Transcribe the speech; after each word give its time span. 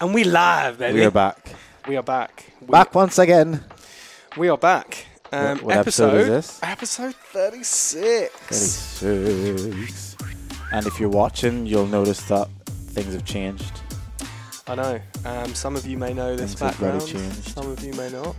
And 0.00 0.14
we 0.14 0.24
live, 0.24 0.78
baby. 0.78 1.00
We 1.00 1.04
are 1.04 1.10
back. 1.10 1.54
We 1.88 1.96
are 1.96 2.02
back. 2.02 2.52
We, 2.60 2.66
Back 2.68 2.94
once 2.94 3.18
again. 3.18 3.64
We 4.36 4.48
are 4.48 4.58
back. 4.58 5.06
Um, 5.32 5.56
What- 5.58 5.62
what 5.64 5.76
episode 5.78 6.14
is 6.14 6.26
this? 6.28 6.58
Episode 6.62 7.14
36. 7.32 8.32
36. 9.00 10.16
And 10.72 10.86
if 10.86 11.00
you're 11.00 11.08
watching, 11.08 11.66
you'll 11.66 11.86
notice 11.86 12.20
that 12.28 12.48
things 12.92 13.12
have 13.14 13.24
changed. 13.24 13.72
I 14.66 14.74
know. 14.74 15.00
Um, 15.24 15.54
some 15.54 15.76
of 15.76 15.86
you 15.86 15.96
may 15.96 16.12
know 16.12 16.36
this 16.36 16.54
Things 16.54 16.60
background. 16.60 17.06
changed. 17.06 17.48
Some 17.54 17.70
of 17.70 17.82
you 17.82 17.94
may 17.94 18.10
not. 18.10 18.36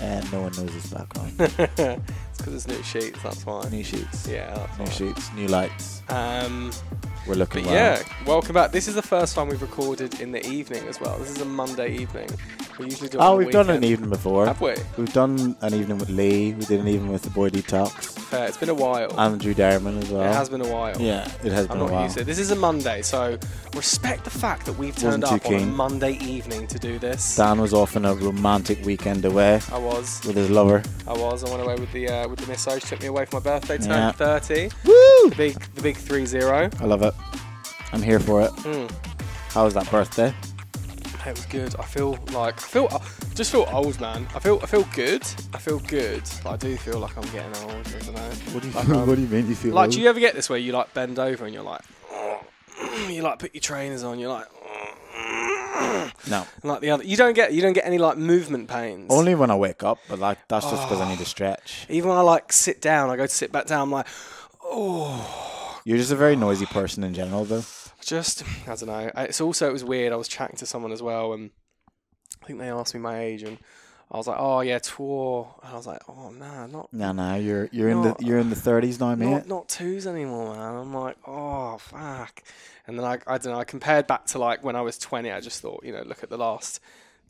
And 0.00 0.30
no 0.32 0.40
one 0.42 0.52
knows 0.56 0.72
this 0.72 0.86
background. 0.92 1.34
it's 1.38 2.38
because 2.38 2.54
it's 2.54 2.66
new 2.66 2.82
sheets, 2.82 3.18
that's 3.22 3.44
why. 3.46 3.68
new 3.70 3.84
sheets. 3.84 4.26
Yeah, 4.26 4.54
that's 4.54 4.78
New 4.78 4.84
why. 5.06 5.12
sheets, 5.14 5.32
new 5.34 5.46
lights. 5.48 6.02
Um, 6.08 6.70
We're 7.26 7.34
looking 7.36 7.64
but 7.64 7.72
well. 7.72 7.98
yeah, 8.00 8.02
welcome 8.26 8.52
back. 8.52 8.70
This 8.70 8.86
is 8.86 8.94
the 8.94 9.02
first 9.02 9.34
time 9.34 9.48
we've 9.48 9.62
recorded 9.62 10.20
in 10.20 10.30
the 10.30 10.46
evening 10.46 10.86
as 10.88 11.00
well. 11.00 11.16
This 11.18 11.30
is 11.30 11.40
a 11.40 11.44
Monday 11.46 11.96
evening. 11.96 12.28
We 12.78 12.86
usually 12.86 13.08
do 13.08 13.18
it 13.18 13.22
Oh, 13.22 13.36
we've 13.36 13.50
done 13.50 13.70
an 13.70 13.82
evening 13.82 14.10
before. 14.10 14.44
Have 14.46 14.60
we? 14.60 14.74
We've 14.98 15.12
done 15.12 15.56
an 15.62 15.72
evening 15.72 15.96
with 15.98 16.10
Lee. 16.10 16.52
We 16.52 16.64
did 16.66 16.80
an 16.80 16.88
evening 16.88 17.12
with 17.12 17.22
the 17.22 17.30
boy 17.30 17.48
Detox. 17.48 18.18
Fair. 18.18 18.46
It's 18.48 18.56
been 18.58 18.68
a 18.68 18.74
while. 18.74 19.08
And 19.18 19.40
Drew 19.40 19.54
Diamond 19.54 20.02
as 20.02 20.10
well. 20.10 20.22
it 20.28 20.34
has 20.34 20.50
been 20.50 20.60
a 20.60 20.68
while. 20.68 21.00
Yeah, 21.00 21.30
it 21.44 21.52
has 21.52 21.66
I'm 21.70 21.78
been 21.78 21.88
a 21.88 21.92
while. 21.92 22.02
used 22.02 22.16
to 22.16 22.22
it. 22.22 22.24
This 22.24 22.38
is 22.38 22.50
a 22.50 22.56
Monday, 22.56 23.00
so 23.00 23.38
respect 23.74 24.24
the 24.24 24.30
fact 24.30 24.66
that 24.66 24.74
we've 24.74 24.96
turned 24.96 25.24
up 25.24 25.46
on 25.46 25.54
a. 25.54 25.60
Monday 25.66 26.18
evening 26.18 26.66
to 26.66 26.78
do 26.78 26.98
this. 26.98 27.36
Dan 27.36 27.58
was 27.60 27.72
off 27.72 27.96
on 27.96 28.04
a 28.04 28.14
romantic 28.14 28.84
weekend 28.84 29.24
away 29.24 29.60
I 29.72 29.78
was, 29.78 30.20
with 30.26 30.36
his 30.36 30.50
lover. 30.50 30.82
I 31.06 31.12
was. 31.14 31.42
I 31.44 31.48
went 31.50 31.62
away 31.62 31.76
with 31.76 31.92
the 31.92 32.08
uh, 32.08 32.28
with 32.28 32.40
the 32.40 32.52
misso. 32.52 32.74
She 32.80 32.86
took 32.88 33.00
me 33.00 33.06
away 33.06 33.24
for 33.24 33.36
my 33.36 33.44
birthday. 33.44 33.78
Turned 33.78 33.88
Yeah. 33.90 34.12
30. 34.12 34.64
Woo! 34.84 35.30
The 35.30 35.34
big, 35.36 35.54
the 35.74 35.82
big 35.82 35.96
three 35.96 36.26
zero. 36.26 36.68
I 36.80 36.84
love 36.84 37.02
it. 37.02 37.13
I'm 37.92 38.02
here 38.02 38.20
for 38.20 38.42
it. 38.42 38.50
Mm. 38.52 38.90
How 39.52 39.64
was 39.64 39.74
that 39.74 39.90
birthday? 39.90 40.34
It 41.26 41.30
was 41.30 41.46
good. 41.46 41.74
I 41.76 41.84
feel 41.84 42.18
like 42.32 42.54
I 42.62 42.66
feel 42.66 42.88
I 42.90 43.00
just 43.34 43.50
feel 43.50 43.66
old, 43.72 43.98
man. 44.00 44.26
I 44.34 44.40
feel 44.40 44.58
I 44.62 44.66
feel 44.66 44.86
good. 44.94 45.22
I 45.54 45.58
feel 45.58 45.78
good, 45.78 46.22
but 46.42 46.50
I 46.50 46.56
do 46.56 46.76
feel 46.76 46.98
like 46.98 47.16
I'm 47.16 47.22
getting 47.32 47.54
old. 47.62 47.86
I 47.86 47.98
don't 48.04 48.14
know. 48.14 48.30
What 48.52 48.62
do 48.62 48.68
you, 48.68 48.74
Like, 48.74 48.88
um, 48.90 49.06
what 49.06 49.14
do 49.14 49.22
you 49.22 49.28
mean 49.28 49.48
you 49.48 49.54
feel 49.54 49.72
Like, 49.72 49.86
old? 49.86 49.94
do 49.94 50.00
you 50.02 50.08
ever 50.10 50.20
get 50.20 50.34
this 50.34 50.50
where 50.50 50.58
you 50.58 50.72
like 50.72 50.92
bend 50.92 51.18
over 51.18 51.46
and 51.46 51.54
you're 51.54 51.62
like, 51.62 51.80
you 53.08 53.22
like 53.22 53.38
put 53.38 53.54
your 53.54 53.62
trainers 53.62 54.02
on, 54.04 54.18
you're 54.18 54.28
like, 54.28 54.46
No. 56.28 56.46
like 56.62 56.80
the 56.80 56.90
other. 56.90 57.04
You 57.04 57.16
don't 57.16 57.32
get 57.34 57.54
you 57.54 57.62
don't 57.62 57.72
get 57.72 57.86
any 57.86 57.96
like 57.96 58.18
movement 58.18 58.68
pains. 58.68 59.10
Only 59.10 59.34
when 59.34 59.50
I 59.50 59.56
wake 59.56 59.82
up, 59.82 59.98
but 60.10 60.18
like 60.18 60.38
that's 60.48 60.68
just 60.70 60.82
because 60.82 61.00
I 61.00 61.08
need 61.08 61.20
to 61.20 61.24
stretch. 61.24 61.86
Even 61.88 62.10
when 62.10 62.18
I 62.18 62.22
like 62.22 62.52
sit 62.52 62.82
down, 62.82 63.08
I 63.08 63.16
go 63.16 63.26
to 63.26 63.32
sit 63.34 63.50
back 63.50 63.64
down. 63.66 63.80
I'm 63.82 63.90
like, 63.90 64.06
You're 65.84 65.98
just 65.98 66.12
a 66.12 66.16
very 66.16 66.34
noisy 66.36 66.66
person 66.66 67.04
in 67.04 67.14
general, 67.14 67.44
though. 67.44 67.64
just 68.00 68.42
I 68.66 68.74
don't 68.74 68.86
know. 68.86 69.10
It's 69.16 69.40
also 69.40 69.68
it 69.68 69.72
was 69.72 69.84
weird. 69.84 70.12
I 70.12 70.16
was 70.16 70.28
chatting 70.28 70.56
to 70.56 70.66
someone 70.66 70.92
as 70.92 71.02
well, 71.02 71.32
and 71.34 71.50
I 72.42 72.46
think 72.46 72.58
they 72.58 72.70
asked 72.70 72.94
me 72.94 73.00
my 73.00 73.18
age, 73.20 73.42
and 73.42 73.58
I 74.10 74.16
was 74.16 74.26
like, 74.26 74.36
oh 74.38 74.60
yeah, 74.60 74.78
tour. 74.78 75.54
And 75.62 75.72
I 75.72 75.76
was 75.76 75.86
like, 75.86 76.00
oh 76.08 76.30
nah, 76.30 76.66
not 76.66 76.92
No, 76.92 77.12
no, 77.12 77.34
you're 77.34 77.68
you're 77.72 77.88
in 77.90 78.02
No, 78.02 78.16
the 78.18 78.24
you're 78.24 78.38
in 78.38 78.50
the 78.50 78.56
30s 78.56 78.98
now, 79.00 79.14
mate. 79.14 79.30
not 79.30 79.46
not 79.48 79.68
twos 79.68 80.06
anymore, 80.06 80.54
man. 80.54 80.74
I'm 80.76 80.94
like, 80.94 81.16
oh 81.26 81.76
fuck. 81.78 82.42
And 82.86 82.98
then 82.98 83.04
I 83.04 83.18
I 83.26 83.38
don't 83.38 83.52
know. 83.52 83.58
I 83.58 83.64
compared 83.64 84.06
back 84.06 84.26
to 84.26 84.38
like 84.38 84.64
when 84.64 84.76
I 84.76 84.80
was 84.82 84.98
20. 84.98 85.30
I 85.30 85.40
just 85.40 85.60
thought, 85.60 85.84
you 85.84 85.92
know, 85.92 86.02
look 86.02 86.22
at 86.22 86.30
the 86.30 86.38
last 86.38 86.80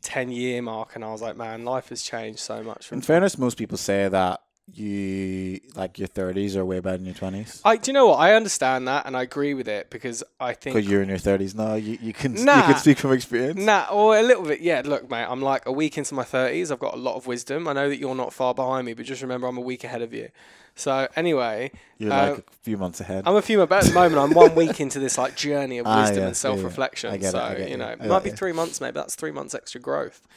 10 0.01 0.31
year 0.31 0.61
mark, 0.61 0.95
and 0.95 1.03
I 1.03 1.11
was 1.11 1.21
like, 1.21 1.35
man, 1.35 1.65
life 1.65 1.89
has 1.89 2.03
changed 2.03 2.39
so 2.39 2.61
much. 2.63 2.91
In 2.91 3.01
fairness, 3.01 3.37
most 3.37 3.57
people 3.57 3.77
say 3.77 4.07
that 4.07 4.41
you 4.73 5.59
like 5.75 5.99
your 5.99 6.07
30s 6.07 6.55
are 6.55 6.65
way 6.65 6.79
better 6.79 6.97
than 6.97 7.05
your 7.05 7.15
20s. 7.15 7.61
I 7.63 7.77
do 7.77 7.91
you 7.91 7.93
know 7.93 8.07
what? 8.07 8.15
I 8.15 8.33
understand 8.33 8.87
that, 8.87 9.05
and 9.05 9.15
I 9.15 9.21
agree 9.21 9.53
with 9.53 9.67
it 9.67 9.89
because 9.89 10.23
I 10.39 10.53
think 10.53 10.75
Because 10.75 10.89
you're 10.89 11.01
in 11.03 11.09
your 11.09 11.19
30s 11.19 11.55
now, 11.55 11.75
you, 11.75 11.97
you 12.01 12.13
can 12.13 12.35
you 12.35 12.45
can 12.45 12.75
speak 12.77 12.97
from 12.97 13.11
experience. 13.13 13.59
Nah, 13.59 13.87
or 13.91 14.17
a 14.17 14.23
little 14.23 14.43
bit. 14.43 14.61
Yeah, 14.61 14.81
look, 14.83 15.09
mate, 15.09 15.25
I'm 15.29 15.41
like 15.41 15.65
a 15.65 15.71
week 15.71 15.97
into 15.97 16.15
my 16.15 16.23
30s. 16.23 16.71
I've 16.71 16.79
got 16.79 16.95
a 16.95 16.97
lot 16.97 17.15
of 17.15 17.27
wisdom. 17.27 17.67
I 17.67 17.73
know 17.73 17.89
that 17.89 17.97
you're 17.97 18.15
not 18.15 18.33
far 18.33 18.53
behind 18.53 18.85
me, 18.85 18.93
but 18.93 19.05
just 19.05 19.21
remember 19.21 19.47
I'm 19.47 19.57
a 19.57 19.61
week 19.61 19.83
ahead 19.83 20.01
of 20.01 20.13
you. 20.13 20.29
So, 20.77 21.07
anyway, 21.15 21.71
You're 21.97 22.11
uh, 22.11 22.29
like 22.31 22.39
a 22.39 22.43
few 22.63 22.77
months 22.77 22.99
ahead. 22.99 23.23
I'm 23.25 23.35
a 23.37 23.41
few 23.41 23.59
months, 23.59 23.69
but 23.69 23.83
at 23.83 23.87
the 23.89 23.93
moment, 23.93 24.21
I'm 24.21 24.31
one 24.33 24.55
week 24.55 24.81
into 24.81 24.99
this 24.99 25.17
like 25.17 25.35
journey 25.37 25.77
of 25.77 25.87
Ah, 25.89 26.01
wisdom 26.01 26.17
yeah, 26.17 26.21
and 26.23 26.23
yeah, 26.23 26.27
yeah. 26.27 26.33
self 26.33 26.63
reflection. 26.63 27.13
I 27.13 27.17
get 27.17 27.29
it, 27.29 27.31
so, 27.31 27.55
you 27.57 27.67
you. 27.69 27.77
know, 27.77 27.89
it 27.89 28.03
might 28.03 28.23
be 28.23 28.31
three 28.31 28.51
months, 28.51 28.81
maybe 28.81 28.95
that's 28.95 29.15
three 29.15 29.31
months 29.31 29.55
extra 29.55 29.79
growth. 29.79 30.27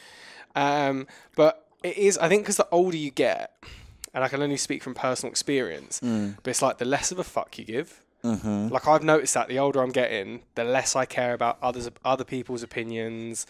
Um, 0.55 1.07
but 1.35 1.67
it 1.83 1.97
is, 1.97 2.19
I 2.19 2.29
think, 2.29 2.43
because 2.43 2.57
the 2.57 2.69
older 2.71 2.97
you 2.97 3.11
get, 3.11 3.53
and 4.15 4.25
I 4.25 4.29
can 4.29 4.43
only 4.43 4.57
speak 4.57 4.83
from 4.83 4.95
personal 4.95 5.31
experience, 5.31 6.01
Mm. 6.01 6.37
but 6.43 6.51
it's 6.51 6.63
like 6.63 6.79
the 6.79 6.85
less 6.85 7.13
of 7.13 7.19
a 7.19 7.25
fuck 7.25 7.59
you 7.59 7.65
give. 7.65 8.03
Mm-hmm. 8.25 8.69
Like 8.69 8.89
I've 8.89 9.05
noticed 9.05 9.35
that 9.35 9.49
the 9.49 9.59
older 9.59 9.81
I'm 9.81 9.91
getting, 9.93 10.43
the 10.57 10.65
less 10.65 10.97
I 10.97 11.05
care 11.05 11.35
about 11.35 11.59
others, 11.63 11.89
other 12.05 12.25
people's 12.25 12.63
opinions. 12.65 13.47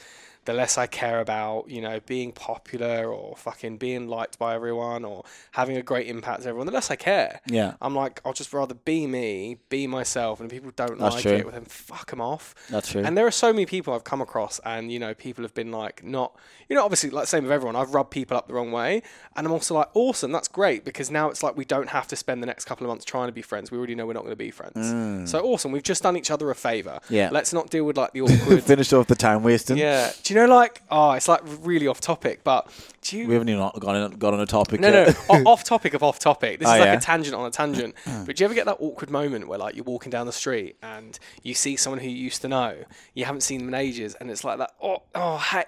The 0.49 0.55
less 0.55 0.79
I 0.79 0.87
care 0.87 1.21
about, 1.21 1.69
you 1.69 1.83
know, 1.83 2.01
being 2.07 2.33
popular 2.33 3.13
or 3.13 3.37
fucking 3.37 3.77
being 3.77 4.09
liked 4.09 4.39
by 4.39 4.55
everyone 4.55 5.05
or 5.05 5.25
having 5.51 5.77
a 5.77 5.83
great 5.83 6.07
impact 6.07 6.45
to 6.45 6.49
everyone. 6.49 6.65
The 6.67 6.73
less 6.73 6.91
I 6.91 6.97
care. 6.97 7.43
Yeah, 7.47 7.75
I'm 7.83 7.95
like, 7.95 8.23
I'll 8.25 8.33
just 8.33 8.55
rather 8.55 8.73
be 8.73 9.07
me, 9.07 9.59
be 9.69 9.87
myself, 9.87 10.41
and 10.41 10.51
if 10.51 10.57
people 10.57 10.73
don't 10.75 10.99
That's 10.99 11.17
like 11.17 11.23
true. 11.23 11.33
it, 11.33 11.45
well, 11.45 11.53
then 11.53 11.67
fuck 11.67 12.09
them 12.09 12.23
off. 12.23 12.55
that's 12.71 12.91
true. 12.93 13.03
And 13.05 13.15
there 13.15 13.27
are 13.27 13.31
so 13.31 13.53
many 13.53 13.67
people 13.67 13.93
I've 13.93 14.05
come 14.05 14.23
across, 14.23 14.59
and 14.65 14.91
you 14.91 14.99
know, 14.99 15.13
people 15.13 15.45
have 15.45 15.53
been 15.53 15.71
like, 15.71 16.03
not, 16.03 16.35
you 16.71 16.77
know, 16.77 16.83
obviously, 16.83 17.11
like 17.11 17.27
same 17.27 17.43
with 17.43 17.53
everyone. 17.53 17.77
I've 17.77 17.93
rubbed 17.93 18.11
people 18.11 18.35
up 18.35 18.49
the 18.49 18.55
wrong 18.55 18.73
way, 18.73 19.03
and 19.37 19.47
I'm 19.47 19.53
also 19.53 19.75
like, 19.75 19.91
awesome, 19.93 20.33
that's 20.33 20.49
great 20.49 20.83
because 20.83 21.11
now 21.11 21.29
it's 21.29 21.43
like 21.43 21.59
we 21.59 21.67
don't 21.67 21.91
have 21.91 22.09
to 22.09 22.17
spend 22.17 22.43
the 22.43 22.47
next 22.47 22.65
couple 22.65 22.87
of 22.87 22.89
months 22.89 23.05
trying 23.05 23.29
to 23.29 23.33
be 23.33 23.43
friends. 23.43 23.71
We 23.71 23.77
already 23.77 23.95
know 23.95 24.07
we're 24.07 24.15
not 24.15 24.23
going 24.23 24.33
to 24.33 24.37
be 24.37 24.51
friends. 24.51 25.31
So 25.31 25.45
awesome, 25.45 25.73
we've 25.73 25.83
just 25.83 26.03
done 26.03 26.17
each 26.17 26.31
other 26.31 26.51
a 26.51 26.55
favor. 26.55 27.01
Mm. 27.05 27.11
Yeah. 27.11 27.29
Let's 27.31 27.53
not 27.53 27.69
deal 27.69 27.85
with 27.85 27.99
like 27.99 28.13
the 28.13 28.23
awkward. 28.23 28.63
Finished 28.65 28.95
off 28.95 29.09
the 29.09 29.15
time 29.15 29.43
wasting. 29.43 29.77
yeah. 29.77 30.11
Do 30.23 30.33
you 30.33 30.38
know 30.39 30.55
like? 30.55 30.83
Oh, 30.91 31.13
it's 31.13 31.29
like 31.29 31.41
really 31.63 31.87
off 31.87 32.01
topic, 32.01 32.43
but 32.45 32.69
do 33.03 33.19
you? 33.19 33.27
We 33.29 33.35
haven't 33.35 33.49
even 33.49 33.61
got 33.61 33.85
on, 33.85 34.11
got 34.13 34.35
on 34.35 34.41
a 34.41 34.47
topic 34.47 34.81
No, 34.81 34.91
no, 34.91 35.05
yet. 35.07 35.17
o- 35.29 35.43
off 35.45 35.65
topic 35.65 35.95
of 35.95 36.03
off 36.03 36.19
topic. 36.19 36.59
This 36.61 36.69
Oh, 36.69 36.75
is 36.75 36.81
like 36.81 36.87
yeah? 36.87 36.95
a 36.95 37.01
tangent 37.01 37.35
on 37.35 37.47
a 37.47 37.51
tangent. 37.51 37.95
but 38.27 38.37
do 38.37 38.43
you 38.43 38.47
ever 38.47 38.55
get 38.55 38.67
that 38.67 38.77
awkward 38.81 39.11
moment 39.11 39.49
where 39.49 39.59
like 39.59 39.75
you're 39.77 39.85
walking 39.85 40.11
down 40.11 40.27
the 40.27 40.33
street 40.33 40.77
and 40.83 41.19
you 41.43 41.55
see 41.55 41.77
someone 41.77 42.01
who 42.01 42.09
you 42.09 42.17
used 42.17 42.43
to 42.43 42.49
know, 42.49 42.77
you 43.15 43.25
haven't 43.25 43.43
seen 43.43 43.61
them 43.61 43.69
in 43.69 43.75
ages, 43.75 44.15
and 44.21 44.31
it's 44.31 44.45
like 44.45 44.59
that, 44.59 44.73
oh, 44.83 45.03
oh, 45.15 45.39
hey, 45.39 45.65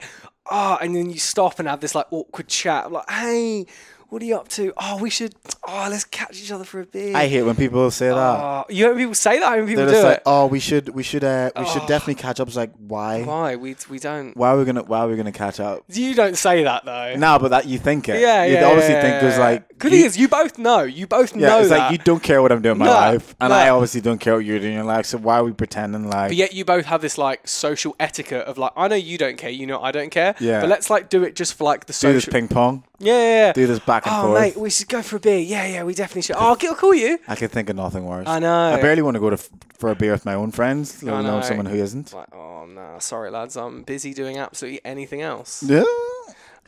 oh, 0.50 0.78
and 0.80 0.94
then 0.96 1.10
you 1.10 1.18
stop 1.18 1.58
and 1.58 1.68
have 1.68 1.80
this 1.80 1.94
like 1.94 2.06
awkward 2.10 2.48
chat. 2.48 2.90
Like, 2.90 3.08
hey, 3.10 3.66
what 4.10 4.20
are 4.22 4.24
you 4.24 4.36
up 4.36 4.48
to? 4.48 4.72
Oh, 4.76 4.98
we 4.98 5.08
should, 5.10 5.34
oh, 5.66 5.88
let's 5.90 6.04
catch 6.04 6.40
each 6.42 6.50
other 6.52 6.64
for 6.64 6.80
a 6.80 6.84
beer. 6.86 7.16
I 7.16 7.26
hate 7.28 7.42
when 7.42 7.56
people 7.56 7.90
say 7.90 8.08
that. 8.08 8.16
Oh, 8.16 8.64
you 8.68 8.84
know 8.84 8.90
when 8.90 8.98
people 8.98 9.14
say 9.14 9.38
that, 9.38 9.52
I 9.52 9.56
mean 9.58 9.66
people 9.66 9.84
They're 9.86 9.94
do 9.94 10.00
just 10.00 10.04
like, 10.04 10.16
it. 10.18 10.22
oh, 10.26 10.46
we 10.46 10.60
should, 10.60 10.88
we 10.90 11.02
should, 11.02 11.24
uh, 11.24 11.50
we 11.56 11.64
should 11.66 11.82
Oh. 11.82 11.86
definitely 11.86 12.16
catch 12.16 12.40
up. 12.40 12.48
It's 12.48 12.56
like, 12.56 12.72
why? 12.76 13.22
Why 13.22 13.56
we 13.56 13.76
we 13.88 13.98
don't? 13.98 14.36
Why 14.36 14.50
are 14.50 14.58
we 14.58 14.64
gonna, 14.64 14.82
why 14.82 14.98
are 15.00 15.08
we 15.08 15.16
gonna 15.16 15.32
catch 15.32 15.60
up? 15.60 15.84
You 15.88 16.14
don't 16.14 16.36
say 16.36 16.64
that 16.64 16.84
though. 16.84 17.14
No, 17.16 17.38
but 17.38 17.48
that 17.48 17.66
you 17.66 17.78
think 17.78 18.08
it. 18.08 18.20
Yeah, 18.20 18.44
you 18.44 18.54
yeah. 18.54 18.64
obviously 18.66 18.94
yeah, 18.94 19.02
think 19.02 19.20
there's 19.22 19.34
yeah. 19.38 19.44
like, 19.44 19.78
Good 19.78 19.92
you- 19.92 19.98
thing 19.98 20.06
is, 20.06 20.18
you 20.18 20.28
both 20.28 20.58
know. 20.58 20.82
You 20.82 21.06
both 21.06 21.34
yeah, 21.34 21.48
know 21.48 21.60
it's 21.60 21.68
that. 21.70 21.78
like 21.78 21.92
you 21.92 21.98
don't 21.98 22.22
care 22.22 22.42
what 22.42 22.52
I'm 22.52 22.60
doing 22.60 22.74
in 22.74 22.78
my 22.80 22.86
No, 22.86 22.92
life, 22.92 23.34
and 23.40 23.50
no. 23.50 23.56
I 23.56 23.70
obviously 23.70 24.00
don't 24.02 24.18
care 24.18 24.34
what 24.34 24.44
you're 24.44 24.58
doing 24.58 24.72
in 24.72 24.76
your 24.78 24.84
life. 24.84 25.06
So 25.06 25.18
why 25.18 25.36
are 25.38 25.44
we 25.44 25.52
pretending 25.52 26.08
like? 26.10 26.30
But 26.30 26.36
yet 26.36 26.52
you 26.52 26.64
both 26.64 26.84
have 26.86 27.00
this 27.00 27.16
like 27.16 27.46
social 27.48 27.96
etiquette 27.98 28.46
of 28.46 28.58
like 28.58 28.72
I 28.76 28.88
know 28.88 28.96
you 28.96 29.16
don't 29.18 29.38
care, 29.38 29.50
you 29.50 29.66
know 29.66 29.80
I 29.80 29.92
don't 29.92 30.10
care. 30.10 30.34
Yeah. 30.40 30.60
But 30.60 30.68
let's 30.68 30.90
like 30.90 31.08
do 31.08 31.22
it 31.22 31.36
just 31.36 31.54
for 31.54 31.64
like 31.64 31.86
the 31.86 31.92
do 31.92 32.12
this 32.12 32.24
social. 32.24 32.32
ping 32.32 32.48
pong, 32.48 32.84
yeah, 33.00 33.12
yeah, 33.14 33.46
yeah. 33.46 33.52
do 33.52 33.66
this 33.66 33.78
back 33.80 34.06
and 34.06 34.14
oh 34.14 34.22
forth. 34.28 34.40
mate, 34.40 34.56
we 34.56 34.70
should 34.70 34.88
go 34.88 35.02
for 35.02 35.16
a 35.16 35.20
beer. 35.20 35.38
Yeah, 35.38 35.66
yeah, 35.66 35.82
we 35.84 35.94
definitely 35.94 36.22
should. 36.22 36.36
Oh, 36.36 36.56
I'll, 36.60 36.74
call 36.76 36.94
you. 36.94 37.18
I 37.26 37.34
can 37.34 37.48
think 37.48 37.68
of 37.70 37.76
nothing 37.76 38.04
worse. 38.04 38.28
I 38.28 38.38
know. 38.38 38.74
I 38.74 38.80
barely 38.80 39.02
want 39.02 39.14
to 39.16 39.20
go 39.20 39.30
to 39.30 39.34
f- 39.34 39.48
for 39.78 39.90
a 39.90 39.94
beer 39.94 40.12
with 40.12 40.24
my 40.24 40.34
own 40.34 40.52
friends, 40.52 41.02
let 41.02 41.14
I 41.14 41.20
alone 41.20 41.40
know. 41.40 41.46
someone 41.46 41.66
who 41.66 41.76
isn't. 41.76 42.12
Like, 42.12 42.32
oh 42.34 42.66
no, 42.66 42.96
sorry 43.00 43.30
lads, 43.30 43.56
I'm 43.56 43.82
busy 43.82 44.12
doing 44.14 44.36
absolutely 44.38 44.80
anything 44.84 45.22
else. 45.22 45.62
Yeah. 45.62 45.82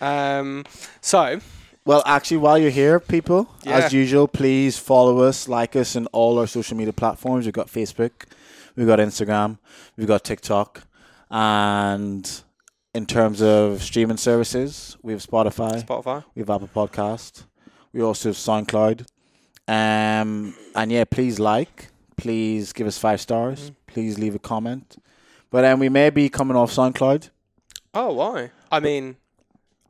Um, 0.00 0.65
so 1.00 1.41
Well, 1.84 2.03
actually, 2.06 2.38
while 2.38 2.59
you're 2.59 2.70
here, 2.70 2.99
people, 3.00 3.49
Yeah. 3.64 3.78
as 3.78 3.93
usual, 3.93 4.26
please 4.28 4.78
follow 4.78 5.20
us, 5.22 5.49
like 5.49 5.76
us 5.76 5.94
on 5.97 6.06
all 6.12 6.38
our 6.38 6.47
social 6.47 6.76
media 6.76 6.93
platforms. 6.93 7.44
We've 7.44 7.54
got 7.54 7.69
Facebook, 7.69 8.12
we've 8.76 8.87
got 8.87 8.99
Instagram, 9.00 9.59
we've 9.97 10.06
got 10.09 10.25
TikTok, 10.25 10.82
and 11.31 12.43
in 12.94 13.06
terms 13.06 13.40
of 13.42 13.82
streaming 13.82 14.16
services, 14.18 14.96
we 15.02 15.12
have 15.12 15.22
Spotify, 15.24 15.82
Spotify. 15.84 16.24
we 16.34 16.40
have 16.40 16.50
Apple 16.50 16.68
Podcast, 16.68 17.44
we 17.92 18.02
also 18.02 18.28
have 18.30 18.36
SoundCloud. 18.36 19.06
Um, 19.68 20.54
and 20.74 20.90
yeah, 20.92 21.04
please 21.04 21.38
like, 21.38 21.88
please 22.16 22.72
give 22.72 22.86
us 22.86 22.98
five 22.98 23.20
stars, 23.20 23.60
Mm-hmm. 23.70 23.74
please 23.86 24.18
leave 24.18 24.34
a 24.34 24.38
comment. 24.38 24.96
But 25.50 25.64
um, 25.64 25.80
we 25.80 25.88
may 25.88 26.10
be 26.10 26.28
coming 26.28 26.56
off 26.56 26.72
SoundCloud 26.72 27.30
Oh, 27.94 28.14
why? 28.14 28.50
I 28.70 28.80
mean, 28.80 29.16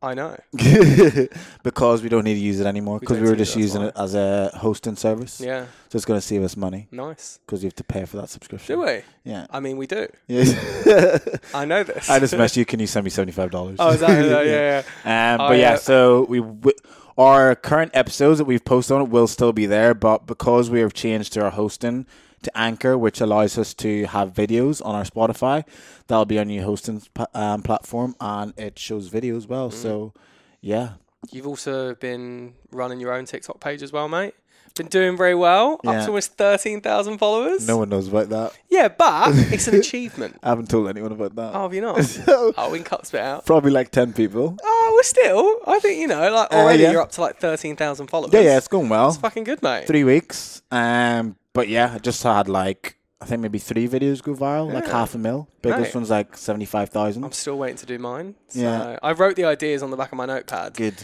I 0.02 0.14
know. 0.14 0.37
because 1.62 2.02
we 2.02 2.08
don't 2.08 2.25
need 2.25 2.34
to 2.34 2.40
use 2.40 2.60
it 2.60 2.66
anymore 2.66 2.99
because 3.00 3.16
don't 3.19 3.25
we 3.25 3.31
were 3.31 3.37
just 3.37 3.56
it, 3.56 3.60
using 3.60 3.82
it 3.82 3.93
as 3.96 4.14
a 4.14 4.50
hosting 4.54 4.96
service. 4.96 5.40
Yeah, 5.40 5.66
So 5.88 5.96
it's 5.96 6.04
going 6.04 6.19
to 6.20 6.26
save 6.26 6.43
us 6.43 6.56
money 6.56 6.88
nice. 6.90 7.38
because 7.46 7.62
you 7.62 7.69
have 7.69 7.76
to 7.76 7.84
pay 7.84 8.04
for 8.04 8.16
that 8.19 8.28
subscription. 8.28 8.76
Do 8.78 8.84
we? 8.84 9.02
Yeah. 9.25 9.46
I 9.50 9.60
mean, 9.60 9.76
we 9.76 9.87
do. 9.87 10.08
Yeah. 10.26 10.44
I 11.54 11.64
know 11.64 11.82
this. 11.84 12.10
I 12.10 12.19
just 12.19 12.34
messaged 12.34 12.56
you. 12.56 12.64
Can 12.64 12.81
you 12.81 12.87
send 12.87 13.04
me 13.04 13.10
seventy 13.10 13.32
five 13.32 13.50
dollars? 13.50 13.76
Oh, 13.78 13.90
is 13.90 14.00
that, 14.00 14.10
yeah, 14.10 14.43
yeah, 14.43 14.82
yeah. 15.04 15.34
Um, 15.34 15.40
Oh, 15.40 15.49
but 15.50 15.58
yeah, 15.58 15.70
yeah. 15.72 15.76
so 15.76 16.25
we 16.28 16.40
w- 16.40 16.76
our 17.19 17.54
current 17.54 17.90
episodes 17.94 18.38
that 18.38 18.44
we've 18.46 18.64
posted 18.64 18.96
on 18.96 19.02
it 19.02 19.08
will 19.08 19.26
still 19.26 19.52
be 19.52 19.66
there, 19.66 19.94
but 19.94 20.26
because 20.26 20.70
we 20.70 20.81
have 20.81 20.93
changed 20.94 21.32
to 21.34 21.43
our 21.44 21.50
hosting, 21.50 22.06
to 22.43 22.59
Anchor, 22.59 22.97
which 22.99 23.21
allows 23.21 23.56
us 23.59 23.75
to 23.75 24.05
have 24.06 24.33
videos 24.33 24.85
on 24.85 24.94
our 24.94 25.05
Spotify. 25.05 25.65
That'll 26.06 26.25
be 26.25 26.39
our 26.39 26.44
new 26.44 26.62
hosting 26.62 27.03
um, 27.35 27.62
platform, 27.62 28.15
and 28.21 28.53
it 28.59 28.79
shows 28.79 29.09
video 29.09 29.37
as 29.37 29.47
well. 29.47 29.71
Mm. 29.71 29.75
So, 29.75 30.12
yeah, 30.61 30.91
You've 31.31 31.47
also 31.47 31.94
been 31.94 32.55
running 32.73 32.99
your 32.99 33.12
own 33.12 33.27
TikTok 33.27 33.61
page 33.61 33.81
as 33.83 33.93
well, 33.93 34.09
mate. 34.09 34.35
Been 34.75 34.87
doing 34.87 35.17
very 35.19 35.35
well. 35.35 35.75
Up 35.87 35.94
to 35.97 36.06
almost 36.06 36.39
13,000 36.39 37.19
followers. 37.19 37.69
no 37.69 37.77
one 37.77 37.91
knows 37.91 38.09
about 38.09 38.31
that. 38.31 38.53
Yeah, 38.71 38.88
but 38.88 39.29
it's 39.53 39.69
an 39.69 39.75
achievement. 39.77 40.38
I 40.43 40.49
haven't 40.49 40.71
told 40.71 40.88
anyone 40.88 41.12
about 41.12 41.35
that. 41.37 41.55
Oh, 41.55 41.62
have 41.65 41.75
you 41.75 41.83
not? 41.83 42.03
So, 42.05 42.55
Oh, 42.56 42.71
we 42.71 42.79
can 42.79 42.85
cut 42.87 43.09
bit 43.12 43.21
out. 43.21 43.45
probably 43.47 43.71
like 43.71 43.91
ten 43.91 44.15
people. 44.15 44.56
Oh, 44.62 44.93
we're 44.97 45.03
still. 45.03 45.61
I 45.67 45.79
think, 45.79 46.00
you 46.00 46.06
know, 46.09 46.33
like 46.33 46.53
Uh, 46.53 46.56
already 46.56 46.83
yeah. 46.85 46.91
you're 46.93 47.03
up 47.03 47.12
to 47.12 47.21
like 47.21 47.37
13,000 47.38 48.06
followers. 48.09 48.33
Yeah, 48.33 48.41
yeah, 48.41 48.56
it's 48.56 48.67
going 48.67 48.88
well. 48.88 49.09
It's 49.11 49.19
fucking 49.19 49.45
good, 49.45 49.62
mate. 49.62 49.87
Three 49.87 50.05
weeks. 50.05 50.62
Um, 50.73 51.37
but 51.52 51.69
yeah, 51.69 51.93
I 51.94 51.99
just 51.99 52.22
had 52.22 52.49
like 52.49 52.96
I 53.20 53.25
think 53.25 53.40
maybe 53.40 53.58
three 53.58 53.87
videos 53.87 54.20
go 54.22 54.34
viral, 54.34 54.72
like 54.72 54.87
half 54.88 55.14
a 55.14 55.19
mil. 55.19 55.49
Biggest 55.62 55.81
Right. 55.81 55.94
one's 55.94 56.10
like 56.10 56.37
seventy 56.37 56.64
five 56.64 56.88
thousand. 56.90 57.25
I'm 57.25 57.32
still 57.32 57.56
waiting 57.58 57.76
to 57.76 57.87
do 57.87 57.99
mine. 57.99 58.34
So 58.49 58.60
Yeah. 58.60 58.99
I 59.02 59.12
wrote 59.12 59.37
the 59.37 59.44
ideas 59.44 59.82
on 59.82 59.90
the 59.90 59.96
back 59.96 60.10
of 60.10 60.19
my 60.19 60.26
notepad 60.26 60.75
Good. 60.75 60.96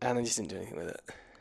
and 0.00 0.18
I 0.18 0.22
just 0.22 0.36
didn't 0.38 0.50
do 0.50 0.56
anything 0.56 0.78
with 0.78 0.88
it. 0.88 1.00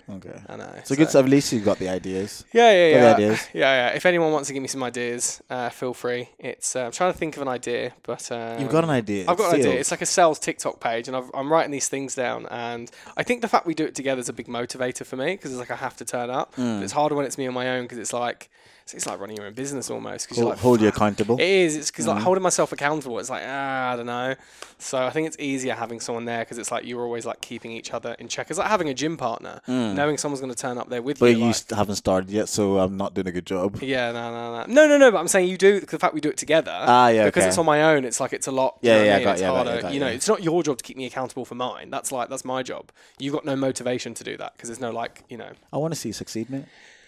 Okay. 0.09 0.41
I 0.47 0.55
know. 0.55 0.73
So 0.85 0.95
good. 0.95 1.09
So 1.09 1.19
at 1.19 1.27
least 1.27 1.51
you've 1.51 1.65
got 1.65 1.79
the 1.79 1.89
ideas. 1.89 2.45
Yeah, 2.53 2.71
yeah, 2.71 2.91
Got 2.91 2.97
the 2.99 3.05
yeah. 3.05 3.13
ideas? 3.27 3.47
Yeah, 3.53 3.87
yeah. 3.89 3.95
If 3.95 4.05
anyone 4.05 4.31
wants 4.31 4.47
to 4.47 4.53
give 4.53 4.61
me 4.61 4.67
some 4.67 4.81
ideas, 4.83 5.41
uh, 5.49 5.69
feel 5.69 5.93
free. 5.93 6.29
It's 6.39 6.75
uh, 6.75 6.85
I'm 6.85 6.91
trying 6.91 7.11
to 7.11 7.17
think 7.17 7.35
of 7.35 7.41
an 7.41 7.47
idea, 7.49 7.93
but 8.03 8.31
um, 8.31 8.61
You've 8.61 8.71
got 8.71 8.83
an 8.83 8.89
idea. 8.89 9.25
I've 9.27 9.37
got 9.37 9.53
an 9.53 9.59
idea. 9.59 9.79
It's 9.79 9.91
like 9.91 10.01
a 10.01 10.05
sales 10.05 10.39
TikTok 10.39 10.79
page, 10.79 11.07
and 11.07 11.17
I've, 11.17 11.29
I'm 11.33 11.51
writing 11.51 11.71
these 11.71 11.89
things 11.89 12.15
down. 12.15 12.45
And 12.49 12.89
I 13.17 13.23
think 13.23 13.41
the 13.41 13.49
fact 13.49 13.65
we 13.65 13.73
do 13.73 13.85
it 13.85 13.95
together 13.95 14.21
is 14.21 14.29
a 14.29 14.33
big 14.33 14.47
motivator 14.47 15.05
for 15.05 15.17
me 15.17 15.31
because 15.31 15.51
it's 15.51 15.59
like 15.59 15.71
I 15.71 15.75
have 15.75 15.97
to 15.97 16.05
turn 16.05 16.29
up. 16.29 16.55
Mm. 16.55 16.77
But 16.77 16.83
it's 16.83 16.93
harder 16.93 17.15
when 17.15 17.25
it's 17.25 17.37
me 17.37 17.47
on 17.47 17.53
my 17.53 17.69
own 17.69 17.83
because 17.83 17.97
it's 17.97 18.13
like 18.13 18.49
it's, 18.93 19.05
like 19.05 19.19
running 19.19 19.37
your 19.37 19.45
own 19.45 19.53
business 19.53 19.89
almost. 19.89 20.25
Because 20.27 20.37
hold, 20.37 20.45
you're 20.47 20.53
like, 20.55 20.59
hold 20.61 20.81
you 20.81 20.87
accountable. 20.87 21.35
It 21.39 21.47
is. 21.47 21.75
It's 21.75 21.91
because 21.91 22.05
Mm. 22.05 22.09
like 22.15 22.23
holding 22.23 22.43
myself 22.43 22.71
accountable. 22.71 23.19
It's 23.19 23.29
like 23.29 23.43
ah, 23.45 23.91
I 23.93 23.95
don't 23.95 24.05
know. 24.05 24.35
So 24.79 24.97
I 25.03 25.09
think 25.09 25.27
it's 25.27 25.37
easier 25.39 25.73
having 25.73 25.99
someone 25.99 26.25
there 26.25 26.39
because 26.39 26.57
it's 26.57 26.71
like 26.71 26.85
you're 26.85 27.01
always 27.01 27.25
like 27.25 27.41
keeping 27.41 27.71
each 27.71 27.91
other 27.93 28.15
in 28.19 28.27
check. 28.27 28.49
It's 28.49 28.59
like 28.59 28.67
having 28.69 28.89
a 28.89 28.93
gym 28.93 29.17
partner, 29.17 29.61
knowing 29.67 30.17
someone's 30.17 30.39
going 30.41 30.53
to 30.53 30.59
turn 30.61 30.77
up 30.77 30.89
there 30.89 31.01
with 31.01 31.17
Mm. 31.17 31.19
But 31.19 31.25
you. 31.31 31.37
you 31.37 31.45
like- 31.47 31.55
st- 31.55 31.77
haven't 31.77 31.95
started 31.95 32.29
yet, 32.29 32.47
so 32.49 32.77
I'm 32.79 32.95
not 32.97 33.13
doing 33.13 33.27
a 33.27 33.31
good 33.31 33.45
job. 33.45 33.77
yeah, 33.81 34.11
no, 34.11 34.31
no, 34.31 34.51
no, 34.51 34.65
no, 34.67 34.87
no, 34.87 34.97
no. 34.97 35.11
But 35.11 35.17
I'm 35.19 35.27
saying 35.27 35.49
you 35.49 35.57
do 35.57 35.79
the 35.79 35.97
fact 35.99 36.13
we 36.13 36.21
do 36.21 36.29
it 36.29 36.37
together. 36.37 36.71
Ah, 36.73 37.07
yeah, 37.09 37.25
Because 37.25 37.41
okay. 37.41 37.47
it's 37.49 37.57
on 37.57 37.65
my 37.65 37.81
own, 37.83 38.05
it's 38.05 38.19
like 38.19 38.33
it's 38.33 38.47
a 38.47 38.51
lot. 38.51 38.77
you 38.81 38.89
Yeah, 38.91 38.97
know 38.99 39.03
yeah, 39.05 39.13
I 39.13 39.15
mean? 39.17 39.23
got 39.25 39.31
it's 39.33 39.41
got 39.41 39.47
you, 39.47 39.53
harder. 39.55 39.81
got 39.81 39.93
you 39.93 39.99
know, 39.99 40.07
you. 40.09 40.13
it's 40.15 40.27
not 40.27 40.43
your 40.43 40.63
job 40.63 40.77
to 40.77 40.83
keep 40.83 40.97
me 40.97 41.05
accountable 41.05 41.45
for 41.45 41.55
mine. 41.55 41.89
That's 41.89 42.11
like 42.11 42.29
that's 42.29 42.45
my 42.45 42.61
job. 42.63 42.91
You've 43.19 43.33
got 43.33 43.45
no 43.45 43.55
motivation 43.55 44.13
to 44.13 44.23
do 44.23 44.37
that 44.37 44.53
because 44.55 44.69
there's 44.69 44.79
no 44.79 44.91
like 44.91 45.23
you 45.29 45.37
know. 45.37 45.51
I 45.73 45.77
want 45.77 45.93
to 45.93 45.99
see 45.99 46.09
you 46.09 46.13
succeed, 46.13 46.49
mate. 46.49 46.65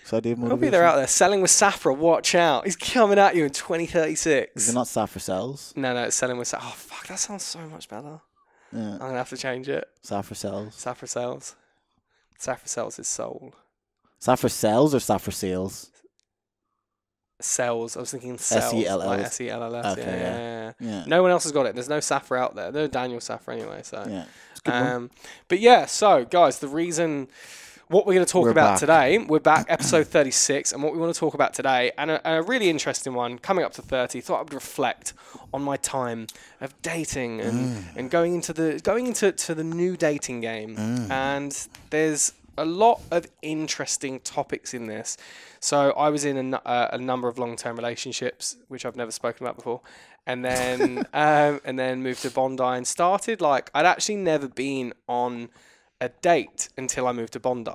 So 0.09 0.17
I 0.17 0.21
do 0.21 0.29
I'll 0.31 0.35
be 0.37 0.41
motivation. 0.41 0.71
there 0.71 0.83
out 0.85 0.95
there 0.95 1.05
selling 1.05 1.39
with 1.39 1.51
Safra. 1.51 1.95
Watch 1.95 2.33
out, 2.33 2.65
he's 2.65 2.75
coming 2.75 3.19
at 3.19 3.35
you 3.35 3.43
in 3.43 3.51
2036. 3.51 4.51
Is 4.55 4.69
it 4.69 4.73
not 4.73 4.87
Safra 4.87 5.21
Cells? 5.21 5.71
No, 5.75 5.93
no, 5.93 6.05
it's 6.05 6.15
selling 6.15 6.39
with. 6.39 6.47
Sa- 6.47 6.57
oh 6.59 6.73
fuck, 6.75 7.05
that 7.05 7.19
sounds 7.19 7.43
so 7.43 7.59
much 7.67 7.87
better. 7.87 8.19
Yeah. 8.73 8.93
I'm 8.93 8.97
gonna 8.97 9.17
have 9.19 9.29
to 9.29 9.37
change 9.37 9.69
it. 9.69 9.87
Safra 10.03 10.35
Cells. 10.35 10.75
Safra 10.75 11.07
sells. 11.07 11.55
Safra 12.39 12.67
sells 12.67 12.95
his 12.95 13.07
soul. 13.07 13.53
Safra 14.19 14.49
Cells 14.49 14.95
or 14.95 14.97
Safra 14.97 15.31
Sales? 15.31 15.91
Sells. 17.39 17.95
I 17.95 17.99
was 17.99 18.09
thinking 18.09 18.39
sells. 18.39 18.63
S-E-L-L. 18.73 19.07
Like 19.07 19.19
S 19.19 19.39
E 19.41 19.49
L 19.51 19.63
L 19.63 19.75
S. 19.75 19.95
Okay, 19.95 20.01
Yeah, 20.01 20.15
yeah. 20.17 20.23
yeah, 20.23 20.73
yeah. 20.79 20.89
Yeah. 20.89 21.03
No 21.05 21.21
one 21.21 21.29
else 21.29 21.43
has 21.43 21.51
got 21.51 21.67
it. 21.67 21.75
There's 21.75 21.87
no 21.87 21.99
Safra 21.99 22.39
out 22.39 22.55
there. 22.55 22.71
No 22.71 22.87
Daniel 22.87 23.19
Safra 23.19 23.53
anyway. 23.53 23.81
So. 23.83 24.03
Yeah. 24.09 24.25
Um, 24.65 25.11
but 25.47 25.59
yeah, 25.59 25.85
so 25.85 26.25
guys, 26.25 26.57
the 26.57 26.67
reason 26.67 27.27
what 27.89 28.05
we're 28.05 28.13
going 28.13 28.25
to 28.25 28.31
talk 28.31 28.43
We're 28.43 28.51
about 28.51 28.73
back. 28.73 28.79
today, 28.79 29.17
we're 29.17 29.39
back, 29.39 29.65
episode 29.67 30.05
36, 30.07 30.73
and 30.73 30.83
what 30.83 30.93
we 30.93 30.99
want 30.99 31.11
to 31.11 31.19
talk 31.19 31.33
about 31.33 31.55
today, 31.55 31.91
and 31.97 32.11
a, 32.11 32.35
a 32.37 32.43
really 32.43 32.69
interesting 32.69 33.15
one 33.15 33.39
coming 33.39 33.65
up 33.65 33.73
to 33.73 33.81
30. 33.81 34.21
Thought 34.21 34.35
I 34.37 34.41
would 34.43 34.53
reflect 34.53 35.13
on 35.51 35.63
my 35.63 35.75
time 35.75 36.27
of 36.61 36.79
dating 36.83 37.41
and, 37.41 37.59
Mm. 37.59 37.83
and 37.97 38.11
going 38.11 38.35
into 38.35 38.53
the 38.53 38.79
going 38.83 39.07
into 39.07 39.31
to 39.31 39.55
the 39.55 39.63
new 39.63 39.97
dating 39.97 40.41
game, 40.41 40.75
Mm. 40.75 41.09
and 41.09 41.67
there's 41.89 42.33
a 42.59 42.65
lot 42.65 43.01
of 43.09 43.25
interesting 43.41 44.19
topics 44.19 44.73
in 44.75 44.85
this. 44.85 45.17
So 45.59 45.91
I 45.93 46.09
was 46.09 46.25
in 46.25 46.53
a, 46.53 46.57
uh, 46.57 46.89
a 46.93 46.97
number 46.99 47.27
of 47.27 47.39
long-term 47.39 47.75
relationships, 47.75 48.57
which 48.67 48.85
I've 48.85 48.97
never 48.97 49.11
spoken 49.11 49.47
about 49.47 49.55
before, 49.55 49.81
and 50.27 50.45
then 50.45 51.07
um, 51.15 51.59
and 51.65 51.79
then 51.79 52.03
moved 52.03 52.21
to 52.21 52.29
Bondi 52.29 52.61
and 52.63 52.85
started 52.87 53.41
like 53.41 53.71
I'd 53.73 53.87
actually 53.87 54.17
never 54.17 54.47
been 54.47 54.93
on 55.07 55.49
a 56.01 56.09
date 56.09 56.69
until 56.77 57.07
I 57.07 57.11
moved 57.11 57.33
to 57.33 57.39
Bondi. 57.39 57.71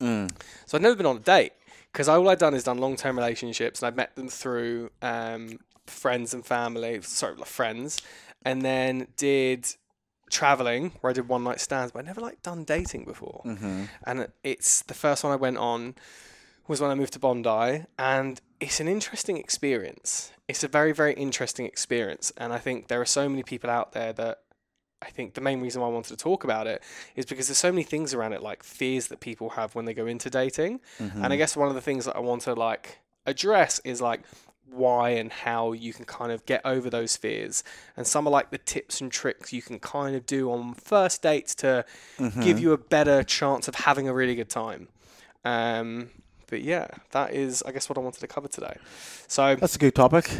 Mm. 0.00 0.30
So 0.66 0.76
I'd 0.76 0.82
never 0.82 0.96
been 0.96 1.06
on 1.06 1.16
a 1.16 1.20
date 1.20 1.52
because 1.92 2.08
all 2.08 2.28
I'd 2.28 2.38
done 2.38 2.54
is 2.54 2.64
done 2.64 2.78
long-term 2.78 3.16
relationships, 3.16 3.82
and 3.82 3.88
I'd 3.88 3.96
met 3.96 4.16
them 4.16 4.28
through 4.28 4.90
um, 5.02 5.58
friends 5.86 6.32
and 6.32 6.44
family, 6.44 7.00
sorry, 7.02 7.36
like 7.36 7.46
friends, 7.46 8.00
and 8.44 8.62
then 8.62 9.08
did 9.16 9.66
traveling 10.30 10.92
where 11.02 11.10
I 11.10 11.12
did 11.12 11.28
one 11.28 11.44
night 11.44 11.60
stands, 11.60 11.92
but 11.92 11.98
I 12.00 12.02
never 12.02 12.20
like 12.20 12.40
done 12.40 12.64
dating 12.64 13.04
before 13.04 13.42
Mm-hmm. 13.44 13.84
and 14.06 14.28
it's 14.42 14.80
the 14.82 14.94
first 14.94 15.22
one 15.22 15.32
I 15.32 15.36
went 15.36 15.58
on 15.58 15.94
was 16.66 16.80
when 16.80 16.90
I 16.90 16.94
moved 16.94 17.12
to 17.12 17.18
Bondi, 17.18 17.84
and 17.98 18.40
it's 18.58 18.80
an 18.80 18.88
interesting 18.88 19.36
experience. 19.36 20.32
It's 20.48 20.64
a 20.64 20.68
very, 20.68 20.92
very 20.92 21.12
interesting 21.14 21.66
experience, 21.66 22.32
and 22.38 22.52
I 22.52 22.58
think 22.58 22.88
there 22.88 23.00
are 23.00 23.04
so 23.06 23.28
many 23.28 23.42
people 23.42 23.68
out 23.68 23.92
there 23.92 24.12
that 24.14 24.38
I 25.02 25.10
think 25.10 25.34
the 25.34 25.40
main 25.40 25.60
reason 25.60 25.80
why 25.82 25.88
I 25.88 25.90
wanted 25.90 26.10
to 26.16 26.16
talk 26.16 26.44
about 26.44 26.66
it 26.66 26.82
is 27.16 27.26
because 27.26 27.48
there's 27.48 27.58
so 27.58 27.72
many 27.72 27.82
things 27.82 28.14
around 28.14 28.32
it, 28.32 28.42
like 28.42 28.62
fears 28.62 29.08
that 29.08 29.20
people 29.20 29.50
have 29.50 29.74
when 29.74 29.84
they 29.84 29.94
go 29.94 30.06
into 30.06 30.30
dating, 30.30 30.80
Mm-hmm. 30.98 31.24
and 31.24 31.32
I 31.32 31.36
guess 31.36 31.56
one 31.56 31.68
of 31.68 31.74
the 31.74 31.80
things 31.80 32.04
that 32.06 32.16
I 32.16 32.20
want 32.20 32.42
to 32.42 32.54
like 32.54 32.98
address 33.26 33.80
is 33.84 34.00
like 34.00 34.22
why 34.70 35.10
and 35.10 35.30
how 35.30 35.72
you 35.72 35.92
can 35.92 36.06
kind 36.06 36.32
of 36.32 36.46
get 36.46 36.62
over 36.64 36.88
those 36.88 37.14
fears. 37.16 37.62
And 37.96 38.06
some 38.06 38.26
are 38.26 38.30
like 38.30 38.50
the 38.50 38.56
tips 38.58 39.00
and 39.02 39.12
tricks 39.12 39.52
you 39.52 39.60
can 39.60 39.78
kind 39.78 40.16
of 40.16 40.24
do 40.24 40.50
on 40.50 40.72
first 40.74 41.20
dates 41.22 41.54
to 41.56 41.84
give 42.40 42.58
you 42.58 42.72
a 42.72 42.78
better 42.78 43.22
chance 43.22 43.68
of 43.68 43.74
having 43.74 44.08
a 44.08 44.14
really 44.14 44.34
good 44.34 44.48
time. 44.48 44.88
Um, 45.44 46.08
but 46.48 46.60
yeah 46.62 46.86
that 47.12 47.32
is 47.32 47.62
i 47.66 47.72
guess 47.72 47.88
what 47.88 47.96
i 47.96 48.00
wanted 48.02 48.20
to 48.20 48.26
cover 48.26 48.46
today. 48.48 48.76
So 49.26 49.56
That's 49.56 49.74
a 49.76 49.78
good 49.78 49.94
topic 49.94 50.30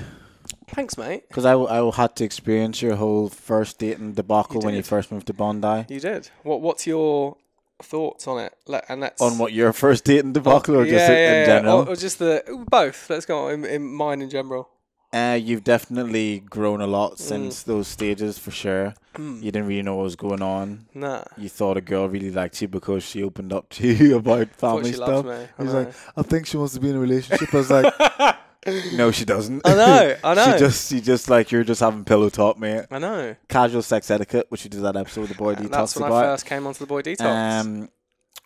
thanks 0.74 0.96
mate 0.96 1.28
because 1.28 1.44
I, 1.44 1.54
I 1.54 1.90
had 1.94 2.16
to 2.16 2.24
experience 2.24 2.80
your 2.82 2.96
whole 2.96 3.28
first 3.28 3.78
dating 3.78 4.12
debacle 4.12 4.60
when 4.60 4.74
you 4.74 4.82
first 4.82 5.12
moved 5.12 5.26
to 5.28 5.32
Bondi. 5.34 5.84
you 5.88 6.00
did 6.00 6.30
what 6.42 6.60
what's 6.60 6.86
your 6.86 7.36
thoughts 7.82 8.28
on 8.28 8.38
it 8.38 8.54
Let, 8.66 8.84
and 8.88 9.00
let's 9.00 9.20
On 9.20 9.38
what 9.38 9.52
your 9.52 9.72
first 9.72 10.04
dating 10.04 10.32
debacle 10.34 10.76
or 10.76 10.84
just 10.86 11.08
yeah, 11.08 11.10
in, 11.10 11.18
yeah, 11.18 11.32
in 11.32 11.38
yeah. 11.40 11.46
general? 11.46 11.78
Or, 11.80 11.88
or 11.88 11.96
just 11.96 12.18
the 12.20 12.64
both 12.70 13.10
let's 13.10 13.26
go 13.26 13.46
on 13.48 13.52
in, 13.54 13.64
in 13.64 13.82
mine 13.92 14.22
in 14.22 14.30
general 14.30 14.68
Uh, 15.12 15.38
you've 15.40 15.64
definitely 15.64 16.40
grown 16.40 16.80
a 16.80 16.86
Mm. 16.86 16.90
lot 16.90 17.18
since 17.18 17.64
those 17.64 17.86
stages 17.88 18.38
for 18.38 18.50
sure. 18.50 18.94
You 19.18 19.50
didn't 19.52 19.66
really 19.66 19.82
know 19.82 19.96
what 19.96 20.04
was 20.04 20.16
going 20.16 20.40
on. 20.40 20.86
nah 20.94 21.24
You 21.36 21.48
thought 21.50 21.76
a 21.76 21.82
girl 21.82 22.08
really 22.08 22.30
liked 22.30 22.62
you 22.62 22.68
because 22.68 23.02
she 23.02 23.22
opened 23.22 23.52
up 23.52 23.68
to 23.76 23.86
you 23.86 24.16
about 24.16 24.48
family 24.56 24.92
stuff. 24.92 25.24
loves 25.26 25.28
me 25.28 25.46
I 25.58 25.62
He's 25.62 25.74
like, 25.74 25.92
I 26.16 26.22
think 26.22 26.46
she 26.46 26.56
wants 26.56 26.72
to 26.74 26.80
be 26.80 26.88
in 26.90 26.96
a 26.96 27.00
relationship. 27.00 27.52
I 27.52 27.56
was 27.58 27.70
like, 27.70 27.92
no, 28.94 29.10
she 29.10 29.24
doesn't. 29.24 29.62
I 29.66 29.74
know, 29.74 30.16
I 30.24 30.34
know. 30.34 30.52
she 30.52 30.58
just, 30.58 30.90
she 30.90 31.00
just 31.00 31.28
like 31.30 31.50
you're 31.50 31.64
just 31.64 31.80
having 31.80 32.04
pillow 32.04 32.28
talk, 32.28 32.58
mate. 32.58 32.84
i 32.90 32.98
know 32.98 33.34
Casual 33.48 33.82
sex 33.82 34.10
etiquette, 34.10 34.46
which 34.50 34.64
we 34.64 34.70
did 34.70 34.82
that 34.82 34.96
episode 34.96 35.22
with 35.22 35.30
the 35.30 35.36
boy 35.36 35.54
detox 35.54 35.70
that's 35.70 35.96
when 35.96 36.06
about. 36.06 36.24
i 36.24 36.28
first 36.32 36.46
came 36.46 36.66
onto 36.66 36.78
the 36.78 36.86
boy 36.86 37.02
detox 37.02 37.20
Um, 37.60 37.88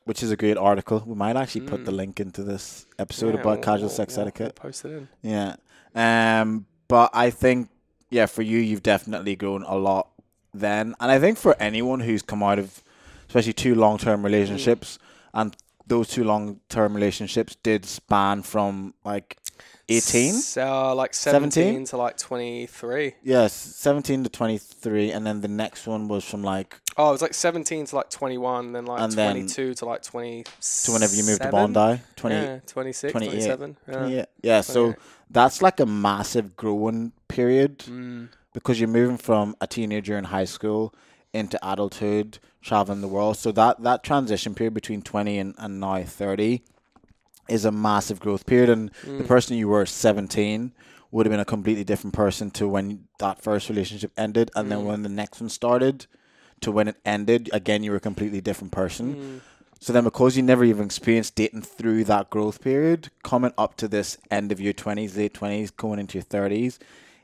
which 0.05 0.23
is 0.23 0.31
a 0.31 0.37
great 0.37 0.57
article. 0.57 1.03
We 1.07 1.15
might 1.15 1.37
actually 1.37 1.63
put 1.67 1.85
the 1.85 1.91
link 1.91 2.21
into 2.21 2.43
this 2.43 2.87
episode 2.99 3.35
Yeah, 3.35 3.41
about 3.41 3.55
we'll- 3.57 3.63
casual 3.65 3.89
sex 3.89 4.17
we'll- 4.17 4.27
etiquette. 4.27 4.59
we'll 4.63 4.71
post 4.71 4.85
it 4.85 4.93
in 4.93 5.09
Yeah. 5.23 5.57
Um, 5.95 6.67
but 6.89 7.11
I 7.13 7.31
think, 7.31 7.69
yeah, 8.11 8.27
for 8.27 8.43
you, 8.43 8.59
you've 8.59 8.83
definitely 8.85 9.35
grown 9.37 9.65
a 9.65 9.75
lot 9.77 10.11
then. 10.55 10.95
And 11.01 11.11
I 11.11 11.19
think 11.19 11.39
for 11.39 11.57
anyone 11.61 12.01
who's 12.01 12.23
come 12.23 12.43
out 12.43 12.59
of, 12.59 12.83
especially 13.29 13.53
two 13.55 13.75
long 13.75 13.99
term 13.99 14.23
relationships, 14.25 14.99
and 15.35 15.57
those 15.87 16.09
two 16.09 16.25
long 16.25 16.61
term 16.69 16.95
relationships 16.95 17.57
did 17.63 17.85
span 17.85 18.43
from 18.43 18.95
like 19.05 19.37
18? 19.89 20.35
So 20.35 20.95
like 20.95 21.15
17? 21.15 21.51
17 21.51 21.85
to 21.87 21.97
like 21.97 22.17
23. 22.17 23.15
Yes, 23.23 23.53
17 23.53 24.25
to 24.25 24.31
23. 24.31 25.13
And 25.13 25.27
then 25.27 25.41
the 25.41 25.49
next 25.49 25.87
one 25.87 26.09
was 26.09 26.25
from 26.25 26.43
like 26.43 26.81
Oh, 26.99 27.11
it 27.11 27.13
was 27.13 27.23
like 27.23 27.35
17 27.35 27.87
to 27.87 27.97
like 27.97 28.09
21, 28.09 28.73
then 28.73 28.87
like 28.87 29.01
And 29.03 29.13
then 29.13 29.33
22 29.33 29.75
to 29.75 29.85
like 29.85 30.03
20. 30.03 30.45
to 30.85 30.93
whenever 30.93 31.15
you 31.15 31.25
moved 31.25 31.43
to 31.43 31.51
Bondi. 31.51 32.01
20, 32.17 32.35
Yeah, 32.35 32.59
26, 32.67 33.13
28, 33.13 33.31
27. 33.31 33.77
Yeah. 33.87 33.95
28. 33.95 34.27
Yeah, 34.43 34.61
so 34.63 34.75
28. 34.93 34.99
that's 35.31 35.63
like 35.63 35.79
a 35.81 35.87
massive 35.87 36.57
growing 36.57 37.13
period. 37.29 37.79
Mm, 37.81 38.29
because 38.55 38.81
you're 38.81 38.89
moving 38.89 39.19
from 39.19 39.55
a 39.61 39.67
teenager 39.67 40.17
in 40.17 40.25
high 40.25 40.47
school 40.47 40.95
into 41.37 41.59
adulthood, 41.63 42.39
traveling 42.63 43.01
the 43.01 43.09
world. 43.09 43.37
So 43.37 43.53
that 43.53 43.83
that 43.83 44.03
transition 44.03 44.55
period 44.55 44.75
between 44.75 45.03
20 45.03 45.39
and, 45.39 45.55
and 45.59 45.81
now 45.81 46.03
30 46.03 46.63
is 47.49 47.65
a 47.65 47.73
massive 47.73 48.19
growth 48.21 48.47
period. 48.47 48.71
And 48.71 48.91
the 49.05 49.25
mm. 49.25 49.27
person 49.27 49.57
you 49.57 49.69
were 49.69 49.87
17 49.87 50.73
would 51.13 51.27
have 51.27 51.31
been 51.31 51.41
a 51.41 51.45
completely 51.45 51.85
different 51.85 52.15
person 52.15 52.51
to 52.53 52.67
when 52.67 53.07
that 53.19 53.41
first 53.43 53.69
relationship 53.69 54.13
ended. 54.17 54.51
And 54.57 54.71
then 54.71 54.81
Mm. 54.81 54.87
when 54.87 55.03
the 55.03 55.09
next 55.09 55.41
one 55.41 55.49
started 55.51 56.07
to 56.61 56.73
when 56.73 56.89
it 56.89 56.97
ended, 57.05 57.49
again, 57.53 57.85
you 57.85 57.91
were 57.93 57.99
a 57.99 58.01
completely 58.01 58.41
different 58.41 58.73
person. 58.73 59.15
Mm. 59.15 59.41
So 59.79 59.93
then, 59.93 60.05
because 60.05 60.37
you 60.37 60.43
never 60.43 60.65
even 60.65 60.87
experienced 60.87 61.35
dating 61.35 61.63
through 61.63 62.05
that 62.05 62.31
growth 62.31 62.63
period, 62.63 63.11
coming 63.23 63.53
up 63.59 63.77
to 63.77 63.87
this 63.87 64.19
end 64.31 64.51
of 64.51 64.61
your 64.61 64.73
twenties, 64.73 65.17
late 65.17 65.35
twenties, 65.35 65.71
going 65.71 65.99
into 65.99 66.19
your 66.19 66.25
thirties, 66.25 66.79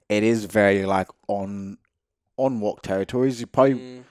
it 0.09 0.23
is 0.23 0.45
very 0.45 0.85
like 0.85 1.09
on 1.29 1.79
on 2.45 2.61
walk 2.61 2.83
territories. 2.83 3.41
You 3.41 3.47
probably 3.47 3.75
Mm. 3.75 4.03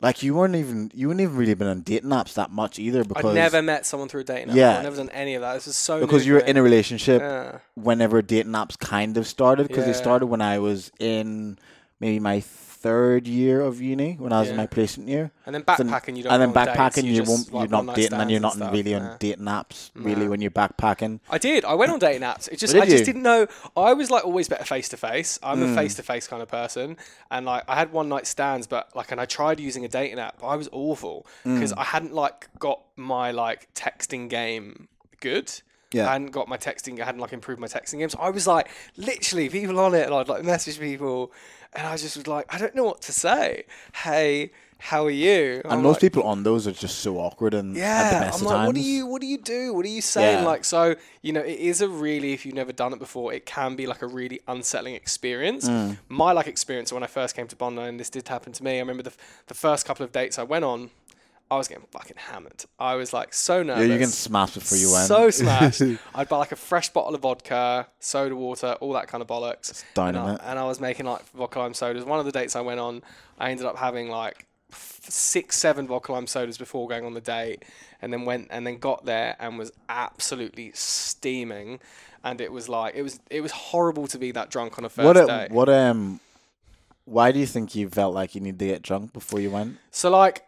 like 0.00 0.22
you 0.22 0.34
weren't 0.34 0.56
even 0.56 0.90
you 0.94 1.08
weren't 1.08 1.20
even 1.20 1.36
really 1.36 1.54
been 1.54 1.68
on 1.68 1.80
dating 1.82 2.10
apps 2.10 2.34
that 2.34 2.50
much 2.50 2.78
either 2.78 3.04
because 3.04 3.24
I'd 3.24 3.34
never 3.34 3.62
met 3.62 3.86
someone 3.86 4.08
through 4.08 4.22
a 4.22 4.24
dating 4.24 4.50
app. 4.50 4.56
Yeah. 4.56 4.76
I've 4.78 4.82
never 4.82 4.96
done 4.96 5.10
any 5.10 5.34
of 5.34 5.42
that. 5.42 5.54
This 5.54 5.68
is 5.68 5.76
so 5.76 6.00
because 6.00 6.26
you 6.26 6.34
were 6.34 6.40
in 6.40 6.56
a 6.56 6.62
relationship 6.62 7.20
Yeah. 7.22 7.58
whenever 7.74 8.20
dating 8.22 8.52
apps 8.52 8.78
kind 8.78 9.16
of 9.16 9.26
started 9.26 9.68
because 9.68 9.84
they 9.86 9.92
started 9.92 10.26
when 10.26 10.40
I 10.40 10.58
was 10.58 10.90
in 10.98 11.58
maybe 12.02 12.18
my 12.20 12.40
third 12.40 13.28
year 13.28 13.60
of 13.60 13.80
uni 13.80 14.14
when 14.18 14.32
I 14.32 14.40
was 14.40 14.48
in 14.50 14.56
my 14.56 14.66
placement 14.66 15.08
year. 15.08 15.30
And 15.46 15.54
then 15.54 15.62
backpacking, 15.62 16.16
you 16.16 16.24
don't. 16.24 16.32
and 16.32 16.42
then 16.42 16.48
on 16.48 16.54
dates, 16.66 16.76
backpacking, 16.76 17.04
you 17.04 17.16
just, 17.18 17.30
won't, 17.30 17.52
like, 17.52 17.70
you're 17.70 17.84
not 17.84 17.94
dating, 17.94 18.20
and 18.20 18.28
you're 18.28 18.40
not 18.40 18.54
stuff. 18.54 18.72
really 18.72 18.92
on 18.96 19.02
Yeah. 19.02 19.16
dating 19.20 19.44
apps 19.44 19.90
really 19.94 20.24
Nah. 20.24 20.30
when 20.30 20.40
you're 20.40 20.50
backpacking. 20.50 21.20
I 21.30 21.38
did. 21.38 21.64
I 21.64 21.74
went 21.74 21.92
on 21.92 22.00
dating 22.00 22.22
apps. 22.22 22.48
It 22.48 22.58
just 22.58 22.74
Oh, 22.74 22.80
I 22.80 22.84
just 22.86 22.98
you? 22.98 23.04
didn't 23.04 23.22
know. 23.22 23.46
I 23.76 23.92
was 23.94 24.10
like 24.10 24.24
always 24.24 24.48
better 24.48 24.64
face 24.64 24.88
to 24.88 24.96
face. 24.96 25.38
I'm 25.44 25.60
Mm. 25.60 25.72
a 25.72 25.76
face 25.76 25.94
to 25.94 26.02
face 26.02 26.26
kind 26.26 26.42
of 26.42 26.48
person, 26.48 26.96
and 27.30 27.46
like 27.46 27.62
I 27.68 27.76
had 27.76 27.92
one 27.92 28.08
night 28.08 28.26
stands, 28.26 28.66
but 28.66 28.90
like 28.96 29.12
and 29.12 29.20
I 29.20 29.26
tried 29.26 29.60
using 29.60 29.84
a 29.84 29.88
dating 29.88 30.18
app. 30.18 30.40
But 30.40 30.48
I 30.48 30.56
was 30.56 30.68
awful 30.72 31.24
Mm. 31.46 31.54
because 31.54 31.72
I 31.74 31.84
hadn't 31.84 32.12
like 32.14 32.48
got 32.58 32.80
my 32.96 33.30
like 33.30 33.72
texting 33.74 34.28
game 34.28 34.88
good. 35.20 35.52
Yeah. 35.92 36.08
I 36.08 36.12
hadn't 36.12 36.30
got 36.30 36.48
my 36.48 36.56
texting. 36.56 37.00
I 37.00 37.04
hadn't 37.04 37.20
like 37.20 37.32
improved 37.32 37.60
my 37.60 37.66
texting 37.66 37.98
game. 37.98 38.08
So 38.08 38.18
I 38.18 38.30
was 38.30 38.46
like 38.46 38.68
literally 38.96 39.48
people 39.48 39.78
on 39.78 39.94
it, 39.94 40.06
and 40.06 40.14
I'd 40.14 40.28
like 40.28 40.44
message 40.44 40.78
people, 40.78 41.32
and 41.72 41.86
I 41.86 41.96
just 41.96 42.16
was 42.16 42.26
like 42.26 42.52
I 42.52 42.58
don't 42.58 42.74
know 42.74 42.84
what 42.84 43.02
to 43.02 43.12
say. 43.12 43.64
Hey. 43.94 44.50
How 44.84 45.04
are 45.04 45.10
you? 45.10 45.60
And 45.62 45.74
I'm 45.74 45.82
most 45.84 45.94
like, 45.94 46.00
people 46.00 46.24
on 46.24 46.42
those 46.42 46.66
are 46.66 46.72
just 46.72 46.98
so 46.98 47.18
awkward 47.18 47.54
and 47.54 47.70
at 47.70 47.74
the 47.74 47.78
yeah, 47.78 48.30
I'm 48.34 48.42
like, 48.42 48.66
what 48.66 48.74
do 48.74 48.80
you, 48.80 49.06
what 49.06 49.20
do 49.20 49.28
you 49.28 49.38
do? 49.38 49.72
What 49.72 49.86
are 49.86 49.88
you 49.88 50.00
saying? 50.00 50.40
Yeah. 50.40 50.44
Like, 50.44 50.64
so 50.64 50.96
you 51.20 51.32
know, 51.32 51.40
it 51.40 51.60
is 51.60 51.82
a 51.82 51.88
really, 51.88 52.32
if 52.32 52.44
you've 52.44 52.56
never 52.56 52.72
done 52.72 52.92
it 52.92 52.98
before, 52.98 53.32
it 53.32 53.46
can 53.46 53.76
be 53.76 53.86
like 53.86 54.02
a 54.02 54.08
really 54.08 54.40
unsettling 54.48 54.96
experience. 54.96 55.68
Mm. 55.68 55.98
My 56.08 56.32
like 56.32 56.48
experience 56.48 56.92
when 56.92 57.04
I 57.04 57.06
first 57.06 57.36
came 57.36 57.46
to 57.46 57.54
Bondi, 57.54 57.82
and 57.82 58.00
this 58.00 58.10
did 58.10 58.26
happen 58.26 58.52
to 58.54 58.64
me. 58.64 58.78
I 58.78 58.80
remember 58.80 59.04
the 59.04 59.12
the 59.46 59.54
first 59.54 59.86
couple 59.86 60.02
of 60.02 60.10
dates 60.10 60.36
I 60.36 60.42
went 60.42 60.64
on, 60.64 60.90
I 61.52 61.58
was 61.58 61.68
getting 61.68 61.84
fucking 61.90 62.16
hammered. 62.16 62.64
I 62.78 62.94
was 62.94 63.12
like 63.12 63.34
so 63.34 63.62
nervous. 63.62 63.86
Yeah, 63.86 63.92
you 63.92 64.00
can 64.00 64.08
smash 64.08 64.54
before 64.54 64.78
you 64.78 64.90
went. 64.90 65.06
So 65.06 65.28
smashed. 65.28 65.82
I'd 66.14 66.26
buy 66.26 66.38
like 66.38 66.52
a 66.52 66.56
fresh 66.56 66.88
bottle 66.88 67.14
of 67.14 67.20
vodka, 67.20 67.88
soda 68.00 68.34
water, 68.34 68.78
all 68.80 68.94
that 68.94 69.06
kind 69.06 69.20
of 69.20 69.28
bollocks. 69.28 69.84
And 69.94 70.06
I, 70.06 70.12
dynamite. 70.12 70.40
and 70.44 70.58
I 70.58 70.64
was 70.64 70.80
making 70.80 71.04
like 71.04 71.28
vodka 71.32 71.58
lime 71.58 71.74
sodas. 71.74 72.06
One 72.06 72.18
of 72.18 72.24
the 72.24 72.32
dates 72.32 72.56
I 72.56 72.62
went 72.62 72.80
on, 72.80 73.02
I 73.38 73.50
ended 73.50 73.66
up 73.66 73.76
having 73.76 74.08
like 74.08 74.46
f- 74.70 75.00
six, 75.02 75.58
seven 75.58 75.86
vodka 75.86 76.12
lime 76.12 76.26
sodas 76.26 76.56
before 76.56 76.88
going 76.88 77.04
on 77.04 77.12
the 77.12 77.20
date, 77.20 77.66
and 78.00 78.14
then 78.14 78.24
went 78.24 78.48
and 78.48 78.66
then 78.66 78.78
got 78.78 79.04
there 79.04 79.36
and 79.38 79.58
was 79.58 79.72
absolutely 79.90 80.72
steaming. 80.72 81.80
And 82.24 82.40
it 82.40 82.50
was 82.50 82.70
like 82.70 82.94
it 82.94 83.02
was 83.02 83.20
it 83.28 83.42
was 83.42 83.52
horrible 83.52 84.06
to 84.06 84.18
be 84.18 84.32
that 84.32 84.48
drunk 84.48 84.78
on 84.78 84.86
a 84.86 84.88
first 84.88 85.04
what 85.04 85.18
a, 85.18 85.26
date. 85.26 85.50
what 85.50 85.68
um 85.68 86.18
why 87.04 87.30
do 87.30 87.38
you 87.38 87.46
think 87.46 87.74
you 87.74 87.90
felt 87.90 88.14
like 88.14 88.34
you 88.34 88.40
needed 88.40 88.58
to 88.60 88.66
get 88.68 88.80
drunk 88.80 89.12
before 89.12 89.38
you 89.38 89.50
went? 89.50 89.76
So 89.90 90.08
like 90.08 90.46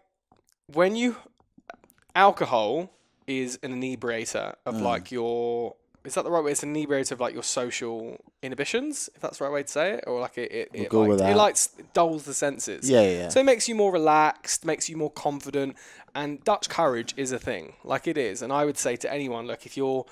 when 0.72 0.96
you 0.96 1.16
alcohol 2.14 2.90
is 3.26 3.58
an 3.62 3.72
inebriator 3.72 4.54
of 4.66 4.74
Mm. 4.74 4.82
like 4.82 5.10
your 5.10 5.76
is 6.04 6.12
that 6.16 6.24
the 6.24 6.30
right 6.30 6.44
way? 6.44 6.52
It's 6.52 6.62
an 6.62 6.76
inebriator 6.76 7.14
of 7.14 7.20
like 7.20 7.32
your 7.32 7.42
social 7.42 8.20
inhibitions, 8.42 9.08
if 9.14 9.22
that's 9.22 9.38
the 9.38 9.44
right 9.44 9.52
way 9.54 9.62
to 9.62 9.68
say 9.68 9.92
it, 9.92 10.04
or 10.06 10.20
like 10.20 10.36
it 10.36 10.52
it, 10.52 10.70
it, 10.74 10.88
go 10.90 11.00
like, 11.00 11.08
with 11.08 11.20
it 11.20 11.24
that. 11.24 11.36
like 11.36 11.56
dulls 11.94 12.24
the 12.24 12.34
senses. 12.34 12.90
Yeah, 12.90 13.00
yeah. 13.08 13.28
So 13.30 13.40
it 13.40 13.44
makes 13.44 13.68
you 13.70 13.74
more 13.74 13.90
relaxed, 13.90 14.66
makes 14.66 14.90
you 14.90 14.98
more 14.98 15.10
confident, 15.10 15.76
and 16.14 16.44
Dutch 16.44 16.68
courage 16.68 17.14
is 17.16 17.32
a 17.32 17.38
thing, 17.38 17.72
like 17.84 18.06
it 18.06 18.18
is. 18.18 18.42
And 18.42 18.52
I 18.52 18.66
would 18.66 18.76
say 18.76 18.96
to 18.96 19.10
anyone, 19.10 19.46
look, 19.46 19.64
if 19.64 19.78
you're 19.78 20.04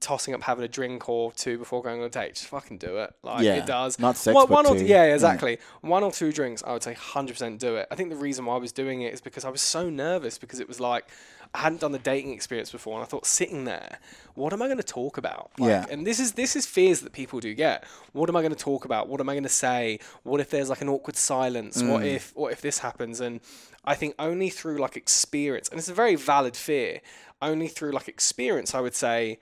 tossing 0.00 0.34
up 0.34 0.42
having 0.42 0.64
a 0.64 0.68
drink 0.68 1.08
or 1.08 1.32
two 1.32 1.58
before 1.58 1.82
going 1.82 2.00
on 2.00 2.06
a 2.06 2.10
date, 2.10 2.34
just 2.34 2.46
fucking 2.46 2.78
do 2.78 2.98
it. 2.98 3.12
Like 3.22 3.42
Yeah, 3.44 3.56
it 3.56 3.66
does. 3.66 3.98
not 3.98 4.16
six, 4.16 4.34
One, 4.34 4.48
one 4.48 4.66
or 4.66 4.76
two. 4.76 4.84
yeah, 4.84 5.04
Yeah. 5.06 5.14
exactly. 5.14 5.58
One 5.80 6.02
or 6.02 6.12
two 6.12 6.32
drinks, 6.32 6.62
I 6.66 6.72
would 6.72 6.82
say 6.82 6.94
hundred 6.94 7.32
percent 7.34 7.58
do 7.60 7.76
it. 7.76 7.88
I 7.90 7.94
think 7.94 8.10
the 8.10 8.16
reason 8.16 8.44
why 8.46 8.54
I 8.54 8.58
was 8.58 8.72
doing 8.72 9.02
it 9.02 9.12
is 9.12 9.20
because 9.20 9.44
I 9.44 9.48
was 9.50 9.60
so 9.62 9.90
nervous 9.90 10.38
because 10.38 10.60
it 10.60 10.68
was 10.68 10.78
like 10.80 11.06
I 11.54 11.60
hadn't 11.60 11.80
done 11.80 11.92
the 11.92 11.98
dating 11.98 12.32
experience 12.34 12.70
before, 12.70 12.94
and 12.98 13.02
I 13.02 13.06
thought 13.06 13.24
sitting 13.24 13.64
there, 13.64 13.98
what 14.34 14.52
am 14.52 14.60
I 14.60 14.66
going 14.66 14.76
to 14.76 14.82
talk 14.82 15.16
about? 15.16 15.50
Like, 15.58 15.68
Yeah. 15.70 15.86
And 15.90 16.06
this 16.06 16.20
is 16.20 16.32
this 16.32 16.54
is 16.56 16.66
fears 16.66 17.00
that 17.00 17.12
people 17.12 17.40
do 17.40 17.54
get. 17.54 17.84
What 18.12 18.28
am 18.28 18.36
I 18.36 18.40
going 18.42 18.52
to 18.54 18.58
talk 18.58 18.84
about? 18.84 19.08
What 19.08 19.18
am 19.20 19.28
I 19.30 19.32
going 19.32 19.44
to 19.44 19.48
say? 19.48 19.98
What 20.24 20.40
if 20.40 20.50
there's 20.50 20.68
like 20.68 20.82
an 20.82 20.90
awkward 20.90 21.16
silence? 21.16 21.82
What 21.82 22.02
Mm. 22.02 22.14
if 22.16 22.32
what 22.36 22.52
if 22.52 22.60
this 22.60 22.80
happens? 22.80 23.20
And 23.20 23.40
I 23.84 23.94
think 23.94 24.14
only 24.18 24.50
through 24.50 24.76
like 24.78 24.96
experience, 24.96 25.68
and 25.70 25.78
it's 25.78 25.88
a 25.88 25.94
very 25.94 26.14
valid 26.16 26.54
fear. 26.56 27.00
Only 27.40 27.68
through 27.68 27.92
like 27.92 28.08
experience, 28.08 28.74
I 28.74 28.80
would 28.80 28.94
say 28.96 29.38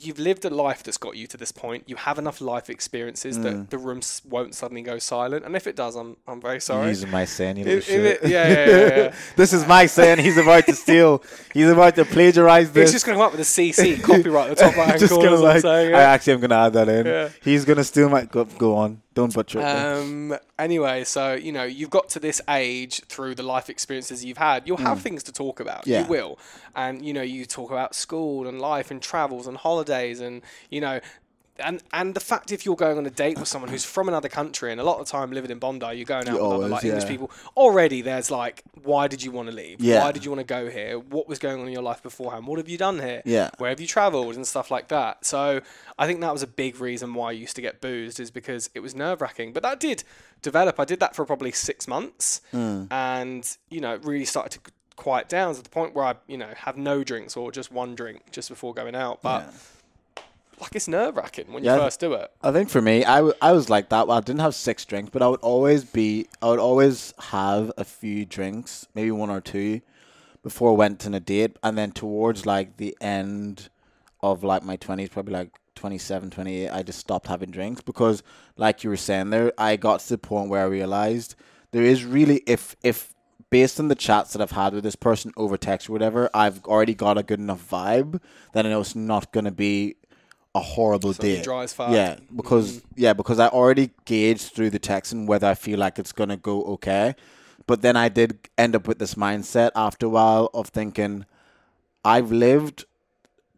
you've 0.00 0.18
lived 0.18 0.44
a 0.44 0.50
life 0.50 0.82
that's 0.82 0.98
got 0.98 1.16
you 1.16 1.26
to 1.26 1.36
this 1.38 1.50
point. 1.50 1.84
You 1.86 1.96
have 1.96 2.18
enough 2.18 2.40
life 2.42 2.68
experiences 2.68 3.38
Mm. 3.38 3.42
that 3.44 3.70
the 3.70 3.78
room 3.78 4.00
won't 4.28 4.54
suddenly 4.54 4.82
go 4.82 4.98
silent. 4.98 5.44
And 5.46 5.56
if 5.56 5.66
it 5.66 5.76
does, 5.76 5.96
I'm 5.96 6.16
I'm 6.26 6.40
very 6.40 6.60
sorry. 6.60 6.88
Using 6.88 7.10
my 7.10 7.24
saying, 7.24 7.56
you 7.56 7.64
little 7.64 7.78
If- 7.78 7.84
shit. 7.86 8.04
it- 8.04 8.28
yeah, 8.28 8.48
yeah, 8.48 8.66
yeah, 8.66 8.96
yeah. 9.04 9.14
this 9.36 9.52
is 9.54 9.66
my 9.66 9.86
saying. 9.86 10.18
He's 10.18 10.36
about 10.36 10.66
to 10.66 10.74
steal. 10.74 11.22
He's 11.54 11.70
about 11.70 11.94
to 11.96 12.04
plagiarize 12.04 12.70
this. 12.72 12.90
He's 12.90 12.92
just 12.92 13.06
going 13.06 13.16
to 13.16 13.20
come 13.20 13.26
up 13.26 13.32
with 13.32 13.40
a 13.40 13.44
CC 13.50 13.96
copyright 14.02 14.50
at 14.50 14.56
the 14.58 14.64
top 14.64 14.76
right 14.76 14.88
hand 15.00 15.08
corner. 15.10 15.36
like. 15.38 15.62
saying, 15.62 15.94
I 15.94 16.02
actually 16.02 16.34
am 16.34 16.40
gonna 16.40 16.56
add 16.66 16.72
that 16.74 16.88
in. 16.88 17.06
Yeah. 17.06 17.28
He's 17.42 17.64
gonna 17.64 17.84
steal 17.84 18.08
my. 18.10 18.24
Go, 18.26 18.44
go 18.44 18.76
on. 18.76 19.00
Don't 19.18 19.34
butcher 19.34 19.58
it. 19.58 19.64
Um. 19.64 20.36
Anyway, 20.60 21.02
so 21.02 21.34
you 21.34 21.50
know 21.50 21.64
you've 21.64 21.90
got 21.90 22.08
to 22.10 22.20
this 22.20 22.40
age 22.48 23.00
through 23.06 23.34
the 23.34 23.42
life 23.42 23.68
experiences 23.68 24.24
you've 24.24 24.38
had. 24.38 24.68
You'll 24.68 24.76
have 24.76 25.00
things 25.02 25.24
to 25.24 25.32
talk 25.32 25.58
about. 25.58 25.82
Mm. 25.82 25.86
Yeah. 25.88 26.02
You 26.02 26.06
will, 26.06 26.38
and 26.76 27.04
you 27.04 27.12
know 27.12 27.22
you 27.22 27.44
talk 27.44 27.72
about 27.72 27.96
school 27.96 28.46
and 28.46 28.60
life 28.60 28.92
and 28.92 29.02
travels 29.02 29.48
and 29.48 29.56
holidays 29.56 30.20
and 30.20 30.42
you 30.70 30.80
know. 30.80 31.00
And, 31.60 31.82
and 31.92 32.14
the 32.14 32.20
fact 32.20 32.52
if 32.52 32.64
you're 32.64 32.76
going 32.76 32.98
on 32.98 33.06
a 33.06 33.10
date 33.10 33.38
with 33.38 33.48
someone 33.48 33.70
who's 33.70 33.84
from 33.84 34.08
another 34.08 34.28
country 34.28 34.70
and 34.70 34.80
a 34.80 34.84
lot 34.84 34.98
of 35.00 35.06
the 35.06 35.10
time 35.12 35.32
living 35.32 35.50
in 35.50 35.58
Bondi, 35.58 35.86
you're 35.94 36.04
going 36.04 36.28
out 36.28 36.34
with 36.34 36.42
other 36.42 36.68
like 36.68 36.84
English 36.84 37.06
people. 37.06 37.30
Already 37.56 38.00
there's 38.02 38.30
like, 38.30 38.62
why 38.84 39.08
did 39.08 39.22
you 39.22 39.30
want 39.32 39.48
to 39.48 39.54
leave? 39.54 39.80
Yeah. 39.80 40.04
Why 40.04 40.12
did 40.12 40.24
you 40.24 40.30
want 40.30 40.40
to 40.40 40.44
go 40.46 40.70
here? 40.70 40.98
What 40.98 41.28
was 41.28 41.38
going 41.38 41.60
on 41.60 41.66
in 41.66 41.72
your 41.72 41.82
life 41.82 42.02
beforehand? 42.02 42.46
What 42.46 42.58
have 42.58 42.68
you 42.68 42.78
done 42.78 43.00
here? 43.00 43.22
Yeah. 43.24 43.50
Where 43.58 43.70
have 43.70 43.80
you 43.80 43.86
travelled 43.86 44.36
and 44.36 44.46
stuff 44.46 44.70
like 44.70 44.88
that? 44.88 45.24
So 45.24 45.60
I 45.98 46.06
think 46.06 46.20
that 46.20 46.32
was 46.32 46.42
a 46.42 46.46
big 46.46 46.80
reason 46.80 47.14
why 47.14 47.28
I 47.30 47.32
used 47.32 47.56
to 47.56 47.62
get 47.62 47.80
boozed 47.80 48.20
is 48.20 48.30
because 48.30 48.70
it 48.74 48.80
was 48.80 48.94
nerve 48.94 49.20
wracking. 49.20 49.52
But 49.52 49.62
that 49.64 49.80
did 49.80 50.04
develop. 50.42 50.78
I 50.78 50.84
did 50.84 51.00
that 51.00 51.16
for 51.16 51.24
probably 51.24 51.50
six 51.52 51.88
months, 51.88 52.40
Hmm. 52.52 52.84
and 52.90 53.56
you 53.70 53.80
know, 53.80 53.94
it 53.94 54.04
really 54.04 54.24
started 54.24 54.62
to 54.62 54.70
quiet 54.96 55.28
down 55.28 55.54
to 55.54 55.62
the 55.62 55.68
point 55.70 55.94
where 55.94 56.04
I, 56.04 56.14
you 56.26 56.36
know, 56.36 56.52
have 56.56 56.76
no 56.76 57.04
drinks 57.04 57.36
or 57.36 57.52
just 57.52 57.70
one 57.70 57.94
drink 57.94 58.22
just 58.32 58.48
before 58.48 58.74
going 58.74 58.94
out. 58.94 59.22
But 59.22 59.42
Yeah. 59.42 59.50
Like 60.60 60.74
it's 60.74 60.88
nerve 60.88 61.16
wracking 61.16 61.52
when 61.52 61.62
Yeah. 61.64 61.74
you 61.76 61.80
first 61.82 62.00
do 62.00 62.12
it. 62.14 62.30
I 62.42 62.52
think 62.52 62.68
for 62.70 62.80
me, 62.82 63.04
I, 63.04 63.16
w- 63.16 63.34
I 63.40 63.52
was 63.52 63.68
like 63.70 63.88
that. 63.90 64.06
Well, 64.08 64.18
I 64.18 64.20
didn't 64.20 64.40
have 64.40 64.54
six 64.54 64.84
drinks, 64.84 65.10
but 65.10 65.22
I 65.22 65.28
would 65.28 65.40
always 65.40 65.84
be, 65.84 66.26
I 66.42 66.46
would 66.48 66.58
always 66.58 67.14
have 67.18 67.72
a 67.76 67.84
few 67.84 68.24
drinks, 68.24 68.86
maybe 68.94 69.10
one 69.10 69.30
or 69.30 69.40
two, 69.40 69.80
before 70.42 70.70
I 70.70 70.74
went 70.74 71.06
on 71.06 71.14
a 71.14 71.20
date. 71.20 71.56
And 71.62 71.76
then 71.78 71.92
towards 71.92 72.46
like 72.46 72.76
the 72.76 72.96
end 73.00 73.68
of 74.22 74.42
like 74.44 74.62
my 74.64 74.76
20s, 74.76 75.10
probably 75.10 75.34
like 75.34 75.50
27, 75.74 76.30
28, 76.30 76.70
I 76.70 76.82
just 76.82 76.98
stopped 76.98 77.28
having 77.28 77.50
drinks 77.50 77.80
because, 77.82 78.22
like 78.56 78.82
you 78.82 78.90
were 78.90 78.96
saying 78.96 79.30
there, 79.30 79.52
I 79.56 79.76
got 79.76 80.00
to 80.00 80.08
the 80.08 80.18
point 80.18 80.50
where 80.50 80.62
I 80.62 80.66
realized 80.66 81.34
there 81.70 81.84
is 81.84 82.04
really, 82.04 82.42
if, 82.46 82.74
if, 82.82 83.14
based 83.50 83.78
on 83.78 83.86
the 83.88 83.94
chats 83.94 84.32
that 84.32 84.42
I've 84.42 84.50
had 84.50 84.74
with 84.74 84.82
this 84.84 84.96
person 84.96 85.32
over 85.36 85.56
text 85.56 85.88
or 85.88 85.92
whatever, 85.92 86.28
I've 86.34 86.64
already 86.64 86.94
got 86.94 87.16
a 87.16 87.22
good 87.22 87.38
enough 87.38 87.66
vibe 87.70 88.20
that 88.52 88.66
I 88.66 88.70
know 88.70 88.80
it's 88.80 88.96
not 88.96 89.30
going 89.32 89.44
to 89.44 89.50
be 89.52 89.94
a 90.58 90.60
horrible 90.76 91.12
Something 91.12 91.36
date. 91.36 91.44
dry 91.44 91.62
as 91.64 91.72
fuck. 91.72 91.90
Yeah, 91.92 92.16
because 92.34 92.82
yeah, 92.96 93.12
because 93.20 93.38
I 93.38 93.48
already 93.48 93.90
gauged 94.04 94.52
through 94.54 94.70
the 94.70 94.78
text 94.78 95.12
and 95.12 95.28
whether 95.28 95.46
I 95.46 95.54
feel 95.54 95.78
like 95.78 95.98
it's 95.98 96.12
gonna 96.12 96.36
go 96.36 96.62
okay. 96.76 97.14
But 97.66 97.82
then 97.82 97.96
I 97.96 98.08
did 98.08 98.30
end 98.56 98.74
up 98.76 98.88
with 98.88 98.98
this 98.98 99.14
mindset 99.14 99.70
after 99.76 100.06
a 100.06 100.08
while 100.08 100.48
of 100.54 100.68
thinking, 100.68 101.24
I've 102.04 102.30
lived 102.32 102.84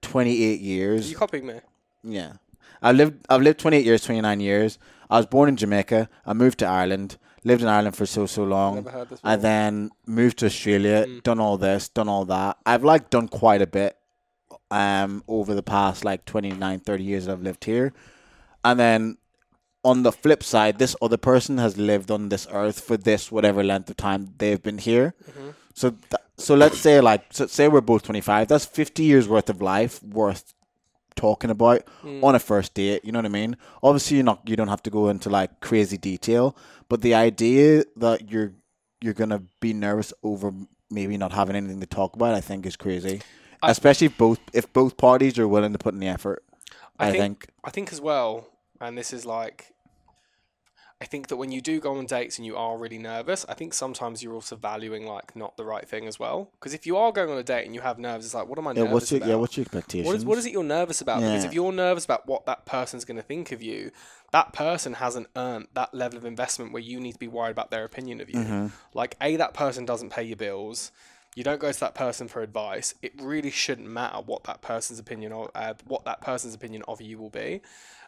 twenty 0.02 0.42
eight 0.45 0.61
Are 0.61 0.64
years. 0.64 1.11
you 1.11 1.16
copying 1.16 1.47
me? 1.47 1.61
Yeah. 2.02 2.33
I've 2.83 2.97
lived 2.97 3.26
I've 3.28 3.42
lived 3.42 3.59
twenty 3.61 3.76
eight 3.78 3.85
years, 3.87 4.02
twenty 4.04 4.21
nine 4.21 4.40
years. 4.40 4.78
I 5.11 5.16
was 5.19 5.26
born 5.26 5.49
in 5.49 5.57
Jamaica. 5.57 6.09
I 6.25 6.33
moved 6.33 6.59
to 6.61 6.66
Ireland, 6.66 7.19
lived 7.45 7.62
in 7.62 7.69
Ireland 7.69 7.97
for 7.97 8.07
so 8.07 8.26
so 8.26 8.45
long. 8.45 8.76
Never 8.76 8.90
heard 8.90 9.09
this 9.11 9.21
I 9.23 9.37
then 9.37 9.90
moved 10.07 10.38
to 10.38 10.47
Australia, 10.47 11.04
Mm. 11.07 11.23
done 11.23 11.40
all 11.40 11.57
this, 11.59 11.88
done 11.88 12.09
all 12.09 12.25
that. 12.26 12.57
I've 12.64 12.85
like 12.85 13.11
done 13.11 13.28
quite 13.28 13.61
a 13.62 13.66
bit 13.66 13.97
um 14.70 15.22
over 15.26 15.54
the 15.54 15.62
past 15.62 16.04
like 16.04 16.24
29 16.24 16.80
30 16.80 17.02
years 17.04 17.26
that 17.26 17.32
I've 17.32 17.42
lived 17.42 17.64
here. 17.64 17.92
And 18.64 18.78
then 18.78 19.16
on 19.82 20.02
the 20.02 20.12
flip 20.12 20.42
side, 20.42 20.78
this 20.78 20.94
other 21.00 21.16
person 21.16 21.58
has 21.58 21.76
lived 21.78 22.10
on 22.10 22.28
this 22.28 22.46
earth 22.52 22.80
for 22.80 22.96
this 22.96 23.32
whatever 23.32 23.64
length 23.64 23.88
of 23.90 23.96
time 23.96 24.34
they've 24.38 24.62
been 24.62 24.78
here. 24.78 25.14
Mm-hmm. 25.30 25.50
So 25.74 25.90
th- 25.90 26.22
so 26.36 26.54
let's 26.54 26.78
say 26.78 27.00
like 27.00 27.24
so 27.30 27.46
say 27.46 27.68
we're 27.68 27.80
both 27.80 28.02
25. 28.02 28.48
That's 28.48 28.64
50 28.66 29.02
years 29.02 29.26
worth 29.28 29.48
of 29.50 29.60
life 29.62 30.02
worth 30.02 30.52
talking 31.16 31.50
about 31.50 31.82
Mm. 32.02 32.22
on 32.22 32.34
a 32.34 32.38
first 32.38 32.74
date. 32.74 33.04
You 33.04 33.12
know 33.12 33.18
what 33.18 33.26
I 33.26 33.30
mean? 33.30 33.56
Obviously, 33.82 34.16
you're 34.18 34.24
not. 34.24 34.40
You 34.48 34.56
don't 34.56 34.68
have 34.68 34.82
to 34.84 34.90
go 34.90 35.08
into 35.08 35.28
like 35.30 35.60
crazy 35.60 35.96
detail, 35.98 36.56
but 36.88 37.02
the 37.02 37.14
idea 37.14 37.84
that 37.96 38.30
you're 38.30 38.52
you're 39.02 39.14
gonna 39.14 39.42
be 39.60 39.72
nervous 39.72 40.12
over 40.22 40.52
maybe 40.90 41.16
not 41.16 41.32
having 41.32 41.56
anything 41.56 41.80
to 41.80 41.86
talk 41.86 42.14
about, 42.16 42.34
I 42.34 42.40
think 42.40 42.66
is 42.66 42.76
crazy. 42.76 43.20
I- 43.62 43.70
Especially 43.70 44.06
if 44.06 44.16
both 44.18 44.40
if 44.52 44.72
both 44.72 44.96
parties 44.96 45.38
are 45.38 45.48
willing 45.48 45.72
to 45.72 45.78
put 45.78 45.94
in 45.94 46.00
the 46.00 46.08
effort. 46.08 46.42
I, 46.98 47.08
I 47.08 47.10
think, 47.12 47.20
think- 47.20 47.48
I 47.64 47.70
think 47.70 47.92
as 47.92 48.00
well, 48.00 48.46
and 48.80 48.96
this 48.96 49.12
is 49.12 49.24
like, 49.24 49.72
I 51.02 51.06
think 51.06 51.28
that 51.28 51.36
when 51.36 51.50
you 51.50 51.62
do 51.62 51.80
go 51.80 51.96
on 51.96 52.04
dates 52.04 52.36
and 52.36 52.44
you 52.44 52.56
are 52.58 52.76
really 52.76 52.98
nervous, 52.98 53.46
I 53.48 53.54
think 53.54 53.72
sometimes 53.72 54.22
you're 54.22 54.34
also 54.34 54.54
valuing 54.54 55.06
like 55.06 55.34
not 55.34 55.56
the 55.56 55.64
right 55.64 55.88
thing 55.88 56.06
as 56.06 56.18
well. 56.18 56.50
Because 56.52 56.74
if 56.74 56.86
you 56.86 56.98
are 56.98 57.10
going 57.10 57.30
on 57.30 57.38
a 57.38 57.42
date 57.42 57.64
and 57.64 57.74
you 57.74 57.80
have 57.80 57.98
nerves, 57.98 58.26
it's 58.26 58.34
like, 58.34 58.48
what 58.48 58.58
am 58.58 58.66
I 58.66 58.72
yeah. 58.72 58.80
nervous 58.80 58.92
What's 58.92 59.10
your 59.12 59.18
about? 59.18 59.28
yeah? 59.30 59.34
What's 59.36 59.56
your 59.56 59.62
expectations? 59.62 60.06
What 60.06 60.16
is, 60.16 60.24
what 60.26 60.36
is 60.38 60.44
it 60.44 60.52
you're 60.52 60.62
nervous 60.62 61.00
about? 61.00 61.20
Because 61.20 61.44
if 61.44 61.54
you're 61.54 61.72
nervous 61.72 62.04
about 62.04 62.26
what 62.26 62.44
that 62.44 62.66
person's 62.66 63.06
going 63.06 63.16
to 63.16 63.22
think 63.22 63.50
of 63.50 63.62
you, 63.62 63.92
that 64.32 64.52
person 64.52 64.92
hasn't 64.92 65.28
earned 65.36 65.68
that 65.72 65.94
level 65.94 66.18
of 66.18 66.26
investment 66.26 66.70
where 66.70 66.82
you 66.82 67.00
need 67.00 67.12
to 67.12 67.18
be 67.18 67.28
worried 67.28 67.52
about 67.52 67.70
their 67.70 67.84
opinion 67.84 68.20
of 68.20 68.28
you. 68.28 68.36
Mm-hmm. 68.36 68.66
Like, 68.92 69.16
A, 69.22 69.36
that 69.36 69.54
person 69.54 69.86
doesn't 69.86 70.10
pay 70.10 70.24
your 70.24 70.36
bills. 70.36 70.92
You 71.37 71.44
don't 71.44 71.60
go 71.60 71.70
to 71.70 71.80
that 71.80 71.94
person 71.94 72.26
for 72.28 72.42
advice. 72.42 72.94
It 73.02 73.12
really 73.20 73.50
shouldn't 73.50 73.88
matter 73.88 74.18
what 74.18 74.44
that 74.44 74.62
person's 74.62 74.99
opinion 74.99 75.32
of 75.32 75.50
uh, 75.54 75.75
what 75.87 76.04
that 76.04 76.20
person's 76.20 76.54
opinion 76.54 76.82
of 76.88 77.00
you 77.00 77.18
will 77.18 77.30
be. 77.30 77.60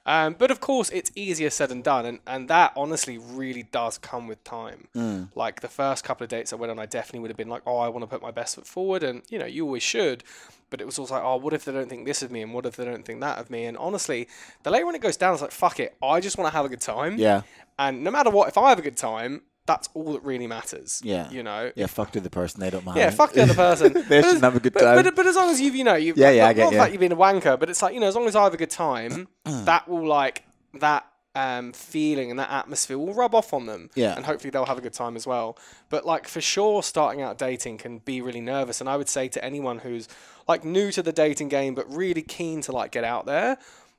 Um, 0.04 0.34
but 0.36 0.50
of 0.50 0.60
course, 0.60 0.90
it's 0.90 1.12
easier 1.14 1.50
said 1.50 1.68
than 1.68 1.82
done, 1.82 2.04
and, 2.06 2.18
and 2.26 2.48
that 2.48 2.72
honestly 2.76 3.18
really 3.18 3.62
does 3.62 3.98
come 3.98 4.26
with 4.26 4.42
time. 4.42 4.88
Mm. 4.96 5.28
Like 5.34 5.60
the 5.60 5.68
first 5.68 6.02
couple 6.02 6.24
of 6.24 6.30
dates 6.30 6.52
I 6.52 6.56
went 6.56 6.72
on, 6.72 6.78
I 6.78 6.86
definitely 6.86 7.20
would 7.20 7.30
have 7.30 7.36
been 7.36 7.48
like, 7.48 7.62
oh, 7.66 7.78
I 7.78 7.88
want 7.88 8.02
to 8.02 8.08
put 8.08 8.20
my 8.20 8.32
best 8.32 8.56
foot 8.56 8.66
forward, 8.66 9.02
and 9.02 9.22
you 9.28 9.38
know, 9.38 9.46
you 9.46 9.64
always 9.64 9.82
should. 9.82 10.24
But 10.70 10.80
it 10.80 10.86
was 10.86 10.98
also 10.98 11.14
like, 11.14 11.22
oh, 11.22 11.36
what 11.36 11.52
if 11.52 11.64
they 11.64 11.72
don't 11.72 11.88
think 11.88 12.06
this 12.06 12.22
of 12.22 12.32
me, 12.32 12.42
and 12.42 12.52
what 12.52 12.66
if 12.66 12.76
they 12.76 12.84
don't 12.84 13.04
think 13.04 13.20
that 13.20 13.38
of 13.38 13.50
me? 13.50 13.64
And 13.64 13.76
honestly, 13.76 14.26
the 14.64 14.70
later 14.70 14.86
when 14.86 14.96
it 14.96 15.02
goes 15.02 15.16
down, 15.16 15.34
it's 15.34 15.42
like, 15.42 15.52
fuck 15.52 15.78
it, 15.78 15.94
I 16.02 16.18
just 16.20 16.36
want 16.36 16.50
to 16.50 16.56
have 16.56 16.64
a 16.64 16.68
good 16.68 16.80
time. 16.80 17.16
Yeah, 17.18 17.42
And 17.78 18.02
no 18.02 18.10
matter 18.10 18.30
what, 18.30 18.48
if 18.48 18.58
I 18.58 18.70
have 18.70 18.78
a 18.80 18.82
good 18.82 18.96
time, 18.96 19.42
that's 19.66 19.88
all 19.94 20.12
that 20.14 20.22
really 20.24 20.46
matters. 20.46 21.00
Yeah. 21.04 21.30
You 21.30 21.42
know. 21.42 21.70
yeah. 21.76 21.86
Fuck 21.86 22.12
to 22.12 22.20
the 22.20 22.30
person. 22.30 22.60
They 22.60 22.70
don't 22.70 22.84
mind. 22.84 22.98
Yeah, 22.98 23.10
fuck 23.10 23.32
the 23.32 23.42
other 23.42 23.54
person. 23.54 23.92
they 24.08 24.20
But 24.20 24.32
should 24.32 24.42
have 24.42 24.56
a 24.56 24.60
good 24.60 24.72
but, 24.72 24.80
time. 24.80 25.02
but, 25.04 25.14
but 25.14 25.26
as 25.26 25.36
long 25.36 25.50
as 25.50 25.60
you've, 25.60 25.74
you 25.76 25.84
know, 25.84 25.94
you've 25.94 26.16
Yeah, 26.18 26.30
yeah, 26.30 26.44
I 26.44 26.48
not, 26.48 26.56
get 26.56 26.62
not 26.64 26.72
you. 26.72 26.78
that 26.78 26.90
you've 26.92 27.00
been 27.00 27.12
a 27.12 27.16
wanker, 27.16 27.58
but 27.58 27.70
it's 27.70 27.80
like, 27.82 27.94
you 27.94 28.00
know, 28.00 28.08
as 28.08 28.14
long 28.16 28.26
as 28.26 28.34
I 28.34 28.42
have 28.44 28.54
a 28.54 28.56
good 28.56 28.70
time, 28.70 29.28
that 29.44 29.86
will 29.88 30.06
like 30.06 30.42
that 30.80 31.06
um, 31.34 31.72
feeling 31.72 32.30
and 32.30 32.38
that 32.40 32.50
atmosphere 32.50 32.98
will 32.98 33.14
rub 33.14 33.34
off 33.34 33.54
on 33.54 33.66
them. 33.66 33.88
Yeah. 33.94 34.14
And 34.16 34.26
hopefully 34.26 34.50
they'll 34.50 34.66
have 34.66 34.78
a 34.78 34.82
good 34.82 34.92
time 34.92 35.14
as 35.16 35.26
well. 35.26 35.56
But 35.90 36.04
like 36.04 36.26
for 36.28 36.40
sure, 36.40 36.82
starting 36.82 37.22
out 37.22 37.38
dating 37.38 37.78
can 37.78 37.98
be 37.98 38.20
really 38.20 38.40
nervous. 38.40 38.80
And 38.80 38.90
I 38.90 38.96
would 38.96 39.08
say 39.08 39.28
to 39.28 39.44
anyone 39.44 39.78
who's 39.78 40.08
like 40.48 40.64
new 40.64 40.90
to 40.92 41.02
the 41.02 41.12
dating 41.12 41.48
game, 41.48 41.74
but 41.74 41.88
really 41.88 42.22
keen 42.22 42.60
to 42.62 42.72
like 42.72 42.90
get 42.90 43.04
out 43.04 43.26
there, 43.26 43.58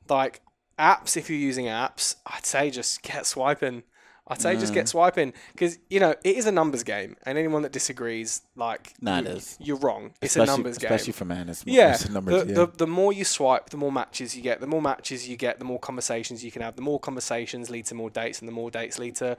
like 0.10 0.42
apps, 0.78 1.16
if 1.16 1.30
you're 1.30 1.40
using 1.40 1.66
apps, 1.66 2.16
I'd 2.28 2.46
say 2.46 2.70
just 2.70 3.02
get 3.02 3.26
swiping. 3.26 3.84
I'd 4.26 4.42
say 4.42 4.56
just 4.56 4.72
Mm. 4.72 4.76
get 4.76 4.88
swiping 4.88 5.34
because 5.52 5.80
you 5.90 6.00
know 6.00 6.12
it 6.24 6.36
is 6.38 6.46
a 6.46 6.52
numbers 6.52 6.84
game, 6.84 7.18
and 7.26 7.38
anyone 7.38 7.62
that 7.64 7.74
disagrees, 7.74 8.42
like, 8.56 8.94
Nah, 9.02 9.20
you, 9.20 9.28
is. 9.28 9.58
you're 9.60 9.76
wrong. 9.78 10.12
It's 10.22 10.38
especially, 10.38 10.44
a 10.44 10.56
numbers 10.58 10.78
game. 10.78 10.92
especially 10.94 11.14
for 11.14 11.26
men. 11.26 11.50
It's, 11.50 11.64
Yeah, 11.66 11.92
it's 11.94 12.10
numbers, 12.10 12.44
the, 12.46 12.50
yeah. 12.50 12.56
the, 12.56 12.68
the 12.78 12.88
more 12.88 13.12
you 13.12 13.26
swipe, 13.26 13.70
the 13.72 13.78
more 13.78 13.92
matches 13.92 14.36
you 14.38 14.42
get. 14.42 14.62
The 14.62 14.68
more 14.68 14.82
matches 14.82 15.28
you 15.28 15.36
get, 15.36 15.60
the 15.60 15.66
more 15.66 15.80
conversations 15.80 16.44
you 16.44 16.52
can 16.52 16.62
have. 16.62 16.78
The 16.78 16.82
more 16.82 17.00
conversations 17.02 17.70
lead 17.70 17.86
to 17.88 17.96
more 17.96 18.10
dates, 18.10 18.40
and 18.40 18.48
the 18.48 18.54
more 18.54 18.72
dates 18.72 18.98
lead 18.98 19.16
to 19.18 19.36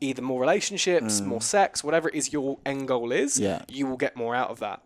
either 0.00 0.22
more 0.22 0.40
relationships, 0.40 1.20
more 1.20 1.42
sex, 1.42 1.82
whatever 1.82 2.08
it 2.08 2.14
is 2.14 2.32
your 2.32 2.58
end 2.64 2.86
goal 2.86 3.10
is. 3.10 3.38
Mm. 3.38 3.42
Yeah. 3.42 3.62
you 3.68 3.86
will 3.88 3.96
get 3.96 4.16
more 4.16 4.36
out 4.36 4.50
of 4.50 4.60
that. 4.60 4.82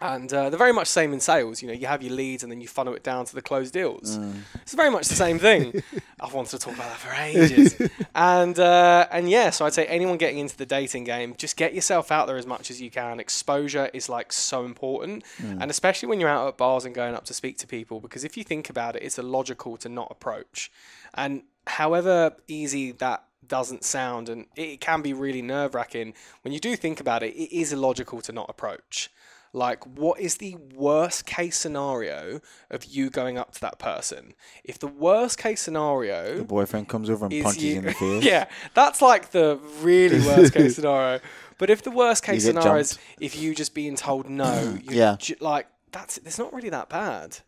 And 0.00 0.32
uh, 0.32 0.48
they're 0.48 0.58
very 0.58 0.72
much 0.72 0.86
same 0.86 1.12
in 1.12 1.18
sales. 1.18 1.60
You 1.60 1.66
know, 1.66 1.74
you 1.74 1.88
have 1.88 2.04
your 2.04 2.12
leads 2.12 2.44
and 2.44 2.52
then 2.52 2.60
you 2.60 2.68
funnel 2.68 2.94
it 2.94 3.02
down 3.02 3.24
to 3.24 3.34
the 3.34 3.42
closed 3.42 3.72
deals. 3.74 4.16
Mm. 4.16 4.42
It's 4.62 4.74
very 4.74 4.90
much 4.90 5.08
the 5.08 5.16
same 5.16 5.40
thing. 5.40 5.82
I've 6.20 6.32
wanted 6.34 6.50
to 6.50 6.58
talk 6.58 6.74
about 6.74 6.88
that 6.90 6.98
for 6.98 7.12
ages. 7.20 7.76
and 8.14 8.56
uh, 8.60 9.08
and 9.10 9.28
yeah, 9.28 9.50
so 9.50 9.66
I'd 9.66 9.74
say 9.74 9.86
anyone 9.86 10.16
getting 10.16 10.38
into 10.38 10.56
the 10.56 10.66
dating 10.66 11.02
game, 11.02 11.34
just 11.36 11.56
get 11.56 11.74
yourself 11.74 12.12
out 12.12 12.28
there 12.28 12.36
as 12.36 12.46
much 12.46 12.70
as 12.70 12.80
you 12.80 12.92
can. 12.92 13.18
Exposure 13.18 13.90
is 13.92 14.08
like 14.08 14.32
so 14.32 14.64
important, 14.64 15.24
Mm. 15.42 15.58
and 15.62 15.70
especially 15.70 16.08
when 16.08 16.20
you're 16.20 16.28
out 16.28 16.46
at 16.46 16.56
bars 16.56 16.84
and 16.84 16.94
going 16.94 17.14
up 17.14 17.24
to 17.24 17.34
speak 17.34 17.58
to 17.58 17.66
people, 17.66 17.98
because 18.00 18.22
if 18.24 18.36
you 18.36 18.44
think 18.44 18.70
about 18.70 18.94
it, 18.94 19.02
it's 19.02 19.18
illogical 19.18 19.76
to 19.78 19.88
not 19.88 20.08
approach. 20.10 20.70
And 21.14 21.42
however 21.66 22.36
easy 22.46 22.92
that 22.92 23.24
doesn't 23.46 23.82
sound, 23.84 24.28
and 24.28 24.46
it 24.56 24.80
can 24.80 25.02
be 25.02 25.12
really 25.12 25.42
nerve 25.42 25.74
wracking 25.74 26.14
when 26.42 26.52
you 26.52 26.60
do 26.60 26.76
think 26.76 27.00
about 27.00 27.22
it, 27.22 27.34
it 27.34 27.52
is 27.56 27.72
illogical 27.72 28.20
to 28.22 28.32
not 28.32 28.46
approach. 28.48 29.10
Like, 29.52 29.84
what 29.86 30.20
is 30.20 30.36
the 30.36 30.56
worst 30.74 31.26
case 31.26 31.56
scenario 31.56 32.40
of 32.70 32.84
you 32.84 33.10
going 33.10 33.38
up 33.38 33.52
to 33.52 33.60
that 33.62 33.78
person? 33.78 34.34
If 34.64 34.78
the 34.78 34.86
worst 34.86 35.38
case 35.38 35.60
scenario 35.60 36.38
the 36.38 36.44
boyfriend 36.44 36.88
comes 36.88 37.08
over 37.10 37.26
and 37.26 37.42
punches 37.42 37.62
you, 37.62 37.72
you 37.72 37.78
in 37.78 37.84
the 37.86 37.94
face. 37.94 38.24
yeah, 38.24 38.46
that's 38.74 39.00
like 39.00 39.30
the 39.30 39.58
really 39.80 40.20
worst 40.20 40.54
case 40.54 40.74
scenario. 40.76 41.20
But 41.58 41.70
if 41.70 41.82
the 41.82 41.90
worst 41.90 42.22
case 42.24 42.44
scenario 42.44 42.76
is 42.76 42.98
if 43.20 43.36
you 43.36 43.54
just 43.54 43.74
being 43.74 43.96
told 43.96 44.28
no, 44.28 44.78
Yeah. 44.84 45.16
ju- 45.18 45.36
like 45.40 45.66
that's 45.92 46.18
it. 46.18 46.26
it's 46.26 46.38
not 46.38 46.52
really 46.52 46.70
that 46.70 46.88
bad. 46.88 47.38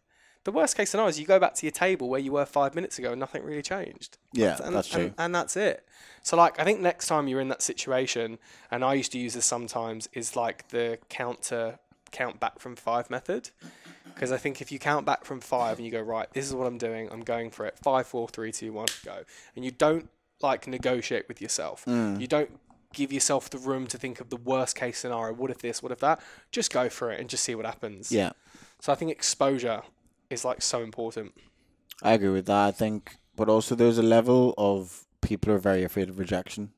The 0.45 0.53
worst 0.53 0.75
case 0.75 0.91
scenario 0.91 1.11
is 1.11 1.21
you 1.21 1.27
go 1.27 1.39
back 1.39 1.55
to 1.57 1.67
your 1.67 1.73
table 1.73 2.09
where 2.09 2.19
you 2.19 2.33
were 2.33 2.47
five 2.47 2.75
minutes 2.75 2.99
ago 2.99 3.11
and 3.11 3.21
nothing 3.21 3.45
really 3.45 3.61
changed. 3.61 4.17
Yeah, 4.33 4.59
and, 4.65 4.75
that's 4.75 4.89
true. 4.89 5.13
And, 5.19 5.35
that's 5.35 5.55
it. 5.55 5.87
So 6.23 6.35
like 6.37 6.59
I 6.59 6.65
think 6.65 6.81
next 6.81 7.09
time 7.09 7.29
you're 7.29 7.41
in 7.41 7.49
that 7.49 7.61
situation, 7.61 8.39
and 8.71 8.83
I 8.83 8.95
used 8.95 9.13
to 9.13 9.19
use 9.19 9.35
this 9.35 9.45
sometimes, 9.45 10.09
is 10.15 10.37
like 10.37 10.69
the 10.69 10.99
count 11.11 11.43
to 11.45 11.79
count 12.11 12.41
back 12.41 12.59
from 12.59 12.77
five 12.77 13.11
method. 13.11 13.51
Because 14.05 14.33
I 14.33 14.37
think 14.37 14.61
if 14.61 14.73
you 14.73 14.79
count 14.79 15.07
back 15.07 15.25
from 15.25 15.41
five 15.41 15.79
and 15.79 15.87
you 15.87 15.93
go 15.93 16.01
right, 16.01 16.31
this 16.33 16.47
is 16.47 16.55
what 16.55 16.67
I'm 16.67 16.79
doing, 16.79 17.09
I'm 17.11 17.21
going 17.21 17.51
for 17.51 17.65
it. 17.67 17.79
Five, 17.79 18.07
four, 18.07 18.29
three, 18.29 18.53
two, 18.53 18.73
one, 18.73 18.89
go. 19.05 19.23
And 19.57 19.65
you 19.65 19.71
don't 19.71 20.11
like 20.43 20.67
negotiate 20.67 21.29
with 21.29 21.41
yourself. 21.41 21.85
Mm. 21.87 22.21
You 22.21 22.27
don't 22.27 22.51
give 22.93 23.13
yourself 23.13 23.51
the 23.51 23.59
room 23.59 23.87
to 23.87 23.99
think 23.99 24.21
of 24.21 24.31
the 24.31 24.37
worst 24.37 24.77
case 24.77 24.99
scenario. 24.99 25.35
What 25.35 25.51
if 25.51 25.59
this? 25.59 25.83
What 25.83 25.93
if 25.93 26.01
that? 26.01 26.21
Just 26.51 26.73
go 26.73 26.89
for 26.89 27.11
it 27.11 27.21
and 27.21 27.29
just 27.29 27.45
see 27.45 27.55
what 27.55 27.67
happens. 27.67 28.11
Yeah, 28.11 28.33
So 28.81 28.93
I 28.93 28.97
think 28.97 29.11
exposure 29.11 29.83
is 30.29 30.45
like 30.45 30.63
so 30.63 30.83
important. 30.83 31.33
I 32.03 32.13
agree 32.13 32.31
with 32.31 32.47
that. 32.47 32.67
I 32.69 32.71
think, 32.73 33.17
but 33.37 33.49
also 33.49 33.75
there's 33.75 33.99
a 33.99 34.03
level 34.03 34.55
of 34.59 35.07
people 35.21 35.53
are 35.53 35.59
very 35.59 35.85
afraid 35.85 36.09
of 36.09 36.19
rejection. 36.19 36.73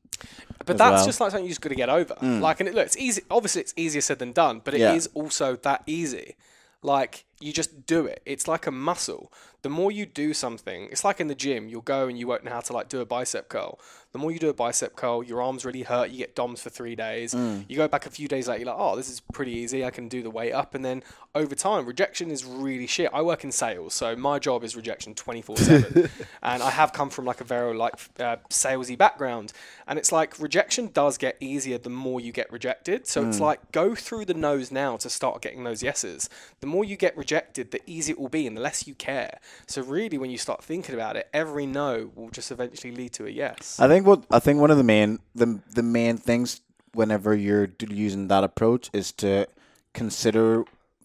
But 0.64 0.79
that's 0.79 0.98
well. 1.01 1.07
just 1.07 1.20
like 1.20 1.31
something 1.33 1.44
you 1.44 1.51
just 1.51 1.61
got 1.61 1.70
to 1.70 1.75
get 1.75 1.88
over. 1.88 2.14
Mm. 2.14 2.40
Like, 2.40 2.61
and 2.61 2.68
it, 2.68 2.75
look, 2.75 2.87
it's 2.87 2.96
easy. 2.96 3.22
Obviously, 3.31 3.62
it's 3.62 3.75
easier 3.77 4.01
said 4.01 4.18
than 4.18 4.33
done, 4.33 4.61
but 4.62 4.75
it 4.75 4.81
is 4.81 5.09
Yeah. 5.12 5.20
also 5.22 5.57
that 5.57 5.83
easy. 5.87 6.37
Like, 6.83 7.25
you 7.40 7.53
just 7.53 7.87
do 7.87 8.07
it. 8.07 8.22
It's 8.27 8.46
like 8.46 8.66
a 8.66 8.70
muscle. 8.70 9.33
The 9.62 9.70
more 9.70 9.92
you 9.92 10.07
do 10.07 10.35
something, 10.35 10.88
it's 10.90 11.05
like 11.05 11.20
in 11.20 11.29
the 11.29 11.35
gym. 11.35 11.68
You'll 11.68 11.83
go 11.83 12.09
and 12.09 12.18
you 12.18 12.27
won't 12.27 12.44
know 12.44 12.51
how 12.51 12.61
to 12.61 12.72
like 12.72 12.88
do 12.88 13.01
a 13.01 13.07
bicep 13.07 13.48
curl. 13.48 13.79
The 14.11 14.18
more 14.18 14.31
you 14.31 14.38
do 14.38 14.51
a 14.51 14.55
bicep 14.55 14.94
curl, 14.94 15.22
your 15.22 15.40
arms 15.40 15.64
really 15.64 15.85
hurt. 15.85 16.11
You 16.11 16.18
get 16.18 16.35
DOMS 16.35 16.61
for 16.61 16.68
three 16.68 16.94
days. 16.94 17.33
You 17.33 17.77
go 17.77 17.88
back 17.88 18.05
a 18.05 18.11
few 18.11 18.29
days 18.29 18.46
later, 18.48 18.61
you're 18.64 18.72
like, 18.72 18.77
oh, 18.79 18.94
this 18.96 19.09
is 19.09 19.20
pretty 19.20 19.53
easy. 19.53 19.85
I 19.85 19.90
can 19.90 20.09
do 20.09 20.22
the 20.22 20.29
weight 20.31 20.53
up. 20.53 20.75
And 20.75 20.85
then 20.85 21.03
over 21.35 21.55
time, 21.55 21.87
rejection 21.87 22.31
is 22.31 22.44
really 22.44 22.87
shit. 22.87 23.09
I 23.14 23.22
work 23.22 23.42
in 23.42 23.51
sales, 23.53 23.94
so 23.94 24.14
my 24.14 24.38
job 24.38 24.64
is 24.64 24.77
rejection 24.77 25.14
24 25.14 25.57
7. 25.57 26.11
And 26.42 26.62
I 26.62 26.70
have 26.70 26.92
come 26.92 27.09
from 27.09 27.25
like 27.25 27.40
a 27.40 27.44
very 27.44 27.75
like 27.75 27.94
uh, 28.18 28.37
salesy 28.51 28.98
background. 28.98 29.53
And 29.87 29.98
it's 29.98 30.12
like 30.12 30.38
rejection 30.38 30.88
does 30.92 31.16
get 31.16 31.37
easier 31.40 31.79
the 31.79 31.88
more 31.88 32.20
you 32.20 32.33
get 32.33 32.53
rejected. 32.53 33.07
So 33.07 33.27
it's 33.27 33.40
like 33.40 33.72
go 33.72 33.94
through 33.94 34.25
the 34.27 34.35
no's 34.35 34.70
now 34.72 34.96
to 34.98 35.09
start 35.09 35.40
getting 35.40 35.64
those 35.64 35.83
yeses. 35.83 36.29
The 36.61 36.66
more 36.66 36.85
you 36.85 36.96
get 36.96 37.16
rejected, 37.16 37.70
the 37.70 37.81
easier 37.87 38.14
it 38.14 38.20
will 38.20 38.29
be 38.29 38.46
and 38.46 38.57
the 38.57 38.61
less 38.61 38.87
you 38.87 38.94
care. 38.94 39.38
So 39.66 39.82
really, 39.82 40.18
when 40.18 40.30
you 40.30 40.38
start 40.38 40.62
thinking 40.62 40.94
about 40.94 41.16
it, 41.16 41.28
every 41.32 41.66
no 41.66 42.10
will 42.14 42.30
just 42.30 42.50
eventually 42.50 42.94
lead 42.94 43.12
to 43.14 43.26
a 43.26 43.30
yes. 43.30 43.78
I 43.80 43.88
think 43.88 44.06
what 44.06 44.24
I 44.30 44.38
think 44.38 44.60
one 44.60 44.70
of 44.70 44.76
the 44.76 44.84
main 44.84 45.18
the 45.34 45.60
the 45.72 45.82
main 45.82 46.16
things 46.16 46.60
whenever 46.94 47.34
you're 47.34 47.70
using 47.88 48.28
that 48.28 48.44
approach 48.44 48.90
is 48.92 49.12
to 49.12 49.46
consider, 49.94 50.64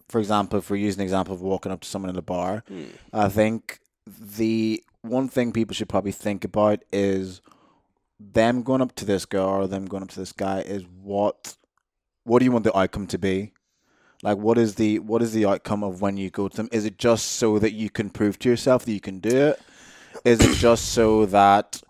for 0.09 0.19
example, 0.19 0.59
if 0.59 0.69
we're 0.69 0.77
using 0.77 0.99
the 0.99 1.03
example 1.03 1.33
of 1.33 1.41
walking 1.41 1.71
up 1.71 1.81
to 1.81 1.87
someone 1.87 2.09
in 2.09 2.17
a 2.17 2.21
bar, 2.21 2.63
hmm. 2.67 2.85
I 3.13 3.29
think 3.29 3.79
the 4.05 4.83
one 5.01 5.29
thing 5.29 5.51
people 5.51 5.73
should 5.73 5.89
probably 5.89 6.11
think 6.11 6.43
about 6.43 6.83
is 6.91 7.41
them 8.19 8.63
going 8.63 8.81
up 8.81 8.95
to 8.95 9.05
this 9.05 9.25
girl 9.25 9.47
or 9.47 9.67
them 9.67 9.85
going 9.85 10.03
up 10.03 10.09
to 10.09 10.19
this 10.19 10.31
guy 10.31 10.61
is 10.61 10.83
what 11.01 11.55
what 12.23 12.39
do 12.39 12.45
you 12.45 12.51
want 12.51 12.65
the 12.65 12.77
outcome 12.77 13.07
to 13.07 13.17
be? 13.17 13.53
Like 14.23 14.37
what 14.37 14.57
is 14.57 14.75
the 14.75 14.99
what 14.99 15.21
is 15.21 15.33
the 15.33 15.45
outcome 15.45 15.83
of 15.83 16.01
when 16.01 16.17
you 16.17 16.29
go 16.29 16.47
to 16.47 16.57
them? 16.57 16.69
Is 16.71 16.85
it 16.85 16.97
just 16.97 17.33
so 17.33 17.59
that 17.59 17.73
you 17.73 17.89
can 17.89 18.09
prove 18.09 18.39
to 18.39 18.49
yourself 18.49 18.85
that 18.85 18.91
you 18.91 18.99
can 18.99 19.19
do 19.19 19.35
it? 19.49 19.61
Is 20.25 20.39
it 20.41 20.55
just 20.57 20.85
so 20.93 21.25
that 21.27 21.81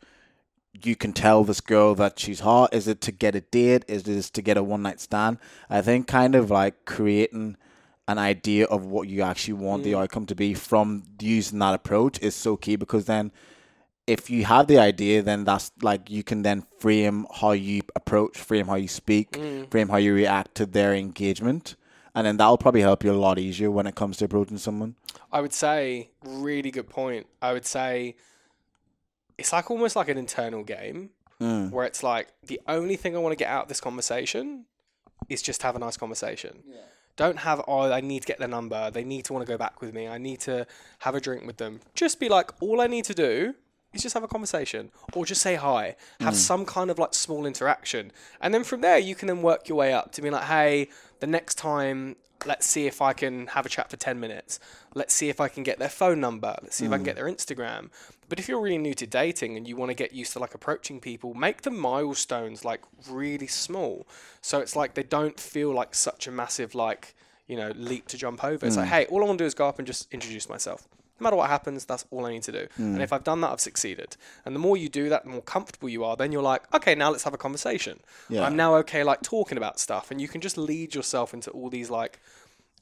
you 0.84 0.96
can 0.96 1.14
tell 1.14 1.44
this 1.44 1.62
girl 1.62 1.96
that 1.96 2.20
she's 2.20 2.42
hot? 2.42 2.74
Is 2.74 2.88
it 2.88 3.02
to 3.02 3.12
get 3.12 3.36
a 3.36 3.42
date? 3.42 3.86
Is 3.88 4.08
it 4.08 4.34
to 4.34 4.42
get 4.42 4.58
a 4.58 4.64
one 4.64 4.82
night 4.82 5.00
stand? 5.00 5.38
I 5.70 5.82
think 5.82 6.08
kind 6.08 6.36
of 6.36 6.52
like 6.52 6.86
creating 6.86 7.58
an 8.08 8.18
idea 8.18 8.66
of 8.66 8.86
what 8.86 9.08
you 9.08 9.22
actually 9.22 9.54
want 9.54 9.84
the 9.84 9.94
mm. 9.94 10.02
outcome 10.02 10.26
to 10.26 10.36
be 10.36 10.54
from 10.54 11.04
using 11.20 11.60
that 11.60 11.74
approach 11.74 12.20
is 12.22 12.36
so 12.36 12.56
key 12.56 12.76
because 12.78 13.06
then 13.06 13.32
if 14.06 14.30
you 14.30 14.46
have 14.46 14.68
the 14.68 14.80
idea 14.80 15.22
then 15.22 15.44
that's 15.44 15.72
like 15.82 16.10
you 16.10 16.24
can 16.24 16.42
then 16.42 16.64
frame 16.80 17.28
how 17.42 17.52
you 17.52 17.82
approach, 17.96 18.38
frame 18.38 18.68
how 18.68 18.76
you 18.76 18.88
speak, 18.88 19.32
mm. 19.32 19.70
frame 19.70 19.90
how 19.90 19.98
you 19.98 20.14
react 20.14 20.56
to 20.56 20.66
their 20.66 20.94
engagement. 20.94 21.76
And 22.18 22.26
then 22.26 22.38
that'll 22.38 22.58
probably 22.58 22.82
help 22.82 23.04
you 23.04 23.12
a 23.12 23.14
lot 23.14 23.38
easier 23.38 23.70
when 23.70 23.86
it 23.86 23.94
comes 23.94 24.18
to 24.18 24.26
approaching 24.26 24.58
someone. 24.58 24.96
I 25.32 25.40
would 25.40 25.54
say, 25.54 26.10
really 26.24 26.72
good 26.72 26.90
point. 26.90 27.28
I 27.44 27.54
would 27.54 27.66
say 27.66 28.16
it's 29.38 29.54
like 29.54 29.70
almost 29.70 29.96
like 29.96 30.10
an 30.10 30.18
internal 30.18 30.64
game 30.64 31.12
Mm. 31.40 31.70
where 31.70 31.86
it's 31.86 32.02
like 32.02 32.30
the 32.48 32.60
only 32.68 32.96
thing 32.96 33.16
I 33.16 33.20
want 33.20 33.32
to 33.34 33.36
get 33.36 33.48
out 33.48 33.62
of 33.62 33.68
this 33.70 33.80
conversation 33.80 34.66
is 35.30 35.44
just 35.44 35.62
have 35.62 35.76
a 35.76 35.80
nice 35.80 35.96
conversation. 35.96 36.64
Don't 37.16 37.38
have 37.38 37.62
oh 37.68 37.92
I 37.92 38.02
need 38.02 38.24
to 38.24 38.28
get 38.28 38.40
their 38.40 38.48
number. 38.48 38.90
They 38.90 39.04
need 39.04 39.26
to 39.26 39.34
want 39.34 39.46
to 39.46 39.52
go 39.54 39.56
back 39.56 39.80
with 39.80 39.94
me. 39.94 40.08
I 40.08 40.18
need 40.18 40.40
to 40.42 40.66
have 41.00 41.14
a 41.14 41.22
drink 41.22 41.46
with 41.46 41.58
them. 41.58 41.82
Just 41.94 42.20
be 42.20 42.28
like 42.28 42.50
all 42.60 42.82
I 42.82 42.88
need 42.88 43.06
to 43.06 43.14
do 43.14 43.54
is 43.98 44.04
just 44.04 44.14
have 44.14 44.24
a 44.24 44.28
conversation 44.28 44.92
or 45.14 45.26
just 45.26 45.42
say 45.42 45.56
hi. 45.56 45.96
Have 46.20 46.34
hmm. 46.34 46.40
some 46.40 46.66
kind 46.66 46.90
of 46.90 46.98
like 46.98 47.14
small 47.14 47.46
interaction. 47.46 48.12
And 48.42 48.54
then 48.54 48.64
from 48.64 48.82
there 48.82 48.98
you 48.98 49.16
can 49.16 49.28
then 49.28 49.42
work 49.42 49.68
your 49.68 49.78
way 49.78 49.94
up 49.94 50.12
to 50.14 50.22
be 50.22 50.30
like 50.30 50.46
hey, 50.46 50.90
the 51.20 51.28
next 51.28 51.56
time 51.56 52.16
let's 52.46 52.68
see 52.68 52.86
if 52.86 53.02
I 53.02 53.14
can 53.14 53.48
have 53.48 53.66
a 53.66 53.70
chat 53.70 53.90
for 53.90 53.98
10 53.98 54.20
minutes. 54.20 54.60
Let's 54.94 55.14
see 55.14 55.30
if 55.30 55.42
I 55.42 55.48
can 55.48 55.64
get 55.64 55.80
their 55.80 55.90
phone 55.90 56.20
number. 56.20 56.56
Let's 56.62 56.76
see 56.76 56.86
if 56.86 56.92
I 56.92 56.96
can 56.96 57.02
hmm. 57.02 57.06
get 57.06 57.16
their 57.16 57.26
Instagram. 57.26 57.90
But 58.30 58.40
if 58.40 58.48
you're 58.48 58.62
really 58.62 58.78
new 58.78 58.94
to 58.96 59.08
dating 59.08 59.56
and 59.58 59.68
you 59.68 59.76
want 59.76 59.90
to 59.90 59.96
get 59.96 60.14
used 60.14 60.34
to 60.34 60.40
like 60.40 60.54
approaching 60.54 61.00
people, 61.00 61.34
make 61.34 61.62
the 61.62 61.72
milestones 61.72 62.66
like 62.66 62.82
really 63.10 63.48
small. 63.48 64.06
So 64.42 64.60
it's 64.60 64.76
like 64.76 64.94
they 64.94 65.04
don't 65.04 65.40
feel 65.40 65.74
like 65.74 65.96
such 65.96 66.28
a 66.28 66.32
massive 66.32 66.76
like, 66.76 67.16
you 67.48 67.56
know, 67.56 67.72
leap 67.76 68.08
to 68.10 68.18
jump 68.18 68.44
over. 68.44 68.66
It's 68.66 68.78
like, 68.78 68.88
hmm. 68.88 68.94
hey, 68.94 69.06
all 69.06 69.24
I 69.24 69.28
want 69.28 69.40
to 69.40 69.44
do 69.44 69.48
is 69.48 69.54
go 69.54 69.68
up 69.68 69.80
and 69.80 69.88
just 69.88 70.12
introduce 70.14 70.50
myself. 70.50 70.88
No 71.20 71.24
matter 71.24 71.36
what 71.36 71.50
happens, 71.50 71.86
that's 71.86 72.06
all 72.12 72.26
I 72.26 72.32
need 72.34 72.44
to 72.44 72.52
do. 72.52 72.68
And 72.78 73.02
if 73.02 73.12
I've 73.12 73.24
done 73.24 73.42
that, 73.42 73.52
I've 73.52 73.60
succeeded. 73.60 74.16
And 74.46 74.56
the 74.56 74.60
more 74.60 74.78
you 74.78 74.88
do 74.90 75.10
that, 75.10 75.24
the 75.24 75.30
more 75.32 75.42
comfortable 75.42 75.90
you 75.90 76.04
are. 76.04 76.16
Then 76.16 76.32
you're 76.32 76.44
like, 76.44 76.62
okay, 76.76 76.94
now 76.96 77.10
let's 77.10 77.24
have 77.24 77.34
a 77.34 77.38
conversation. 77.38 78.00
Yeah. 78.30 78.44
I'm 78.44 78.56
now 78.56 78.76
okay, 78.78 79.04
like 79.04 79.22
talking 79.24 79.58
about 79.58 79.80
stuff, 79.80 80.12
and 80.12 80.22
you 80.22 80.28
can 80.28 80.42
just 80.42 80.58
lead 80.58 80.94
yourself 80.94 81.34
into 81.34 81.50
all 81.52 81.70
these 81.70 81.90
like 81.90 82.20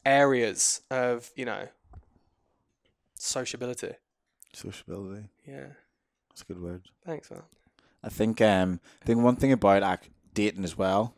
areas 0.06 0.82
of 0.92 1.32
you 1.36 1.46
know 1.46 1.68
sociability. 3.18 3.94
Sociability. 4.54 5.28
Yeah, 5.48 5.68
That's 6.30 6.42
a 6.42 6.46
good 6.46 6.62
word. 6.62 6.84
thanks, 7.06 7.30
man. 7.32 7.44
I 8.04 8.10
think 8.10 8.40
um 8.42 8.80
I 9.02 9.06
think 9.06 9.22
one 9.22 9.36
thing 9.36 9.52
about 9.52 9.82
like 9.82 10.10
dating 10.34 10.64
as 10.64 10.78
well 10.78 11.16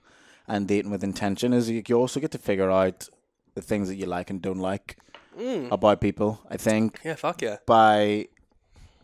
and 0.48 0.68
dating 0.68 0.92
with 0.92 1.04
intention 1.04 1.52
is 1.54 1.70
you, 1.70 1.84
you 1.88 1.96
also 1.98 2.20
get 2.20 2.32
to 2.32 2.38
figure 2.38 2.72
out 2.72 3.10
the 3.56 3.62
things 3.62 3.90
that 3.90 3.96
you 3.96 4.06
like 4.06 4.30
and 4.30 4.42
don't 4.42 4.60
like 4.60 4.98
Mm. 5.38 5.72
about 5.72 6.02
people. 6.02 6.40
I 6.50 6.58
think 6.58 7.00
Yeah, 7.04 7.16
fuck 7.16 7.42
yeah. 7.42 7.58
by 7.66 8.28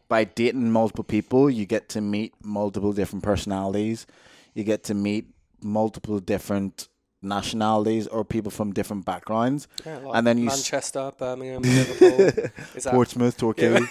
by 0.09 0.23
dating 0.25 0.71
multiple 0.71 1.03
people, 1.03 1.49
you 1.49 1.65
get 1.65 1.89
to 1.89 2.01
meet 2.01 2.33
multiple 2.43 2.93
different 2.93 3.23
personalities. 3.23 4.05
You 4.53 4.63
get 4.63 4.83
to 4.85 4.93
meet 4.93 5.25
multiple 5.61 6.19
different 6.19 6.87
nationalities 7.21 8.05
or 8.07 8.25
people 8.25 8.51
from 8.51 8.73
different 8.73 9.05
backgrounds. 9.05 9.67
Yeah, 9.85 9.97
like 9.99 10.15
And 10.17 10.27
then 10.27 10.37
you 10.37 10.47
s- 10.47 10.57
Manchester, 10.57 11.11
Birmingham, 11.17 11.61
Liverpool. 11.61 12.51
Is 12.75 12.83
that 12.83 12.93
Portsmouth, 12.93 13.37
Torquay, 13.37 13.79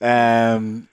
um, 0.00 0.88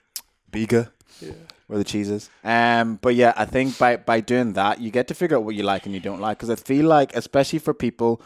Bega, 0.50 0.90
Yeah. 1.20 1.32
where 1.68 1.78
the 1.78 1.84
cheese 1.84 2.10
is. 2.10 2.28
Um, 2.44 2.98
but 3.00 3.14
yeah, 3.14 3.32
I 3.36 3.44
think 3.44 3.78
by 3.78 3.96
by 3.96 4.20
doing 4.20 4.54
that, 4.54 4.80
you 4.80 4.90
get 4.90 5.06
to 5.08 5.14
figure 5.14 5.36
out 5.36 5.44
what 5.44 5.54
you 5.54 5.62
like 5.62 5.86
and 5.86 5.94
you 5.94 6.00
don't 6.00 6.20
like. 6.20 6.38
Because 6.38 6.50
I 6.50 6.56
feel 6.56 6.86
like, 6.86 7.14
especially 7.14 7.58
for 7.60 7.72
people 7.74 8.20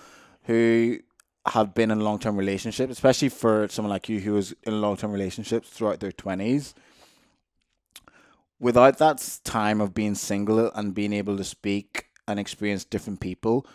who 0.45 0.99
have 1.47 1.75
been 1.75 1.91
in 1.91 2.01
long 2.01 2.19
term 2.19 2.37
relationships, 2.37 2.93
especially 2.93 3.29
for 3.29 3.69
someone 3.69 3.91
like 3.91 4.09
you 4.09 4.21
who 4.21 4.33
was 4.33 4.55
in 4.63 4.81
long 4.81 4.97
term 4.97 5.13
relationships 5.13 5.69
throughout 5.69 6.01
their 6.01 6.13
twenties, 6.13 6.75
without 8.59 8.99
that 8.99 9.39
time 9.45 9.81
of 9.81 9.95
being 9.95 10.15
single 10.15 10.71
and 10.73 10.95
being 10.95 11.13
able 11.13 11.37
to 11.37 11.45
speak 11.45 12.07
and 12.27 12.41
experience 12.41 12.85
different 12.85 13.21
people, 13.21 13.67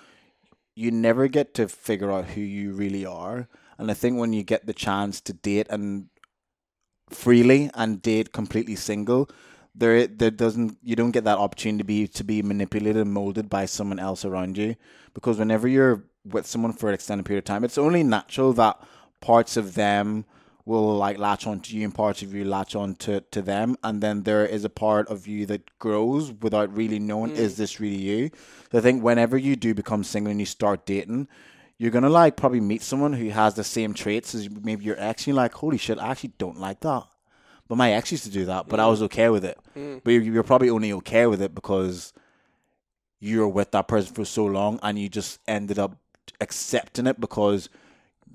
you 0.75 0.89
never 0.89 1.27
get 1.27 1.53
to 1.53 1.67
figure 1.67 2.11
out 2.11 2.25
who 2.25 2.41
you 2.41 2.71
really 2.73 3.05
are. 3.05 3.47
And 3.77 3.91
I 3.91 3.93
think 3.93 4.17
when 4.17 4.33
you 4.33 4.43
get 4.43 4.65
the 4.65 4.73
chance 4.73 5.21
to 5.21 5.33
date 5.33 5.67
and 5.69 6.09
freely 7.09 7.69
and 7.75 8.01
date 8.01 8.33
completely 8.33 8.75
single, 8.75 9.29
there 9.75 10.07
there 10.07 10.31
doesn't 10.31 10.77
you 10.81 10.95
don't 10.95 11.11
get 11.11 11.23
that 11.23 11.37
opportunity 11.37 11.77
to 11.77 11.83
be 11.83 12.07
to 12.07 12.23
be 12.23 12.41
manipulated 12.41 13.01
and 13.03 13.13
molded 13.13 13.49
by 13.49 13.65
someone 13.65 13.99
else 13.99 14.25
around 14.25 14.57
you. 14.57 14.75
Because 15.13 15.37
whenever 15.37 15.67
you're 15.67 16.03
with 16.25 16.45
someone 16.45 16.73
for 16.73 16.89
an 16.89 16.95
extended 16.95 17.25
period 17.25 17.39
of 17.39 17.45
time, 17.45 17.63
it's 17.63 17.77
only 17.77 18.03
natural 18.03 18.53
that 18.53 18.79
parts 19.21 19.57
of 19.57 19.75
them 19.75 20.25
will 20.65 20.95
like 20.95 21.17
latch 21.17 21.47
onto 21.47 21.75
you 21.75 21.83
and 21.83 21.95
parts 21.95 22.21
of 22.21 22.33
you 22.33 22.45
latch 22.45 22.75
on 22.75 22.93
to, 22.93 23.21
to 23.31 23.41
them. 23.41 23.75
And 23.83 24.01
then 24.01 24.21
there 24.23 24.45
is 24.45 24.63
a 24.63 24.69
part 24.69 25.07
of 25.07 25.25
you 25.25 25.47
that 25.47 25.79
grows 25.79 26.31
without 26.31 26.75
really 26.75 26.99
knowing 26.99 27.31
is 27.31 27.55
mm. 27.55 27.57
this 27.57 27.79
really 27.79 27.97
you? 27.97 28.29
So 28.71 28.77
i 28.77 28.81
think 28.81 29.03
whenever 29.03 29.37
you 29.37 29.55
do 29.55 29.73
become 29.73 30.03
single 30.03 30.29
and 30.29 30.39
you 30.39 30.45
start 30.45 30.85
dating 30.85 31.27
you're 31.79 31.91
gonna 31.91 32.09
like 32.09 32.35
probably 32.35 32.59
meet 32.59 32.83
someone 32.83 33.13
who 33.13 33.29
has 33.29 33.55
the 33.55 33.63
same 33.63 33.93
traits 33.93 34.35
as 34.35 34.49
maybe 34.49 34.83
your 34.83 34.99
ex 34.99 35.23
and 35.23 35.27
you're 35.27 35.37
like 35.37 35.53
holy 35.53 35.77
shit 35.77 35.97
i 35.97 36.09
actually 36.09 36.33
don't 36.37 36.59
like 36.59 36.81
that. 36.81 37.03
But 37.67 37.77
my 37.77 37.93
ex 37.93 38.11
used 38.11 38.25
to 38.25 38.29
do 38.29 38.45
that 38.45 38.67
but 38.67 38.79
i 38.79 38.85
was 38.85 38.99
mm. 38.99 39.05
okay 39.05 39.29
with 39.29 39.45
it. 39.45 39.57
Mm. 39.75 40.01
But 40.03 40.11
you're, 40.11 40.21
you're 40.21 40.43
probably 40.43 40.69
only 40.69 40.93
okay 40.93 41.25
with 41.25 41.41
it 41.41 41.55
because 41.55 42.13
you 43.19 43.39
were 43.39 43.47
with 43.47 43.71
that 43.71 43.87
person 43.87 44.13
for 44.13 44.25
so 44.25 44.45
long 44.45 44.79
and 44.83 44.99
you 44.99 45.09
just 45.09 45.39
ended 45.47 45.79
up 45.79 45.97
accepting 46.41 47.07
it 47.07 47.19
because 47.19 47.69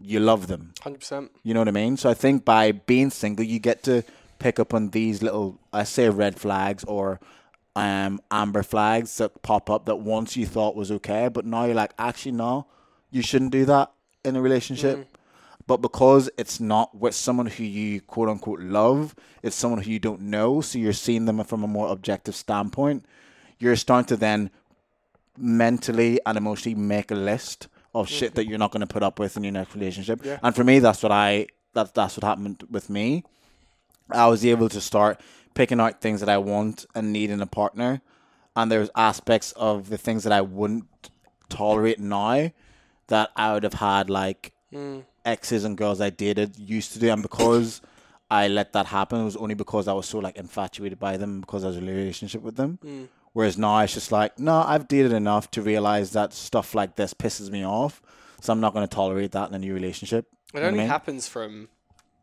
you 0.02 0.20
love 0.20 0.48
them 0.48 0.72
100%. 0.80 1.30
you 1.42 1.54
know 1.54 1.60
what 1.60 1.68
I 1.68 1.72
mean? 1.72 1.96
So 1.96 2.10
I 2.10 2.14
think 2.14 2.44
by 2.44 2.72
being 2.72 3.10
single, 3.10 3.44
you 3.44 3.58
get 3.58 3.82
to 3.84 4.02
pick 4.38 4.58
up 4.58 4.74
on 4.74 4.90
these 4.90 5.22
little, 5.22 5.58
I 5.72 5.84
say, 5.84 6.08
red 6.08 6.38
flags 6.38 6.84
or 6.84 7.20
um, 7.76 8.20
amber 8.30 8.62
flags 8.62 9.16
that 9.18 9.42
pop 9.42 9.70
up 9.70 9.86
that 9.86 9.96
once 9.96 10.36
you 10.36 10.46
thought 10.46 10.76
was 10.76 10.90
okay, 10.92 11.28
but 11.28 11.44
now 11.44 11.64
you're 11.64 11.74
like, 11.74 11.92
actually, 11.98 12.32
no, 12.32 12.66
you 13.10 13.22
shouldn't 13.22 13.52
do 13.52 13.64
that 13.64 13.92
in 14.24 14.36
a 14.36 14.42
relationship. 14.42 15.08
But 15.66 15.78
because 15.78 16.28
it's 16.36 16.60
not 16.60 16.94
with 16.94 17.14
someone 17.14 17.46
who 17.46 17.64
you 17.64 18.02
quote 18.02 18.28
unquote 18.28 18.60
love, 18.60 19.14
it's 19.42 19.56
someone 19.56 19.80
who 19.80 19.90
you 19.90 19.98
don't 19.98 20.20
know, 20.20 20.60
so 20.60 20.78
you're 20.78 20.92
seeing 20.92 21.24
them 21.24 21.42
from 21.44 21.64
a 21.64 21.68
more 21.68 21.88
objective 21.88 22.34
standpoint. 22.34 23.06
You're 23.58 23.76
starting 23.76 24.08
to 24.08 24.16
then 24.16 24.50
mentally 25.38 26.20
and 26.26 26.36
emotionally 26.36 26.74
make 26.78 27.10
a 27.10 27.14
list 27.14 27.68
of 27.94 28.08
shit 28.08 28.34
that 28.34 28.46
you're 28.46 28.58
not 28.58 28.72
going 28.72 28.80
to 28.80 28.86
put 28.86 29.02
up 29.02 29.18
with 29.18 29.36
in 29.36 29.44
your 29.44 29.52
next 29.52 29.74
relationship. 29.74 30.24
Yeah. 30.24 30.38
And 30.42 30.54
for 30.54 30.64
me, 30.64 30.80
that's 30.80 31.02
what 31.02 31.12
I 31.12 31.46
that's 31.72 31.90
that's 31.92 32.16
what 32.16 32.24
happened 32.24 32.64
with 32.70 32.90
me. 32.90 33.24
I 34.10 34.26
was 34.26 34.44
able 34.44 34.68
to 34.68 34.80
start 34.80 35.20
picking 35.54 35.80
out 35.80 36.00
things 36.00 36.20
that 36.20 36.28
I 36.28 36.38
want 36.38 36.84
and 36.94 37.12
need 37.12 37.30
in 37.30 37.40
a 37.40 37.46
partner, 37.46 38.02
and 38.56 38.70
there's 38.70 38.90
aspects 38.96 39.52
of 39.52 39.88
the 39.88 39.98
things 39.98 40.24
that 40.24 40.32
I 40.32 40.40
wouldn't 40.40 40.86
tolerate 41.48 42.00
now 42.00 42.50
that 43.06 43.30
I 43.36 43.52
would 43.52 43.62
have 43.62 43.74
had 43.74 44.10
like 44.10 44.52
hmm. 44.70 45.00
exes 45.24 45.64
and 45.64 45.76
girls 45.76 46.00
I 46.00 46.10
dated 46.10 46.58
used 46.58 46.92
to 46.92 46.98
do, 46.98 47.10
and 47.10 47.22
because 47.22 47.80
I 48.30 48.48
let 48.48 48.72
that 48.72 48.86
happen, 48.86 49.20
it 49.20 49.24
was 49.24 49.36
only 49.36 49.54
because 49.54 49.86
I 49.86 49.92
was 49.92 50.06
so 50.06 50.18
like 50.18 50.36
infatuated 50.36 50.98
by 50.98 51.16
them 51.16 51.40
because 51.40 51.64
I 51.64 51.68
was 51.68 51.76
in 51.76 51.88
a 51.88 51.92
relationship 51.92 52.42
with 52.42 52.56
them. 52.56 52.78
Hmm. 52.82 53.04
Whereas 53.34 53.58
now 53.58 53.80
it's 53.80 53.92
just 53.94 54.10
like, 54.10 54.38
no, 54.38 54.62
I've 54.66 54.88
dated 54.88 55.12
enough 55.12 55.50
to 55.52 55.60
realize 55.62 56.12
that 56.12 56.32
stuff 56.32 56.74
like 56.74 56.96
this 56.96 57.12
pisses 57.12 57.50
me 57.50 57.64
off, 57.66 58.00
so 58.40 58.52
I'm 58.52 58.60
not 58.60 58.72
going 58.72 58.86
to 58.88 58.94
tolerate 58.94 59.32
that 59.32 59.48
in 59.48 59.54
a 59.54 59.58
new 59.58 59.74
relationship. 59.74 60.26
It 60.26 60.54
You 60.54 60.60
what 60.60 60.64
I 60.64 60.66
only 60.68 60.78
mean? 60.80 60.88
happens 60.88 61.28
from 61.28 61.68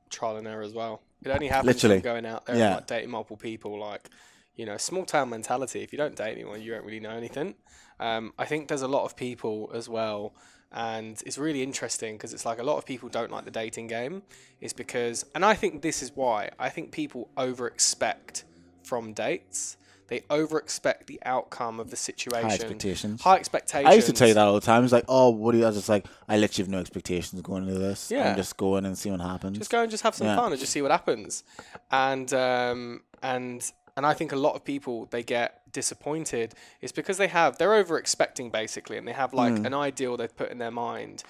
trial 0.09 0.37
and 0.37 0.47
error 0.47 0.63
as 0.63 0.73
well. 0.73 1.01
It 1.23 1.29
only 1.29 1.47
happens 1.49 1.67
Literally. 1.67 1.97
from 1.97 2.03
going 2.03 2.25
out 2.25 2.45
there 2.45 2.55
Yeah. 2.55 2.65
and 2.67 2.75
like 2.75 2.87
dating 2.87 3.11
multiple 3.11 3.37
people. 3.37 3.77
Like, 3.77 4.09
you 4.55 4.65
know, 4.65 4.77
small 4.77 5.05
town 5.05 5.29
mentality. 5.29 5.81
If 5.83 5.91
you 5.91 5.97
don't 5.97 6.15
date 6.15 6.31
anyone, 6.31 6.61
you 6.61 6.71
don't 6.71 6.85
really 6.85 6.99
know 6.99 7.11
anything. 7.11 7.55
Um, 7.99 8.33
I 8.39 8.45
think 8.45 8.67
there's 8.69 8.81
a 8.81 8.87
lot 8.87 9.03
of 9.05 9.15
people 9.15 9.69
as 9.73 9.87
well, 9.89 10.33
and 10.71 11.21
it's 11.25 11.37
really 11.37 11.61
interesting 11.61 12.15
because 12.15 12.33
it's 12.33 12.45
like 12.45 12.57
a 12.59 12.63
lot 12.63 12.77
of 12.77 12.85
people 12.85 13.09
don't 13.09 13.31
like 13.31 13.45
the 13.45 13.51
dating 13.51 13.87
game. 13.87 14.23
Is 14.61 14.71
because, 14.73 15.25
and 15.35 15.43
I 15.45 15.53
think 15.55 15.81
this 15.81 16.01
is 16.01 16.13
why 16.15 16.51
I 16.57 16.69
think 16.69 16.91
people 16.91 17.29
over 17.37 17.67
expect 17.67 18.45
from 18.83 19.11
dates. 19.13 19.75
They 20.11 20.23
over 20.29 20.59
expect 20.59 21.07
the 21.07 21.21
outcome 21.25 21.79
of 21.79 21.89
the 21.89 21.95
situation. 21.95 22.49
High 22.49 22.55
expectations. 22.55 23.21
High 23.21 23.37
expectations. 23.37 23.89
I 23.89 23.93
used 23.93 24.07
to 24.07 24.13
tell 24.13 24.27
you 24.27 24.33
that 24.33 24.45
all 24.45 24.55
the 24.55 24.59
time. 24.59 24.83
It's 24.83 24.91
like, 24.91 25.05
oh, 25.07 25.29
what 25.29 25.53
do 25.53 25.57
you? 25.59 25.63
I 25.63 25.67
was 25.67 25.77
just 25.77 25.87
like, 25.87 26.05
I 26.27 26.35
literally 26.35 26.65
have 26.65 26.69
no 26.69 26.79
expectations 26.79 27.41
going 27.41 27.63
into 27.65 27.79
this. 27.79 28.11
Yeah. 28.11 28.31
I'm 28.31 28.35
just 28.35 28.57
going 28.57 28.85
and 28.85 28.97
see 28.97 29.09
what 29.09 29.21
happens. 29.21 29.57
Just 29.57 29.71
go 29.71 29.81
and 29.81 29.89
just 29.89 30.03
have 30.03 30.13
some 30.13 30.27
Yeah. 30.27 30.35
fun 30.35 30.51
and 30.51 30.59
just 30.59 30.73
see 30.73 30.81
what 30.81 30.91
happens. 30.91 31.45
And 31.91 32.33
um, 32.33 33.03
and 33.23 33.71
and 33.95 34.05
I 34.05 34.13
think 34.13 34.33
a 34.33 34.35
lot 34.35 34.53
of 34.55 34.65
people 34.65 35.05
they 35.11 35.23
get 35.23 35.61
disappointed 35.71 36.55
is 36.81 36.91
because 36.91 37.15
they 37.17 37.27
have 37.27 37.57
they're 37.57 37.73
over 37.73 37.97
expecting 37.97 38.49
basically, 38.49 38.97
and 38.97 39.07
they 39.07 39.13
have 39.13 39.33
like 39.33 39.59
Hmm. 39.59 39.65
an 39.65 39.73
ideal 39.73 40.17
they've 40.17 40.35
put 40.35 40.51
in 40.51 40.57
their 40.57 40.71
mind. 40.71 41.23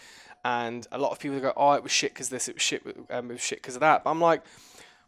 And 0.43 0.87
a 0.91 0.97
lot 0.97 1.11
of 1.11 1.19
people 1.19 1.39
go, 1.39 1.53
"Oh, 1.55 1.73
it 1.73 1.83
was 1.83 1.91
shit 1.91 2.15
because 2.15 2.29
this, 2.29 2.47
it 2.47 2.55
was 2.55 2.63
shit, 2.63 2.81
um, 3.11 3.29
it 3.29 3.33
was 3.33 3.41
shit 3.41 3.59
because 3.61 3.75
of 3.75 3.81
that." 3.81 4.03
But 4.03 4.09
I'm 4.09 4.19
like, 4.19 4.41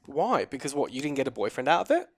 why? 0.06 0.46
Because 0.46 0.76
what? 0.76 0.92
You 0.92 1.02
didn't 1.02 1.16
get 1.18 1.28
a 1.28 1.32
boyfriend 1.32 1.68
out 1.70 1.90
of 1.90 1.92
it? 1.92 2.10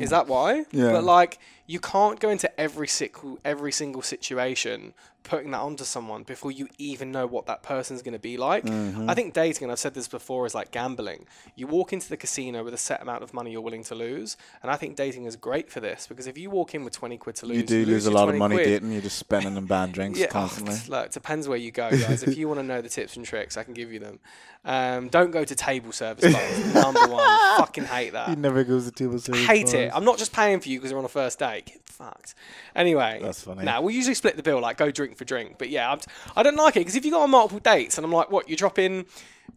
Is 0.00 0.10
that 0.10 0.26
why? 0.26 0.64
Yeah. 0.72 0.92
But 0.92 1.04
like, 1.04 1.38
you 1.70 1.78
can't 1.78 2.18
go 2.18 2.28
into 2.30 2.50
every 2.60 2.88
single 2.88 3.38
every 3.44 3.70
single 3.70 4.02
situation 4.02 4.92
putting 5.22 5.50
that 5.50 5.60
onto 5.60 5.84
someone 5.84 6.22
before 6.22 6.50
you 6.50 6.68
even 6.78 7.12
know 7.12 7.26
what 7.26 7.46
that 7.46 7.62
person's 7.62 8.02
going 8.02 8.14
to 8.14 8.18
be 8.18 8.36
like. 8.36 8.64
Mm-hmm. 8.64 9.08
I 9.08 9.14
think 9.14 9.34
dating, 9.34 9.64
and 9.64 9.72
I've 9.72 9.78
said 9.78 9.94
this 9.94 10.08
before, 10.08 10.46
is 10.46 10.54
like 10.54 10.70
gambling. 10.70 11.26
You 11.54 11.66
walk 11.66 11.92
into 11.92 12.08
the 12.08 12.16
casino 12.16 12.64
with 12.64 12.74
a 12.74 12.78
set 12.78 13.02
amount 13.02 13.22
of 13.22 13.34
money 13.34 13.52
you're 13.52 13.60
willing 13.60 13.84
to 13.84 13.94
lose, 13.94 14.36
and 14.62 14.70
I 14.70 14.76
think 14.76 14.96
dating 14.96 15.26
is 15.26 15.36
great 15.36 15.70
for 15.70 15.80
this 15.80 16.06
because 16.06 16.26
if 16.26 16.38
you 16.38 16.50
walk 16.50 16.74
in 16.74 16.84
with 16.84 16.94
twenty 16.94 17.16
quid 17.16 17.36
to 17.36 17.46
lose, 17.46 17.58
you 17.58 17.62
do 17.62 17.84
lose 17.84 18.06
a 18.06 18.10
lot 18.10 18.28
of 18.28 18.36
money 18.36 18.56
quid. 18.56 18.64
dating. 18.66 18.92
You're 18.92 19.02
just 19.02 19.18
spending 19.18 19.56
on 19.56 19.66
bad 19.66 19.92
drinks 19.92 20.18
Yeah, 20.20 20.26
oh, 20.30 20.32
constantly. 20.32 20.76
look, 20.88 21.06
it 21.06 21.12
depends 21.12 21.48
where 21.48 21.58
you 21.58 21.70
go, 21.70 21.90
guys. 21.96 22.22
if 22.22 22.36
you 22.36 22.48
want 22.48 22.60
to 22.60 22.66
know 22.66 22.80
the 22.80 22.88
tips 22.88 23.16
and 23.16 23.24
tricks, 23.24 23.56
I 23.56 23.62
can 23.62 23.74
give 23.74 23.92
you 23.92 24.00
them. 24.00 24.18
Um, 24.64 25.08
don't 25.08 25.30
go 25.30 25.44
to 25.44 25.54
table 25.54 25.92
service 25.92 26.32
bars. 26.32 26.74
number 26.74 27.06
one, 27.06 27.58
fucking 27.58 27.84
hate 27.84 28.12
that. 28.12 28.28
He 28.30 28.36
never 28.36 28.64
goes 28.64 28.84
to 28.86 28.90
table 28.90 29.18
service. 29.18 29.46
hate 29.46 29.74
it. 29.74 29.90
I'm 29.94 30.04
not 30.04 30.18
just 30.18 30.32
paying 30.32 30.60
for 30.60 30.68
you 30.68 30.78
because 30.78 30.92
we're 30.92 30.98
on 30.98 31.04
a 31.04 31.08
first 31.08 31.38
date. 31.38 31.59
Like 31.66 31.80
fucked. 31.86 32.34
Anyway, 32.74 33.20
That's 33.22 33.42
funny. 33.42 33.64
Nah, 33.64 33.80
we 33.80 33.94
usually 33.94 34.14
split 34.14 34.36
the 34.36 34.42
bill, 34.42 34.60
like 34.60 34.76
go 34.76 34.90
drink 34.90 35.16
for 35.16 35.24
drink. 35.24 35.56
But 35.58 35.68
yeah, 35.70 35.90
I'm 35.92 35.98
t- 35.98 36.10
I 36.36 36.42
don't 36.42 36.56
like 36.56 36.76
it 36.76 36.80
because 36.80 36.96
if 36.96 37.04
you 37.04 37.10
go 37.10 37.22
on 37.22 37.30
multiple 37.30 37.60
dates 37.60 37.98
and 37.98 38.04
I'm 38.04 38.12
like, 38.12 38.30
what 38.30 38.48
you 38.48 38.56
drop 38.56 38.78
in. 38.78 39.06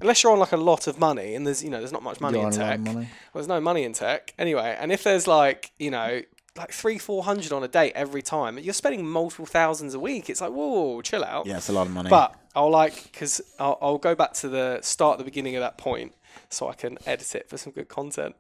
Unless 0.02 0.24
you're 0.24 0.32
on 0.32 0.40
like 0.40 0.52
a 0.54 0.58
lot 0.58 0.88
of 0.88 1.00
money, 1.00 1.36
and 1.36 1.46
there's 1.46 1.64
you 1.64 1.70
know 1.70 1.78
there's 1.78 1.92
not 1.92 2.02
much 2.02 2.20
money 2.20 2.40
You're 2.40 2.48
in 2.48 2.54
on 2.56 2.60
a 2.60 2.64
lot 2.64 2.70
tech. 2.72 2.80
money. 2.80 2.96
Well, 2.96 3.08
there's 3.36 3.48
no 3.48 3.62
money 3.62 3.84
in 3.84 3.94
tech 3.94 4.34
anyway. 4.40 4.76
And 4.80 4.92
if 4.92 5.04
there's 5.04 5.28
like 5.28 5.72
you 5.78 5.92
know 5.92 6.22
like 6.58 6.72
three 6.72 6.98
four 6.98 7.24
hundred 7.24 7.54
on 7.54 7.64
a 7.64 7.68
date 7.68 7.94
every 7.96 8.24
time, 8.24 8.58
you're 8.58 8.74
spending 8.74 9.06
multiple 9.08 9.46
thousands 9.46 9.94
a 9.94 10.00
week. 10.00 10.32
It's 10.32 10.42
like 10.42 10.52
whoa, 10.52 11.00
chill 11.04 11.24
out. 11.24 11.46
Yeah, 11.46 11.58
it's 11.58 11.70
a 11.70 11.74
lot 11.74 11.86
of 11.86 11.94
money. 11.94 12.10
But 12.10 12.34
I'll 12.56 12.72
like 12.72 13.04
because 13.12 13.40
I'll, 13.60 13.78
I'll 13.84 13.98
go 14.00 14.16
back 14.16 14.34
to 14.34 14.50
the 14.50 14.80
start, 14.82 15.20
the 15.20 15.24
beginning 15.24 15.56
of 15.58 15.62
that 15.62 15.78
point, 15.78 16.14
so 16.50 16.70
I 16.70 16.74
can 16.74 16.98
edit 17.06 17.36
it 17.36 17.50
for 17.50 17.58
some 17.58 17.74
good 17.74 17.88
content. 17.88 18.36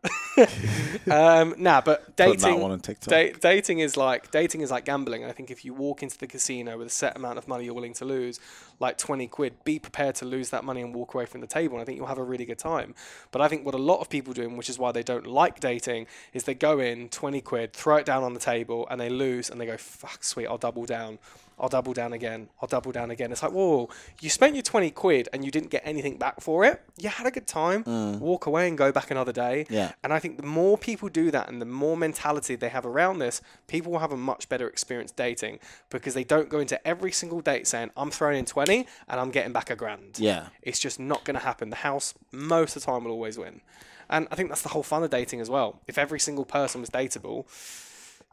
um, 1.12 1.56
nah, 1.58 1.82
but 1.82 2.16
dating, 2.16 2.62
on 2.62 2.72
da- 2.80 3.34
dating 3.34 3.80
is 3.80 3.98
like 3.98 4.32
dating 4.32 4.62
is 4.62 4.72
like 4.72 4.86
gambling. 4.86 5.26
I 5.26 5.32
think 5.32 5.52
if 5.52 5.66
you 5.66 5.74
walk 5.74 6.04
into 6.04 6.18
the 6.18 6.28
casino 6.28 6.78
with 6.78 6.88
a 6.88 6.92
set 6.92 7.16
amount 7.16 7.38
of 7.38 7.48
money 7.48 7.66
you're 7.66 7.74
willing 7.74 7.94
to 7.96 8.06
lose, 8.06 8.40
like 8.80 8.98
twenty 8.98 9.28
quid, 9.28 9.64
be 9.64 9.80
prepared 9.80 10.16
to 10.16 10.26
lose 10.26 10.50
that 10.50 10.64
money 10.64 10.82
and 10.82 10.94
walk 10.94 11.14
away 11.14 11.26
from 11.26 11.42
the 11.42 11.48
table. 11.48 11.76
And 11.76 11.82
I 11.82 11.86
think 11.86 11.98
you'll 11.98 12.08
have 12.08 12.18
a 12.18 12.24
really 12.24 12.46
good 12.46 12.60
time. 12.60 12.96
But 13.32 13.42
I 13.42 13.48
think 13.48 13.66
what 13.66 13.76
a 13.76 13.80
lot 13.80 14.00
of 14.00 14.10
people 14.10 14.34
do, 14.34 14.44
and 14.44 14.58
which 14.58 14.70
is 14.70 14.80
why 14.80 14.92
they 14.92 15.04
don't 15.04 15.28
like 15.28 15.60
dating, 15.60 16.08
is 16.34 16.44
they 16.44 16.56
go 16.56 16.80
in 16.80 17.10
twenty 17.10 17.42
quid, 17.42 17.74
throw 17.74 17.98
it 17.98 18.06
down 18.06 18.24
on 18.24 18.34
the 18.34 18.40
table, 18.40 18.88
and 18.90 19.00
they 19.00 19.10
lose, 19.10 19.50
and 19.50 19.60
they 19.60 19.66
go, 19.66 19.78
"Fuck, 19.78 20.24
sweet, 20.24 20.48
I'll 20.48 20.58
double 20.58 20.86
down." 20.86 21.20
I'll 21.64 21.70
double 21.70 21.94
down 21.94 22.12
again. 22.12 22.50
I'll 22.62 22.68
double 22.68 22.92
down 22.92 23.10
again. 23.10 23.32
It's 23.32 23.42
like, 23.42 23.54
whoa, 23.54 23.90
you 24.20 24.30
spent 24.30 24.54
your 24.54 24.64
20 24.64 24.92
quid 24.92 25.30
and 25.32 25.46
you 25.46 25.50
didn't 25.50 25.70
get 25.70 25.82
anything 25.86 26.18
back 26.18 26.42
for 26.42 26.66
it. 26.66 26.82
You 26.98 27.08
had 27.08 27.26
a 27.26 27.32
good 27.32 27.48
time. 27.48 27.86
Mm. 27.86 28.20
Walk 28.20 28.48
away 28.48 28.68
and 28.68 28.78
go 28.78 28.92
back 28.92 29.10
another 29.12 29.32
day. 29.32 29.66
Yeah. 29.70 29.94
And 30.04 30.12
I 30.12 30.20
think 30.20 30.36
the 30.36 30.46
more 30.46 30.78
people 30.78 31.08
do 31.08 31.32
that 31.32 31.48
and 31.48 31.62
the 31.62 31.66
more 31.66 31.96
mentality 31.96 32.58
they 32.58 32.68
have 32.68 32.86
around 32.86 33.20
this, 33.20 33.42
people 33.68 33.94
will 33.94 34.00
have 34.00 34.12
a 34.12 34.18
much 34.18 34.50
better 34.50 34.68
experience 34.68 35.12
dating 35.14 35.60
because 35.90 36.14
they 36.16 36.26
don't 36.26 36.50
go 36.50 36.60
into 36.60 36.86
every 36.86 37.14
single 37.14 37.40
date 37.40 37.66
saying, 37.66 37.92
I'm 37.96 38.12
throwing 38.12 38.40
in 38.40 38.44
20 38.46 38.86
and 39.08 39.20
I'm 39.22 39.32
getting 39.32 39.54
back 39.54 39.70
a 39.70 39.78
grand. 39.78 40.20
yeah, 40.20 40.48
It's 40.62 40.80
just 40.80 41.00
not 41.00 41.24
going 41.24 41.40
to 41.40 41.46
happen. 41.46 41.70
The 41.70 41.78
house, 41.78 42.14
most 42.34 42.76
of 42.76 42.82
the 42.84 42.88
time, 42.88 43.06
will 43.06 43.12
always 43.12 43.38
win. 43.38 43.62
And 44.10 44.28
I 44.32 44.36
think 44.36 44.50
that's 44.50 44.64
the 44.64 44.70
whole 44.70 44.84
fun 44.84 45.02
of 45.06 45.12
dating 45.12 45.40
as 45.40 45.50
well. 45.50 45.80
If 45.88 45.98
every 45.98 46.20
single 46.20 46.44
person 46.44 46.82
was 46.82 46.90
dateable, 46.90 47.46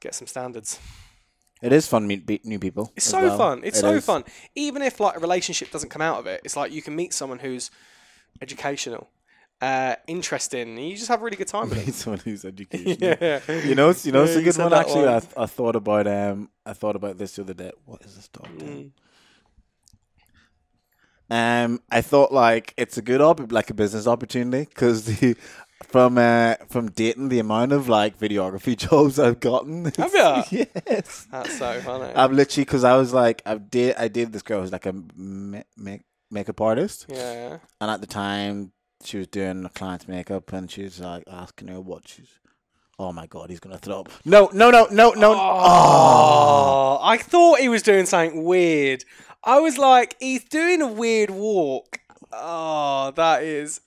get 0.01 0.17
some 0.17 0.27
standards. 0.27 0.81
It 1.63 1.73
is 1.73 1.87
fun 1.87 2.03
to 2.03 2.09
meet 2.09 2.45
new 2.45 2.59
people. 2.59 2.93
It's 2.97 3.07
so 3.07 3.21
well. 3.23 3.39
fun. 3.39 3.61
It's 3.65 3.79
It 3.79 3.81
so 3.83 3.93
is. 3.95 4.05
fun. 4.05 4.25
Even 4.55 4.83
if 4.83 4.99
like 5.01 5.17
a 5.17 5.21
relationship 5.21 5.71
doesn't 5.71 5.91
come 5.91 6.03
out 6.03 6.19
of 6.19 6.27
it, 6.27 6.41
it's 6.45 6.57
like 6.57 6.73
you 6.73 6.83
can 6.83 6.97
meet 6.97 7.13
someone 7.13 7.39
who's 7.41 7.71
educational, 8.41 9.09
uh, 9.61 9.97
interesting, 10.07 10.69
and 10.79 10.89
you 10.89 10.97
just 10.97 11.09
have 11.09 11.21
a 11.21 11.25
really 11.25 11.37
good 11.37 11.49
time 11.49 11.69
with 11.69 11.79
them. 11.79 11.87
Meet 11.87 11.95
someone 11.95 12.21
who's 12.21 12.45
educational. 12.45 12.97
yeah. 13.21 13.41
You 13.65 13.75
know, 13.75 13.91
it's- 13.91 14.07
you 14.07 14.13
know, 14.13 14.23
it's 14.25 14.33
Yeah, 14.35 14.41
a 14.41 14.43
good 14.45 14.57
one 14.59 14.73
actually. 14.73 15.07
I, 15.09 15.13
one. 15.13 15.21
th- 15.21 15.33
I 15.37 15.47
thought 15.47 15.77
about 15.77 16.07
um, 16.07 16.51
I 16.65 16.73
thought 16.73 16.97
about 16.97 17.19
this 17.19 17.37
the 17.37 17.43
other 17.43 17.55
day. 17.55 17.73
What 17.85 18.03
is 18.05 18.17
this 18.17 18.29
dog 18.29 18.49
doing? 18.59 18.93
Mm. 18.93 18.93
Um, 21.33 21.81
I 21.91 22.01
thought 22.01 22.33
like 22.33 22.75
it's 22.77 22.97
a 22.99 23.03
good 23.03 23.21
op- 23.21 23.53
like 23.53 23.71
a 23.71 23.75
business 23.75 24.07
opportunity 24.09 24.65
because 24.69 25.05
the 25.21 25.37
from 25.85 26.19
uh 26.19 26.55
from 26.69 26.91
dating 26.91 27.29
the 27.29 27.39
amount 27.39 27.73
of 27.73 27.89
like 27.89 28.19
videography 28.19 28.77
jobs 28.89 29.19
I've 29.19 29.41
gotten. 29.41 29.87
Have 29.97 30.15
ya? 30.15 30.45
yes. 30.51 31.27
That's 31.31 31.59
so 31.59 31.81
funny. 31.81 32.13
I've 32.15 32.33
literally 32.33 32.65
because 32.65 32.85
I 32.85 32.97
was 32.97 33.13
like 33.13 33.43
I 33.47 33.57
did 33.57 33.97
I 33.97 34.09
did 34.09 34.33
this 34.33 34.43
girl 34.43 34.61
who's 34.61 34.73
like 34.73 34.87
a 34.87 34.95
ma- 35.17 35.63
make 35.77 36.03
makeup 36.31 36.61
artist 36.61 37.07
yeah. 37.09 37.59
and 37.81 37.91
at 37.91 38.01
the 38.01 38.07
time 38.07 38.73
she 39.03 39.19
was 39.19 39.27
doing 39.27 39.65
a 39.65 39.69
client's 39.69 40.07
makeup 40.07 40.53
and 40.53 40.71
she 40.71 40.85
was 40.85 41.01
like 41.01 41.25
asking 41.27 41.69
her 41.69 41.81
what 41.81 42.09
she's. 42.09 42.29
Oh 42.99 43.13
my 43.13 43.27
god, 43.27 43.49
he's 43.49 43.61
gonna 43.61 43.79
throw 43.79 44.01
up. 44.01 44.11
No, 44.27 44.51
no, 44.53 44.71
no, 44.71 44.87
no, 44.91 45.13
no. 45.13 45.33
Oh, 45.33 46.99
I 47.01 47.17
thought 47.17 47.59
he 47.59 47.71
was 47.71 47.83
doing 47.83 48.05
something 48.05 48.45
weird. 48.45 49.07
I 49.43 49.59
was 49.61 49.79
like, 49.79 50.17
he's 50.21 50.45
doing 50.45 50.83
a 50.83 50.87
weird 50.87 51.31
walk. 51.31 52.00
Oh, 52.33 53.11
that 53.17 53.43
is. 53.43 53.81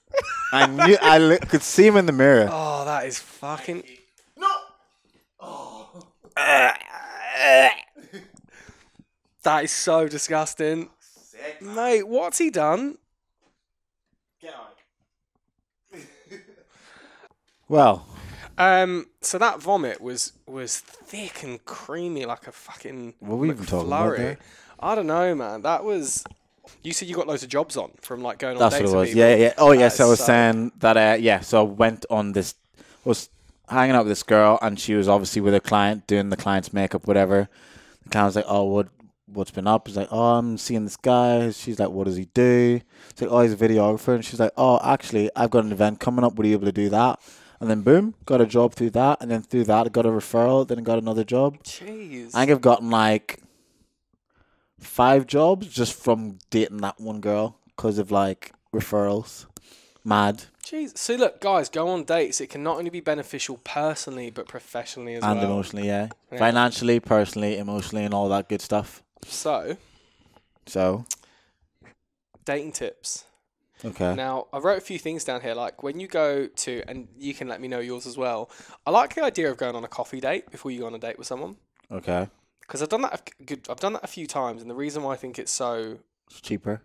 I 0.52 0.66
knew 0.66 0.96
I 1.00 1.18
li- 1.18 1.38
could 1.38 1.62
see 1.62 1.86
him 1.86 1.96
in 1.96 2.06
the 2.06 2.12
mirror. 2.12 2.48
Oh, 2.50 2.84
that 2.84 3.06
is 3.06 3.18
fucking. 3.18 3.82
No. 4.36 4.48
Oh. 5.40 5.88
That 9.42 9.64
is 9.64 9.72
so 9.72 10.08
disgusting, 10.08 10.88
mate. 11.60 12.04
What's 12.08 12.38
he 12.38 12.48
done? 12.50 12.96
Well, 17.68 18.06
Um, 18.58 19.06
so 19.20 19.36
that 19.38 19.60
vomit 19.60 20.00
was 20.00 20.32
was 20.46 20.78
thick 20.78 21.42
and 21.42 21.64
creamy 21.64 22.24
like 22.24 22.46
a 22.46 22.52
fucking 22.52 23.14
What 23.20 23.30
were 23.30 23.36
we 23.38 23.48
even 23.50 23.64
talking 23.66 23.88
about 23.88 24.12
McFlurry. 24.12 24.16
there? 24.18 24.38
I 24.78 24.94
don't 24.94 25.06
know, 25.06 25.34
man. 25.34 25.62
That 25.62 25.82
was. 25.84 26.24
You 26.82 26.92
said 26.92 27.08
you 27.08 27.14
got 27.14 27.26
loads 27.26 27.42
of 27.42 27.48
jobs 27.48 27.76
on 27.76 27.90
from 28.00 28.22
like 28.22 28.38
going 28.38 28.56
on 28.56 28.60
that's 28.60 28.74
what 28.74 28.78
dates 28.80 28.92
it 28.92 28.96
with 28.96 29.08
was. 29.08 29.14
Yeah, 29.14 29.34
yeah. 29.34 29.54
Oh, 29.58 29.72
yes. 29.72 30.00
I 30.00 30.04
was 30.06 30.18
so- 30.18 30.26
saying 30.26 30.72
that. 30.78 30.96
Uh, 30.96 31.16
yeah. 31.18 31.40
So 31.40 31.60
I 31.60 31.62
went 31.62 32.06
on 32.10 32.32
this. 32.32 32.54
Was 33.04 33.28
hanging 33.68 33.94
out 33.96 34.04
with 34.04 34.10
this 34.10 34.22
girl, 34.22 34.58
and 34.62 34.78
she 34.80 34.94
was 34.94 35.08
obviously 35.08 35.40
with 35.42 35.54
a 35.54 35.60
client 35.60 36.06
doing 36.06 36.30
the 36.30 36.36
client's 36.36 36.72
makeup, 36.72 37.06
whatever. 37.06 37.48
The 38.04 38.10
client 38.10 38.26
was 38.26 38.36
like, 38.36 38.44
"Oh, 38.48 38.64
what? 38.64 38.88
What's 39.26 39.50
been 39.50 39.66
up?" 39.66 39.88
He's 39.88 39.96
like, 39.96 40.08
"Oh, 40.10 40.36
I'm 40.38 40.56
seeing 40.56 40.84
this 40.84 40.96
guy." 40.96 41.50
She's 41.50 41.78
like, 41.78 41.90
"What 41.90 42.04
does 42.04 42.16
he 42.16 42.26
do?" 42.32 42.80
It's 43.10 43.20
like, 43.20 43.30
"Oh, 43.30 43.40
he's 43.42 43.52
a 43.52 43.56
videographer." 43.56 44.14
And 44.14 44.24
she's 44.24 44.40
like, 44.40 44.52
"Oh, 44.56 44.80
actually, 44.82 45.30
I've 45.36 45.50
got 45.50 45.64
an 45.64 45.72
event 45.72 46.00
coming 46.00 46.24
up. 46.24 46.34
Would 46.36 46.46
you 46.46 46.52
be 46.52 46.62
able 46.62 46.66
to 46.66 46.72
do 46.72 46.88
that?" 46.90 47.20
And 47.60 47.70
then 47.70 47.82
boom, 47.82 48.14
got 48.26 48.40
a 48.40 48.46
job 48.46 48.74
through 48.74 48.90
that, 48.90 49.18
and 49.20 49.30
then 49.30 49.42
through 49.42 49.64
that, 49.64 49.92
got 49.92 50.06
a 50.06 50.10
referral. 50.10 50.66
Then 50.66 50.82
got 50.82 50.98
another 50.98 51.24
job. 51.24 51.62
Jeez. 51.62 52.30
I 52.34 52.40
think 52.40 52.50
I've 52.52 52.60
gotten 52.60 52.90
like 52.90 53.40
five 54.78 55.26
jobs 55.26 55.68
just 55.68 55.94
from 55.94 56.38
dating 56.50 56.78
that 56.78 57.00
one 57.00 57.20
girl 57.20 57.56
because 57.66 57.98
of 57.98 58.10
like 58.10 58.52
referrals. 58.72 59.46
Mad 60.06 60.44
Jeez. 60.64 60.96
See, 60.96 61.16
look, 61.16 61.40
guys, 61.40 61.68
go 61.68 61.88
on 61.88 62.04
dates. 62.04 62.40
It 62.40 62.48
can 62.48 62.62
not 62.62 62.78
only 62.78 62.88
be 62.90 63.00
beneficial 63.00 63.58
personally, 63.64 64.30
but 64.30 64.48
professionally 64.48 65.14
as 65.14 65.22
and 65.22 65.34
well. 65.34 65.44
And 65.44 65.52
emotionally, 65.52 65.86
yeah. 65.86 66.08
Yeah. 66.32 66.38
Financially, 66.38 67.00
personally, 67.00 67.58
emotionally, 67.58 68.04
and 68.04 68.14
all 68.14 68.30
that 68.30 68.48
good 68.48 68.62
stuff. 68.62 69.02
So, 69.26 69.76
So, 70.66 71.04
dating 72.46 72.72
tips. 72.72 73.24
okay. 73.84 74.14
Now, 74.14 74.46
I 74.54 74.58
wrote 74.58 74.78
a 74.78 74.80
few 74.80 74.98
things 74.98 75.22
down 75.22 75.42
here. 75.42 75.54
Like 75.54 75.82
when 75.82 76.00
you 76.00 76.08
go 76.08 76.46
to, 76.46 76.82
and 76.88 77.08
you 77.18 77.34
can 77.34 77.46
let 77.46 77.60
me 77.60 77.68
know 77.68 77.80
yours 77.80 78.06
as 78.06 78.16
well. 78.16 78.50
I 78.86 78.90
like 78.90 79.14
the 79.14 79.22
idea 79.22 79.50
of 79.50 79.58
going 79.58 79.76
on 79.76 79.84
a 79.84 79.88
coffee 79.88 80.20
date 80.20 80.50
before 80.50 80.70
you 80.70 80.80
go 80.80 80.86
on 80.86 80.94
a 80.94 80.98
date 80.98 81.18
with 81.18 81.26
someone 81.26 81.56
Okay. 81.92 82.28
Because 82.66 82.82
I've 82.82 82.88
done 82.88 83.02
that. 83.02 83.30
A 83.40 83.44
good. 83.44 83.66
I've 83.68 83.80
done 83.80 83.94
that 83.94 84.04
a 84.04 84.08
few 84.08 84.26
times, 84.26 84.62
and 84.62 84.70
the 84.70 84.74
reason 84.74 85.02
why 85.02 85.12
I 85.12 85.16
think 85.16 85.38
it's 85.38 85.52
so 85.52 85.98
It's 86.30 86.40
cheaper. 86.40 86.82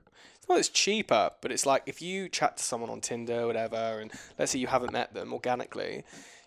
Well, 0.48 0.58
it's 0.58 0.70
cheaper, 0.70 1.30
but 1.42 1.52
it's 1.52 1.65
like 1.65 1.84
if 1.86 2.02
you 2.02 2.28
chat 2.28 2.58
to 2.58 2.63
someone 2.63 2.89
on 2.89 3.02
Tinder 3.02 3.42
or 3.42 3.48
whatever, 3.48 4.00
and 4.02 4.12
let's 4.39 4.52
say 4.52 4.60
you 4.60 4.68
haven't 4.68 4.92
met 4.92 5.13
them 5.13 5.32
organically, 5.32 6.04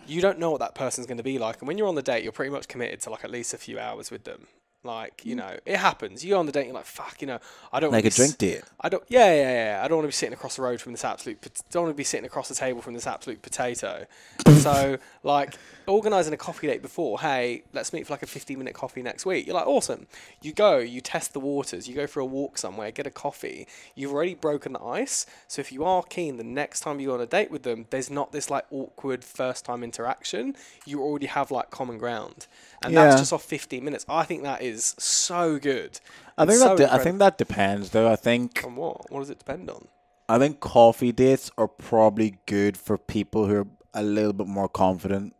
you 0.06 0.20
don't 0.20 0.40
know 0.40 0.50
what 0.50 0.60
that 0.60 0.74
person's 0.74 1.06
going 1.06 1.18
to 1.18 1.22
be 1.22 1.38
like. 1.38 1.60
And 1.60 1.68
when 1.68 1.78
you're 1.78 1.86
on 1.86 1.94
the 1.94 2.02
date, 2.02 2.24
you're 2.24 2.32
pretty 2.32 2.50
much 2.50 2.66
committed 2.66 3.00
to 3.02 3.10
like 3.10 3.24
at 3.24 3.30
least 3.30 3.54
a 3.54 3.58
few 3.58 3.78
hours 3.78 4.10
with 4.10 4.24
them. 4.24 4.48
Like, 4.84 5.24
you 5.24 5.36
know, 5.36 5.56
it 5.64 5.76
happens. 5.76 6.24
You 6.24 6.30
go 6.34 6.40
on 6.40 6.46
the 6.46 6.50
date, 6.52 6.66
you're 6.66 6.74
like, 6.74 6.86
fuck, 6.86 7.20
you 7.20 7.26
know, 7.28 7.38
I 7.72 7.78
don't 7.78 7.90
Mm. 7.90 7.92
Like 7.92 8.04
wanna 8.04 8.08
a 8.08 8.10
drink 8.10 8.30
s- 8.32 8.36
date. 8.36 8.62
I 8.80 8.88
don't. 8.88 9.04
Yeah, 9.08 9.32
yeah, 9.32 9.76
yeah. 9.76 9.84
I 9.84 9.88
don't 9.88 9.98
want 9.98 10.04
to 10.06 10.08
be 10.08 10.12
sitting 10.12 10.32
across 10.32 10.56
the 10.56 10.62
road 10.62 10.80
from 10.80 10.90
this 10.92 11.04
absolute. 11.04 11.40
pot- 11.40 11.60
Don't 11.70 11.84
want 11.84 11.94
to 11.94 11.96
be 11.96 12.02
sitting 12.04 12.26
across 12.26 12.48
the 12.48 12.54
table 12.56 12.82
from 12.82 12.94
this 12.94 13.06
absolute 13.06 13.42
potato. 13.42 14.06
so, 14.58 14.98
like, 15.22 15.54
organising 15.86 16.32
a 16.32 16.36
coffee 16.36 16.66
date 16.66 16.82
before. 16.82 17.20
Hey, 17.20 17.62
let's 17.72 17.92
meet 17.92 18.06
for 18.08 18.12
like 18.12 18.22
a 18.24 18.26
fifteen-minute 18.26 18.74
coffee 18.74 19.02
next 19.02 19.24
week. 19.24 19.46
You're 19.46 19.54
like, 19.54 19.68
awesome. 19.68 20.08
You 20.40 20.52
go, 20.52 20.78
you 20.78 21.00
test 21.00 21.32
the 21.32 21.40
waters. 21.40 21.88
You 21.88 21.94
go 21.94 22.08
for 22.08 22.18
a 22.18 22.26
walk 22.26 22.58
somewhere, 22.58 22.90
get 22.90 23.06
a 23.06 23.10
coffee. 23.10 23.68
You've 23.94 24.12
already 24.12 24.34
broken 24.34 24.72
the 24.72 24.82
ice. 24.82 25.26
So 25.46 25.60
if 25.60 25.70
you 25.70 25.84
are 25.84 26.02
keen, 26.02 26.38
the 26.38 26.44
next 26.44 26.80
time 26.80 26.98
you 26.98 27.08
go 27.08 27.14
on 27.14 27.20
a 27.20 27.26
date 27.26 27.52
with 27.52 27.62
them, 27.62 27.86
there's 27.90 28.10
not 28.10 28.32
this 28.32 28.50
like 28.50 28.64
awkward 28.72 29.22
first-time 29.24 29.84
interaction. 29.84 30.56
You 30.86 31.00
already 31.02 31.26
have 31.26 31.52
like 31.52 31.70
common 31.70 31.98
ground, 31.98 32.48
and 32.82 32.92
Yeah. 32.94 33.04
that's 33.06 33.20
just 33.20 33.32
off 33.32 33.44
fifteen 33.44 33.84
minutes. 33.84 34.04
I 34.08 34.24
think 34.24 34.42
that 34.42 34.60
is 34.62 34.71
so 34.98 35.58
good. 35.58 35.98
I 36.38 36.46
think 36.46 36.60
that 36.60 36.76
de- 36.76 36.92
I 36.92 36.98
think 36.98 37.18
that 37.18 37.38
depends 37.38 37.90
though. 37.90 38.10
I 38.10 38.16
think 38.16 38.62
On 38.64 38.74
what? 38.76 39.10
What 39.10 39.20
does 39.20 39.30
it 39.30 39.38
depend 39.38 39.68
on? 39.70 39.88
I 40.28 40.38
think 40.38 40.60
coffee 40.60 41.12
dates 41.12 41.50
are 41.58 41.68
probably 41.68 42.38
good 42.46 42.76
for 42.76 42.96
people 42.96 43.46
who 43.46 43.56
are 43.56 43.66
a 43.92 44.02
little 44.02 44.32
bit 44.32 44.46
more 44.46 44.68
confident. 44.68 45.34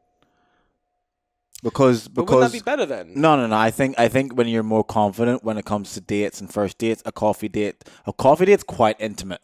Because 1.63 2.09
because 2.09 2.29
wouldn't 2.35 2.53
that 2.53 2.59
be 2.59 2.63
better 2.65 2.85
then? 2.87 3.13
No, 3.15 3.37
no, 3.37 3.47
no. 3.47 3.57
I 3.57 3.71
think 3.71 3.95
I 3.99 4.09
think 4.09 4.35
when 4.37 4.49
you're 4.49 4.65
more 4.65 4.83
confident 4.83 5.45
when 5.45 5.57
it 5.59 5.65
comes 5.65 5.95
to 5.95 6.01
dates 6.01 6.41
and 6.41 6.53
first 6.53 6.77
dates, 6.79 7.03
a 7.07 7.13
coffee 7.13 7.49
date, 7.49 7.85
a 8.05 8.13
coffee 8.13 8.47
date's 8.47 8.65
quite 8.65 8.97
intimate. 9.01 9.41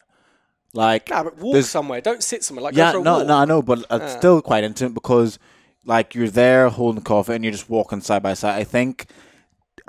Like, 0.73 1.09
Nah, 1.09 1.23
but 1.23 1.37
walk 1.37 1.63
somewhere. 1.63 2.01
Don't 2.01 2.21
sit 2.21 2.43
somewhere. 2.43 2.63
Like 2.63 2.75
yeah, 2.75 2.91
go 2.91 2.97
for 2.97 3.01
a 3.01 3.03
no, 3.03 3.17
walk. 3.19 3.27
no, 3.27 3.37
I 3.37 3.45
know, 3.45 3.61
but 3.61 3.79
it's 3.79 3.87
Yeah. 3.89 4.17
still 4.19 4.41
quite 4.41 4.63
intimate 4.63 4.93
because, 4.93 5.39
like, 5.83 6.13
you're 6.13 6.27
there 6.29 6.69
holding 6.69 7.01
coffee 7.01 7.33
and 7.33 7.43
you're 7.43 7.53
just 7.53 7.69
walking 7.71 8.01
side 8.01 8.21
by 8.21 8.35
side. 8.35 8.59
I 8.59 8.65
think 8.65 9.07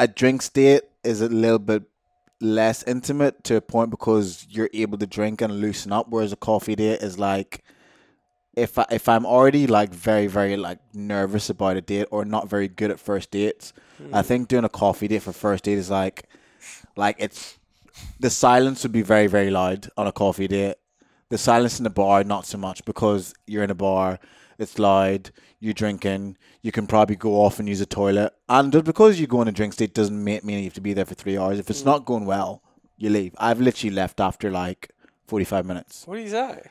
a 0.00 0.08
drinks 0.08 0.48
date 0.48 0.84
is 1.04 1.20
a 1.20 1.28
little 1.28 1.58
bit 1.58 1.82
less 2.40 2.82
intimate 2.84 3.44
to 3.44 3.56
a 3.56 3.60
point 3.60 3.90
because 3.90 4.46
you're 4.48 4.70
able 4.72 4.96
to 4.96 5.06
drink 5.06 5.42
and 5.42 5.60
loosen 5.60 5.92
up, 5.92 6.06
whereas 6.08 6.32
a 6.32 6.36
coffee 6.36 6.74
date 6.74 7.02
is 7.02 7.18
like. 7.18 7.62
if 8.56 8.78
I, 8.78 8.86
if 8.90 9.08
I'm 9.08 9.26
already 9.26 9.66
like 9.66 9.90
very 9.94 10.26
very 10.26 10.56
like 10.56 10.80
nervous 10.94 11.50
about 11.50 11.76
a 11.76 11.82
date 11.82 12.08
or 12.10 12.24
not 12.24 12.48
very 12.48 12.66
good 12.66 12.90
at 12.90 12.98
first 12.98 13.30
dates, 13.30 13.72
I 14.12 14.22
hmm. 14.22 14.28
think 14.28 14.48
doing 14.48 14.64
a 14.64 14.70
coffee 14.70 15.06
date 15.06 15.22
for 15.22 15.32
first 15.32 15.64
date 15.64 15.78
is 15.78 15.90
like 15.90 16.24
like 16.96 17.16
it's 17.18 17.58
the 18.18 18.30
silence 18.30 18.82
would 18.82 18.92
be 18.92 19.02
very 19.02 19.26
very 19.26 19.50
loud 19.50 19.88
on 19.96 20.06
a 20.06 20.12
coffee 20.12 20.48
date. 20.48 20.76
The 21.28 21.38
silence 21.38 21.78
in 21.78 21.84
the 21.84 21.90
bar 21.90 22.24
not 22.24 22.46
so 22.46 22.58
much 22.58 22.84
because 22.84 23.34
you're 23.46 23.62
in 23.62 23.70
a 23.70 23.82
bar, 23.88 24.18
it's 24.58 24.78
loud, 24.78 25.30
you're 25.60 25.74
drinking, 25.74 26.36
you 26.62 26.73
can 26.73 26.87
probably 26.87 27.16
go 27.16 27.35
off 27.35 27.59
and 27.59 27.68
use 27.68 27.81
a 27.81 27.87
toilet. 27.87 28.33
And 28.49 28.73
just 28.73 28.85
because 28.85 29.18
you 29.18 29.27
go 29.27 29.40
on 29.40 29.49
a 29.49 29.53
drink 29.53 29.77
date 29.77 29.94
doesn't 29.94 30.25
make 30.25 30.44
mean 30.44 30.59
you 30.59 30.64
have 30.64 30.75
to 30.75 30.81
be 30.81 30.92
there 30.92 31.05
for 31.05 31.14
three 31.14 31.38
hours. 31.38 31.59
If 31.59 31.70
it's 31.70 31.83
mm. 31.83 31.87
not 31.87 32.05
going 32.05 32.27
well, 32.27 32.62
you 32.96 33.11
leave. 33.11 33.35
I've 33.38 33.61
literally 33.61 33.94
left 33.94 34.20
after 34.20 34.51
like 34.51 34.90
forty 35.27 35.44
five 35.44 35.64
minutes. 35.66 36.07
What 36.07 36.16
do 36.16 36.23
you 36.23 36.29
say? 36.29 36.62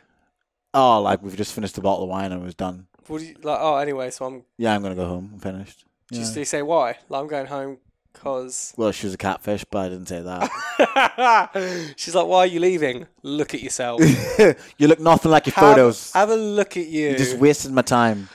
Oh, 0.73 1.01
like 1.01 1.23
we've 1.23 1.35
just 1.35 1.53
finished 1.53 1.77
a 1.77 1.81
bottle 1.81 2.03
of 2.03 2.09
wine 2.09 2.31
and 2.31 2.41
it 2.41 2.45
was 2.45 2.55
done. 2.55 2.87
What 3.07 3.19
do 3.19 3.25
you 3.25 3.35
like? 3.41 3.57
Oh, 3.59 3.77
anyway, 3.77 4.11
so 4.11 4.25
I'm 4.25 4.43
Yeah, 4.57 4.75
I'm 4.75 4.83
gonna 4.83 4.95
go 4.95 5.07
home. 5.07 5.31
I'm 5.33 5.39
finished. 5.39 5.85
just. 6.11 6.31
Yeah. 6.31 6.33
Do 6.35 6.39
you 6.41 6.45
say 6.45 6.61
why? 6.61 6.97
Like 7.09 7.21
I'm 7.21 7.27
going 7.27 7.47
home 7.47 7.79
because 8.13 8.73
Well, 8.77 8.91
she 8.91 9.07
was 9.07 9.13
a 9.13 9.17
catfish, 9.17 9.65
but 9.69 9.79
I 9.79 9.89
didn't 9.89 10.07
say 10.07 10.21
that. 10.21 11.93
she's 11.95 12.13
like, 12.13 12.27
"Why 12.27 12.39
are 12.39 12.45
you 12.47 12.59
leaving? 12.59 13.07
Look 13.23 13.53
at 13.53 13.61
yourself. 13.61 14.01
you 14.77 14.87
look 14.87 14.99
nothing 14.99 15.31
like 15.31 15.47
your 15.47 15.55
have, 15.55 15.75
photos. 15.75 16.11
have 16.13 16.29
a 16.29 16.35
look 16.35 16.77
at 16.77 16.85
you. 16.85 17.09
You 17.09 17.17
just 17.17 17.37
wasted 17.37 17.71
my 17.71 17.81
time. 17.81 18.29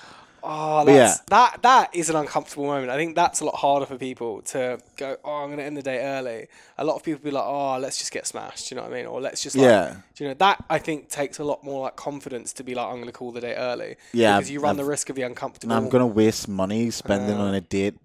Oh, 0.46 0.84
that's, 0.84 1.18
yeah. 1.18 1.24
that 1.28 1.62
that 1.62 1.94
is 1.94 2.10
an 2.10 2.16
uncomfortable 2.16 2.66
moment. 2.66 2.90
I 2.90 2.96
think 2.96 3.16
that's 3.16 3.40
a 3.40 3.44
lot 3.44 3.54
harder 3.56 3.86
for 3.86 3.96
people 3.96 4.42
to 4.42 4.78
go. 4.96 5.16
Oh, 5.24 5.32
I'm 5.36 5.46
going 5.48 5.58
to 5.58 5.64
end 5.64 5.76
the 5.76 5.82
day 5.82 6.00
early. 6.04 6.48
A 6.78 6.84
lot 6.84 6.96
of 6.96 7.02
people 7.02 7.22
be 7.24 7.30
like, 7.30 7.44
oh, 7.46 7.78
let's 7.78 7.98
just 7.98 8.12
get 8.12 8.26
smashed. 8.26 8.68
Do 8.68 8.74
you 8.74 8.80
know 8.80 8.86
what 8.86 8.92
I 8.92 8.96
mean? 8.96 9.06
Or 9.06 9.20
let's 9.20 9.42
just 9.42 9.56
like, 9.56 9.64
Yeah. 9.64 9.96
do 10.14 10.24
you 10.24 10.28
know 10.30 10.34
that? 10.34 10.62
I 10.68 10.78
think 10.78 11.08
takes 11.08 11.38
a 11.38 11.44
lot 11.44 11.64
more 11.64 11.82
like 11.84 11.96
confidence 11.96 12.52
to 12.54 12.62
be 12.64 12.74
like, 12.74 12.86
I'm 12.86 12.94
going 12.96 13.06
to 13.06 13.12
call 13.12 13.32
the 13.32 13.40
day 13.40 13.54
early. 13.54 13.96
Yeah, 14.12 14.36
because 14.38 14.50
you 14.50 14.60
run 14.60 14.70
I've- 14.76 14.82
the 14.82 14.88
risk 14.88 15.08
of 15.10 15.16
the 15.16 15.22
uncomfortable. 15.22 15.74
I'm 15.74 15.88
gonna 15.88 16.06
waste 16.06 16.46
money 16.48 16.90
spending 16.90 17.36
on 17.36 17.54
a 17.54 17.60
date 17.60 17.96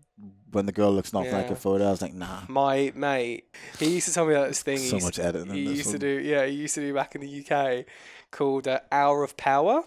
when 0.52 0.65
the 0.65 0.71
girl 0.71 0.91
looks 0.91 1.13
nothing 1.13 1.32
like 1.34 1.49
a 1.52 1.56
photo. 1.56 1.88
I 1.88 1.91
was 1.91 2.02
like, 2.02 2.13
nah. 2.13 2.39
My 2.47 2.91
mate, 2.95 3.45
he 3.80 3.89
used 3.95 4.08
to 4.08 4.13
tell 4.13 4.25
me 4.25 4.34
about 4.34 4.47
this 4.47 4.63
thing. 4.63 4.78
he 4.78 4.88
So 4.88 4.95
used- 4.95 5.06
much 5.06 5.19
editing 5.19 5.54
He 5.54 5.65
this 5.67 5.78
used 5.78 5.91
to 5.91 5.99
do, 5.99 6.08
yeah, 6.08 6.45
he 6.45 6.54
used 6.54 6.73
to 6.75 6.82
do 6.82 6.93
back 6.93 7.13
in 7.15 7.21
the 7.21 7.28
UK, 7.45 7.86
called 8.32 8.67
uh, 8.67 8.80
Hour 8.91 9.23
of 9.23 9.36
Power. 9.38 9.84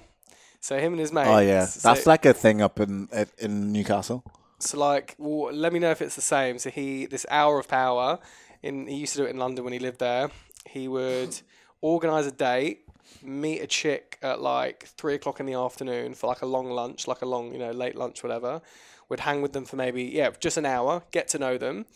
So 0.62 0.78
him 0.78 0.92
and 0.92 1.00
his 1.00 1.12
mate. 1.12 1.26
Oh 1.26 1.40
yeah, 1.40 1.66
so- 1.66 1.88
that's 1.88 2.06
like 2.06 2.24
a 2.24 2.32
thing 2.32 2.62
up 2.62 2.78
in 2.80 3.08
in 3.38 3.72
Newcastle. 3.72 4.22
So 4.60 4.78
like, 4.78 5.16
well, 5.18 5.52
let 5.52 5.72
me 5.72 5.80
know 5.80 5.90
if 5.90 6.00
it's 6.00 6.14
the 6.14 6.22
same. 6.22 6.56
So 6.60 6.70
he, 6.70 7.04
this 7.06 7.26
hour 7.28 7.58
of 7.58 7.66
power, 7.66 8.20
in 8.62 8.86
he 8.86 8.94
used 8.96 9.12
to 9.14 9.18
do 9.18 9.24
it 9.26 9.30
in 9.30 9.38
London 9.38 9.64
when 9.64 9.72
he 9.72 9.80
lived 9.80 9.98
there. 9.98 10.30
He 10.64 10.86
would 10.86 11.36
organize 11.80 12.26
a 12.28 12.30
date, 12.30 12.86
meet 13.24 13.60
a 13.60 13.66
chick 13.66 14.18
at 14.22 14.40
like 14.40 14.84
three 14.96 15.14
o'clock 15.14 15.40
in 15.40 15.46
the 15.46 15.54
afternoon 15.54 16.14
for 16.14 16.28
like 16.28 16.42
a 16.42 16.46
long 16.46 16.70
lunch, 16.70 17.08
like 17.08 17.22
a 17.22 17.26
long, 17.26 17.52
you 17.52 17.58
know, 17.58 17.72
late 17.72 17.96
lunch, 17.96 18.22
whatever. 18.22 18.62
Would 19.08 19.20
hang 19.20 19.42
with 19.42 19.52
them 19.52 19.64
for 19.64 19.74
maybe 19.74 20.04
yeah, 20.04 20.30
just 20.38 20.56
an 20.56 20.64
hour, 20.64 21.02
get 21.10 21.26
to 21.28 21.38
know 21.40 21.58
them, 21.58 21.86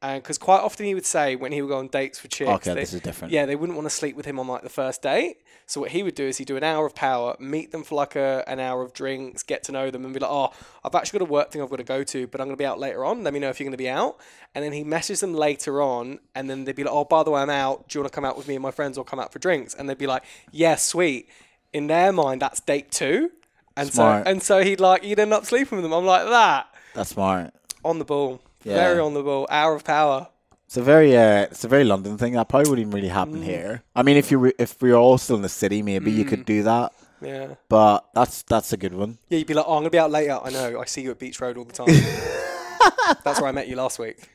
because 0.00 0.38
quite 0.38 0.60
often 0.60 0.86
he 0.86 0.94
would 0.94 1.06
say 1.06 1.34
when 1.36 1.50
he 1.52 1.60
would 1.60 1.68
go 1.68 1.78
on 1.78 1.88
dates 1.88 2.22
with 2.22 2.30
chicks, 2.32 2.48
Okay, 2.50 2.74
they- 2.74 2.80
this 2.80 2.94
is 2.94 3.00
different. 3.00 3.32
yeah, 3.32 3.46
they 3.46 3.56
wouldn't 3.56 3.76
want 3.76 3.86
to 3.86 3.94
sleep 3.94 4.14
with 4.16 4.26
him 4.26 4.38
on 4.38 4.46
like 4.46 4.62
the 4.62 4.68
first 4.68 5.02
date. 5.02 5.38
So 5.66 5.80
what 5.82 5.90
he 5.90 6.02
would 6.02 6.14
do 6.14 6.24
is 6.24 6.38
he'd 6.38 6.46
do 6.46 6.56
an 6.56 6.64
hour 6.64 6.86
of 6.86 6.94
power, 6.94 7.36
meet 7.38 7.72
them 7.72 7.82
for 7.84 7.94
like 7.96 8.16
a, 8.16 8.42
an 8.46 8.58
hour 8.58 8.80
of 8.82 8.94
drinks, 8.94 9.42
get 9.42 9.62
to 9.64 9.72
know 9.72 9.90
them, 9.90 10.04
and 10.04 10.14
be 10.14 10.20
like, 10.20 10.30
"Oh, 10.30 10.50
I've 10.84 10.94
actually 10.94 11.18
got 11.18 11.28
a 11.28 11.30
work 11.30 11.50
thing 11.50 11.60
I've 11.60 11.68
got 11.68 11.76
to 11.76 11.84
go 11.84 12.02
to, 12.04 12.26
but 12.26 12.40
I'm 12.40 12.46
going 12.46 12.56
to 12.56 12.60
be 12.60 12.64
out 12.64 12.78
later 12.78 13.04
on. 13.04 13.22
Let 13.22 13.34
me 13.34 13.40
know 13.40 13.50
if 13.50 13.58
you're 13.60 13.66
going 13.66 13.72
to 13.72 13.76
be 13.76 13.88
out." 13.88 14.16
And 14.54 14.64
then 14.64 14.72
he 14.72 14.82
messages 14.82 15.20
them 15.20 15.34
later 15.34 15.82
on, 15.82 16.20
and 16.34 16.48
then 16.48 16.64
they'd 16.64 16.74
be 16.76 16.84
like, 16.84 16.94
"Oh, 16.94 17.04
by 17.04 17.22
the 17.22 17.30
way, 17.32 17.42
I'm 17.42 17.50
out. 17.50 17.88
Do 17.88 17.98
you 17.98 18.02
want 18.02 18.12
to 18.12 18.14
come 18.16 18.24
out 18.24 18.36
with 18.38 18.48
me 18.48 18.54
and 18.54 18.62
my 18.62 18.70
friends, 18.70 18.96
or 18.96 19.04
come 19.04 19.18
out 19.20 19.30
for 19.32 19.40
drinks?" 19.40 19.74
And 19.74 19.88
they'd 19.90 19.98
be 19.98 20.06
like, 20.06 20.22
"Yeah, 20.52 20.76
sweet." 20.76 21.28
In 21.74 21.86
their 21.88 22.12
mind, 22.12 22.40
that's 22.40 22.60
date 22.60 22.90
two, 22.90 23.30
and 23.76 23.92
Smart. 23.92 24.24
so 24.24 24.30
and 24.30 24.42
so 24.42 24.62
he'd 24.64 24.80
like 24.80 25.02
he'd 25.04 25.18
end 25.18 25.34
up 25.34 25.44
sleeping 25.44 25.76
with 25.76 25.82
them. 25.82 25.92
I'm 25.92 26.06
like 26.06 26.26
that 26.28 26.68
That's 26.94 27.10
smart. 27.10 27.52
on 27.84 27.98
the 27.98 28.06
ball, 28.06 28.40
Yeah. 28.68 28.76
very 28.76 29.00
on 29.00 29.14
the 29.14 29.22
ball, 29.22 29.46
hour 29.50 29.74
of 29.74 29.84
power. 29.84 30.28
It's 30.66 30.76
a 30.76 30.82
very 30.82 31.16
uh, 31.16 31.42
it's 31.50 31.64
a 31.64 31.68
very 31.68 31.84
London 31.84 32.18
thing. 32.18 32.34
That 32.34 32.48
probably 32.48 32.68
wouldn't 32.70 32.92
really 32.94 33.08
Mm. 33.08 33.12
happen 33.12 33.42
here. 33.42 33.82
I 33.96 34.02
mean, 34.02 34.16
if 34.18 34.30
you 34.30 34.38
were, 34.38 34.52
if 34.58 34.80
we 34.82 34.90
were 34.92 34.98
all 34.98 35.16
still 35.18 35.36
in 35.36 35.42
the 35.42 35.48
city, 35.48 35.82
maybe 35.82 36.10
you 36.10 36.24
could 36.26 36.44
do 36.44 36.62
that. 36.64 36.92
Yeah. 37.22 37.54
But 37.68 38.04
that's 38.14 38.42
that's 38.42 38.72
a 38.72 38.76
good 38.76 38.94
one. 38.94 39.18
Yeah, 39.28 39.38
you'd 39.38 39.46
be 39.48 39.54
like, 39.54 39.64
oh, 39.66 39.74
I'm 39.76 39.80
gonna 39.80 39.90
be 39.90 39.98
out 39.98 40.10
later. 40.10 40.38
I 40.44 40.50
know. 40.50 40.78
I 40.80 40.84
see 40.84 41.00
you 41.02 41.10
at 41.10 41.18
Beach 41.18 41.40
Road 41.40 41.56
all 41.56 41.64
the 41.64 41.72
time. 41.72 41.88
That's 43.24 43.40
where 43.40 43.48
I 43.48 43.52
met 43.52 43.68
you 43.68 43.76
last 43.76 43.98
week. 43.98 44.28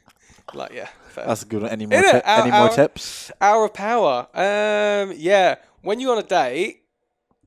Like, 0.54 0.74
yeah. 0.74 0.88
Fair. 1.10 1.26
That's 1.28 1.43
a 1.43 1.46
good 1.46 1.62
one. 1.62 1.72
Any 1.72 1.86
more 1.86 2.02
ti- 2.02 2.22
any 2.26 2.52
more 2.52 2.69
tips? 2.69 3.32
Hour 3.39 3.65
of 3.65 3.74
power. 3.74 4.28
Um, 4.34 5.13
yeah. 5.15 5.56
When 5.82 6.00
you're 6.00 6.12
on 6.12 6.17
a 6.17 6.24
date, 6.28 6.82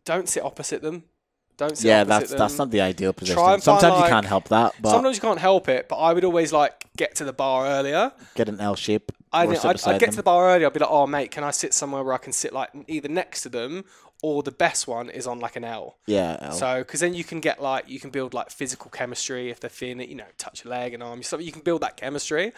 don't 0.04 0.28
sit 0.28 0.42
opposite 0.44 0.82
them. 0.82 1.04
Don't 1.56 1.76
sit 1.76 1.88
Yeah, 1.88 2.04
that's 2.04 2.30
them. 2.30 2.38
that's 2.38 2.58
not 2.58 2.70
the 2.70 2.80
ideal 2.82 3.12
position. 3.12 3.38
and 3.38 3.46
find, 3.46 3.62
Sometimes 3.62 4.00
you 4.02 4.08
can't 4.08 4.26
help 4.26 4.48
that, 4.48 4.74
but 4.80 4.90
Sometimes 4.90 5.16
you 5.16 5.22
can't 5.22 5.38
help 5.40 5.68
it, 5.68 5.88
but 5.88 5.96
I 5.96 6.12
would 6.12 6.24
always 6.24 6.52
like 6.52 6.84
get 6.96 7.14
to 7.16 7.24
the 7.24 7.32
bar 7.32 7.66
earlier. 7.66 8.12
get 8.34 8.48
an 8.48 8.60
L 8.60 8.74
shape. 8.76 9.12
I 9.32 9.44
or 9.44 9.48
think 9.48 9.60
sit 9.62 9.68
I'd, 9.88 9.94
I'd 9.94 10.00
get 10.00 10.06
them. 10.06 10.10
to 10.12 10.16
the 10.16 10.22
bar 10.22 10.48
earlier. 10.50 10.66
I'd 10.66 10.72
be 10.72 10.80
like, 10.80 10.90
"Oh, 10.90 11.06
mate, 11.06 11.30
can 11.30 11.44
I 11.44 11.50
sit 11.50 11.74
somewhere 11.74 12.02
where 12.02 12.14
I 12.14 12.18
can 12.18 12.32
sit 12.32 12.52
like 12.52 12.70
either 12.86 13.08
next 13.08 13.42
to 13.42 13.48
them, 13.48 13.84
or 14.22 14.42
the 14.42 14.52
best 14.52 14.86
one 14.86 15.10
is 15.10 15.26
on 15.26 15.40
like 15.40 15.56
an 15.56 15.64
L." 15.64 15.96
Yeah, 16.06 16.36
L. 16.40 16.52
So, 16.52 16.78
because 16.78 17.00
then 17.00 17.12
you 17.14 17.24
can 17.24 17.40
get 17.40 17.60
like 17.60 17.88
you 17.88 18.00
can 18.00 18.10
build 18.10 18.32
like 18.34 18.50
physical 18.50 18.90
chemistry 18.90 19.50
if 19.50 19.58
they're 19.60 19.68
thin, 19.68 20.00
you 20.00 20.14
know, 20.14 20.24
touch 20.38 20.64
a 20.64 20.68
leg 20.68 20.94
and 20.94 21.02
arm, 21.02 21.22
something 21.22 21.44
you 21.46 21.52
can 21.52 21.62
build 21.62 21.80
that 21.82 21.96
chemistry. 21.96 22.52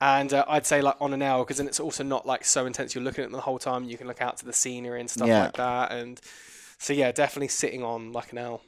And 0.00 0.32
uh, 0.34 0.44
I'd 0.48 0.66
say 0.66 0.82
like 0.82 0.96
on 1.00 1.12
an 1.14 1.22
L 1.22 1.44
because 1.44 1.58
then 1.58 1.66
it's 1.68 1.80
also 1.80 2.02
not 2.02 2.26
like 2.26 2.44
so 2.44 2.66
intense. 2.66 2.94
You're 2.94 3.04
looking 3.04 3.22
at 3.24 3.28
them 3.30 3.36
the 3.36 3.42
whole 3.42 3.58
time. 3.58 3.84
You 3.84 3.96
can 3.96 4.06
look 4.06 4.20
out 4.20 4.36
to 4.38 4.44
the 4.44 4.52
scenery 4.52 5.00
and 5.00 5.08
stuff 5.08 5.28
Yeah. 5.28 5.44
like 5.44 5.54
that. 5.54 5.92
And 5.92 6.20
so 6.78 6.92
yeah, 6.92 7.12
definitely 7.12 7.48
sitting 7.48 7.82
on 7.82 8.12
like 8.12 8.32
an 8.32 8.38
L. 8.38 8.62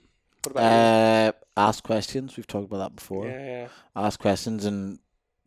What 0.44 0.52
about 0.52 0.62
Uh, 0.62 1.32
ask 1.56 1.84
questions. 1.84 2.36
We've 2.36 2.46
talked 2.46 2.66
about 2.66 2.78
that 2.78 2.96
before. 2.96 3.26
you? 3.26 3.32
Yeah, 3.32 3.68
Ask 3.94 4.18
questions 4.20 4.64
and 4.64 4.98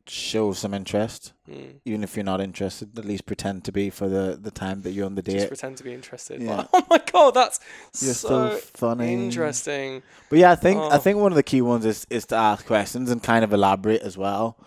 show 0.06 0.52
some 0.54 0.74
interest. 0.74 1.32
Mm. 1.50 1.76
even 1.86 2.04
if 2.04 2.16
you're 2.16 2.24
not 2.26 2.42
interested. 2.42 2.98
At 3.00 3.06
least 3.06 3.26
pretend 3.26 3.64
to 3.66 3.72
be 3.72 3.90
for 3.90 4.08
the, 4.10 4.38
the 4.40 4.52
time 4.52 4.82
that 4.82 4.92
you're 4.92 5.06
on 5.06 5.16
the 5.16 5.22
Just 5.22 5.38
date. 5.38 5.48
pretend 5.48 5.78
to 5.78 5.84
be 5.84 5.94
interested. 5.94 6.42
Yeah. 6.42 6.58
Like, 6.58 6.68
oh 6.74 6.86
my 6.90 7.02
god, 7.12 7.34
that's 7.34 7.60
You're 8.02 8.14
so 8.14 8.52
so 8.52 8.58
funny. 8.58 9.14
interesting. 9.14 10.04
But 10.30 10.40
yeah, 10.40 10.52
I 10.52 10.56
think 10.56 10.80
I 10.80 10.96
Oh. 10.96 11.00
think 11.00 11.18
one 11.20 11.32
of 11.32 11.36
the 11.38 11.44
key 11.44 11.62
ones 11.62 11.86
is 11.86 12.06
is 12.10 12.26
to 12.28 12.36
ask 12.36 12.66
questions 12.66 13.10
and 13.12 13.22
kind 13.24 13.44
of 13.46 13.54
elaborate 13.54 14.02
as 14.02 14.18
well. 14.18 14.58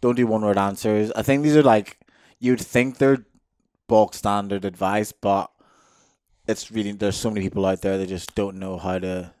Don't 0.00 0.16
do 0.16 0.26
one 0.26 0.42
word 0.42 0.58
answers. 0.58 1.10
I 1.16 1.22
think 1.22 1.42
these 1.42 1.56
are 1.56 1.62
like 1.62 1.98
you'd 2.38 2.60
think 2.60 2.98
they're 2.98 3.24
bulk 3.88 4.14
standard 4.14 4.64
advice, 4.64 5.12
but 5.12 5.50
it's 6.46 6.70
really 6.70 6.92
there's 6.92 7.16
so 7.16 7.30
many 7.30 7.42
people 7.46 7.64
out 7.66 7.82
there 7.82 7.98
that 7.98 8.08
just 8.08 8.34
don't 8.34 8.56
know 8.58 8.76
how 8.78 8.98
to 8.98 9.32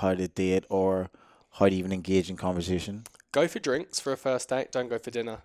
how 0.00 0.14
to 0.14 0.28
date 0.28 0.64
or 0.68 1.10
how 1.52 1.68
to 1.68 1.74
even 1.74 1.92
engage 1.92 2.30
in 2.30 2.36
conversation. 2.36 3.04
Go 3.32 3.46
for 3.48 3.58
drinks 3.58 4.00
for 4.00 4.12
a 4.12 4.16
first 4.16 4.48
date. 4.48 4.72
Don't 4.72 4.88
go 4.88 4.98
for 4.98 5.10
dinner. 5.10 5.38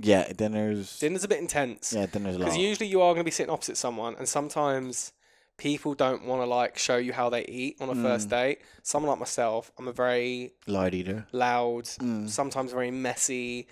Yeah, 0.00 0.32
dinners. 0.32 0.98
Dinner's 0.98 1.22
a 1.24 1.28
bit 1.28 1.38
intense. 1.38 1.92
yeah, 1.92 2.06
dinners 2.06 2.34
a 2.36 2.38
Because 2.40 2.56
usually 2.56 2.88
you 2.88 3.00
are 3.00 3.12
going 3.12 3.20
to 3.20 3.24
be 3.24 3.30
sitting 3.30 3.52
opposite 3.52 3.76
someone, 3.76 4.16
and 4.16 4.28
sometimes 4.28 5.12
people 5.56 5.94
don't 5.94 6.24
want 6.26 6.42
to 6.42 6.46
like 6.46 6.76
show 6.78 6.96
you 6.96 7.12
how 7.12 7.30
they 7.30 7.44
eat 7.46 7.76
on 7.80 7.88
a 7.88 7.94
Mm. 7.94 8.02
first 8.02 8.28
date. 8.28 8.58
Someone 8.82 9.10
like 9.10 9.20
myself, 9.20 9.70
I'm 9.78 9.86
a 9.86 9.92
very 9.92 10.54
Loud 10.66 10.94
eater. 10.94 11.26
loud, 11.30 11.84
Mm. 11.84 12.28
sometimes 12.28 12.72
very 12.72 12.90
messy 12.90 13.68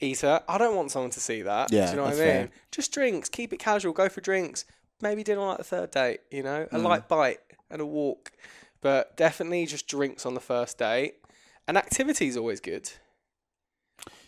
eater. 0.00 0.40
I 0.48 0.58
don't 0.58 0.76
want 0.76 0.92
someone 0.92 1.10
to 1.10 1.20
see 1.20 1.42
that. 1.42 1.72
Yeah, 1.72 1.86
Do 1.86 1.90
you 1.90 1.96
know 1.96 2.02
what 2.04 2.12
I 2.12 2.16
mean? 2.16 2.22
fair. 2.24 2.50
Just 2.70 2.92
drinks, 2.92 3.28
keep 3.28 3.52
it 3.52 3.58
casual, 3.58 3.92
go 3.92 4.08
for 4.08 4.20
drinks. 4.20 4.64
Maybe 5.00 5.22
dinner 5.22 5.40
on 5.40 5.48
like 5.48 5.58
the 5.58 5.64
third 5.64 5.90
date, 5.90 6.20
you 6.30 6.42
know, 6.42 6.66
a 6.70 6.76
Mm. 6.78 6.82
light 6.82 7.08
bite 7.08 7.38
and 7.70 7.80
a 7.80 7.86
walk. 7.86 8.32
But 8.80 9.16
definitely 9.16 9.66
just 9.66 9.86
drinks 9.88 10.24
on 10.26 10.34
the 10.34 10.40
first 10.40 10.78
date. 10.78 11.14
And 11.66 11.76
activity 11.76 12.28
is 12.28 12.36
always 12.36 12.60
good. 12.60 12.90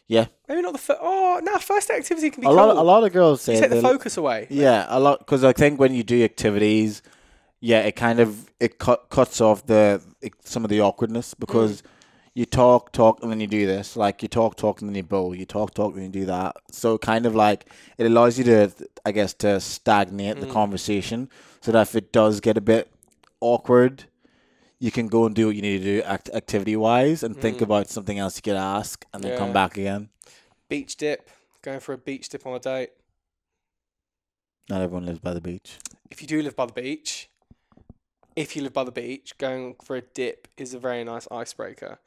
Yeah, 0.06 0.26
Maybe 0.48 0.60
not 0.60 0.72
the 0.72 0.78
first. 0.78 0.98
Oh, 1.00 1.40
no, 1.40 1.56
first 1.58 1.88
activity 1.88 2.30
can 2.30 2.40
be 2.40 2.46
a 2.48 2.50
cool. 2.50 2.56
lot 2.56 2.76
a 2.76 2.82
lot 2.82 3.04
of 3.04 3.12
girls 3.12 3.42
say 3.42 3.54
you 3.54 3.60
take 3.60 3.70
the 3.70 3.80
focus 3.80 4.16
away. 4.16 4.48
Yeah, 4.50 4.86
a 4.88 4.98
lot 4.98 5.20
because 5.20 5.44
I 5.44 5.52
think 5.52 5.78
when 5.78 5.94
you 5.94 6.02
do 6.02 6.24
activities, 6.24 7.00
yeah, 7.60 7.82
it 7.82 7.94
kind 7.94 8.18
of 8.18 8.50
it 8.58 8.80
cut 8.80 9.08
cuts 9.08 9.40
off 9.40 9.64
the 9.66 10.02
it, 10.20 10.32
some 10.44 10.64
of 10.64 10.68
the 10.70 10.80
awkwardness 10.80 11.34
because 11.34 11.84
you 12.40 12.46
talk 12.46 12.90
talk 12.92 13.22
and 13.22 13.30
then 13.30 13.38
you 13.38 13.46
do 13.46 13.66
this. 13.66 13.96
Like 13.96 14.22
you 14.22 14.28
talk 14.28 14.56
talk 14.56 14.80
and 14.80 14.88
then 14.88 14.94
you 14.94 15.02
bowl. 15.02 15.34
You 15.34 15.44
talk 15.44 15.74
talk 15.74 15.92
and 15.92 15.96
then 15.96 16.04
you 16.04 16.20
do 16.20 16.26
that. 16.26 16.56
So 16.70 16.96
kind 16.96 17.26
of 17.26 17.34
like 17.34 17.66
it 17.98 18.06
allows 18.06 18.38
you 18.38 18.44
to 18.44 18.72
I 19.04 19.12
guess 19.12 19.34
to 19.34 19.60
stagnate 19.60 20.40
the 20.40 20.46
mm. 20.46 20.52
conversation 20.52 21.28
so 21.60 21.70
that 21.72 21.82
if 21.82 21.94
it 21.94 22.12
does 22.12 22.40
get 22.40 22.56
a 22.56 22.62
bit 22.62 22.90
awkward 23.40 24.04
you 24.78 24.90
can 24.90 25.08
go 25.08 25.26
and 25.26 25.34
do 25.34 25.46
what 25.46 25.56
you 25.56 25.60
need 25.60 25.78
to 25.78 25.84
do 25.84 26.02
act- 26.02 26.30
activity 26.32 26.74
wise 26.74 27.22
and 27.22 27.36
think 27.36 27.58
mm. 27.58 27.62
about 27.62 27.90
something 27.90 28.18
else 28.18 28.36
you 28.38 28.42
could 28.42 28.56
ask 28.56 29.04
and 29.12 29.22
then 29.22 29.36
come 29.36 29.52
back 29.52 29.76
again. 29.76 30.08
Beach 30.70 30.96
dip. 30.96 31.28
Going 31.60 31.80
for 31.80 31.92
a 31.92 31.98
beach 31.98 32.30
dip 32.30 32.46
on 32.46 32.54
a 32.54 32.58
date. 32.58 32.90
not 34.70 34.80
everyone 34.80 35.04
lives 35.04 35.18
by 35.18 35.34
the 35.34 35.42
beach. 35.42 35.76
If 36.10 36.22
you 36.22 36.28
do 36.28 36.40
live 36.40 36.56
by 36.56 36.64
the 36.64 36.72
beach, 36.72 37.28
if 38.34 38.56
you 38.56 38.62
live 38.62 38.72
by 38.72 38.84
the 38.84 38.92
beach, 38.92 39.36
going 39.36 39.76
for 39.84 39.96
a 39.96 40.00
dip 40.00 40.48
is 40.56 40.72
a 40.72 40.78
very 40.78 41.04
nice 41.04 41.28
icebreaker. 41.30 41.98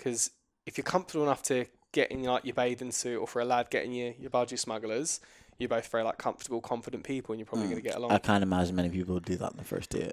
Because 0.00 0.30
if 0.64 0.78
you're 0.78 0.84
comfortable 0.84 1.24
enough 1.24 1.42
to 1.44 1.66
get 1.92 2.10
in 2.10 2.22
like 2.22 2.46
your 2.46 2.54
bathing 2.54 2.90
suit, 2.90 3.18
or 3.18 3.26
for 3.26 3.40
a 3.40 3.44
lad 3.44 3.68
getting 3.68 3.92
your 3.92 4.14
your 4.18 4.30
budgie 4.30 4.58
smugglers, 4.58 5.20
you're 5.58 5.68
both 5.68 5.88
very 5.88 6.04
like 6.04 6.16
comfortable, 6.16 6.62
confident 6.62 7.04
people, 7.04 7.34
and 7.34 7.38
you're 7.38 7.46
probably 7.46 7.66
going 7.66 7.76
to 7.76 7.82
get 7.82 7.96
along. 7.96 8.12
I 8.12 8.18
can't 8.18 8.42
imagine 8.42 8.74
many 8.74 8.88
people 8.88 9.14
would 9.14 9.26
do 9.26 9.36
that 9.36 9.50
on 9.50 9.56
the 9.58 9.64
first 9.64 9.90
date 9.90 10.12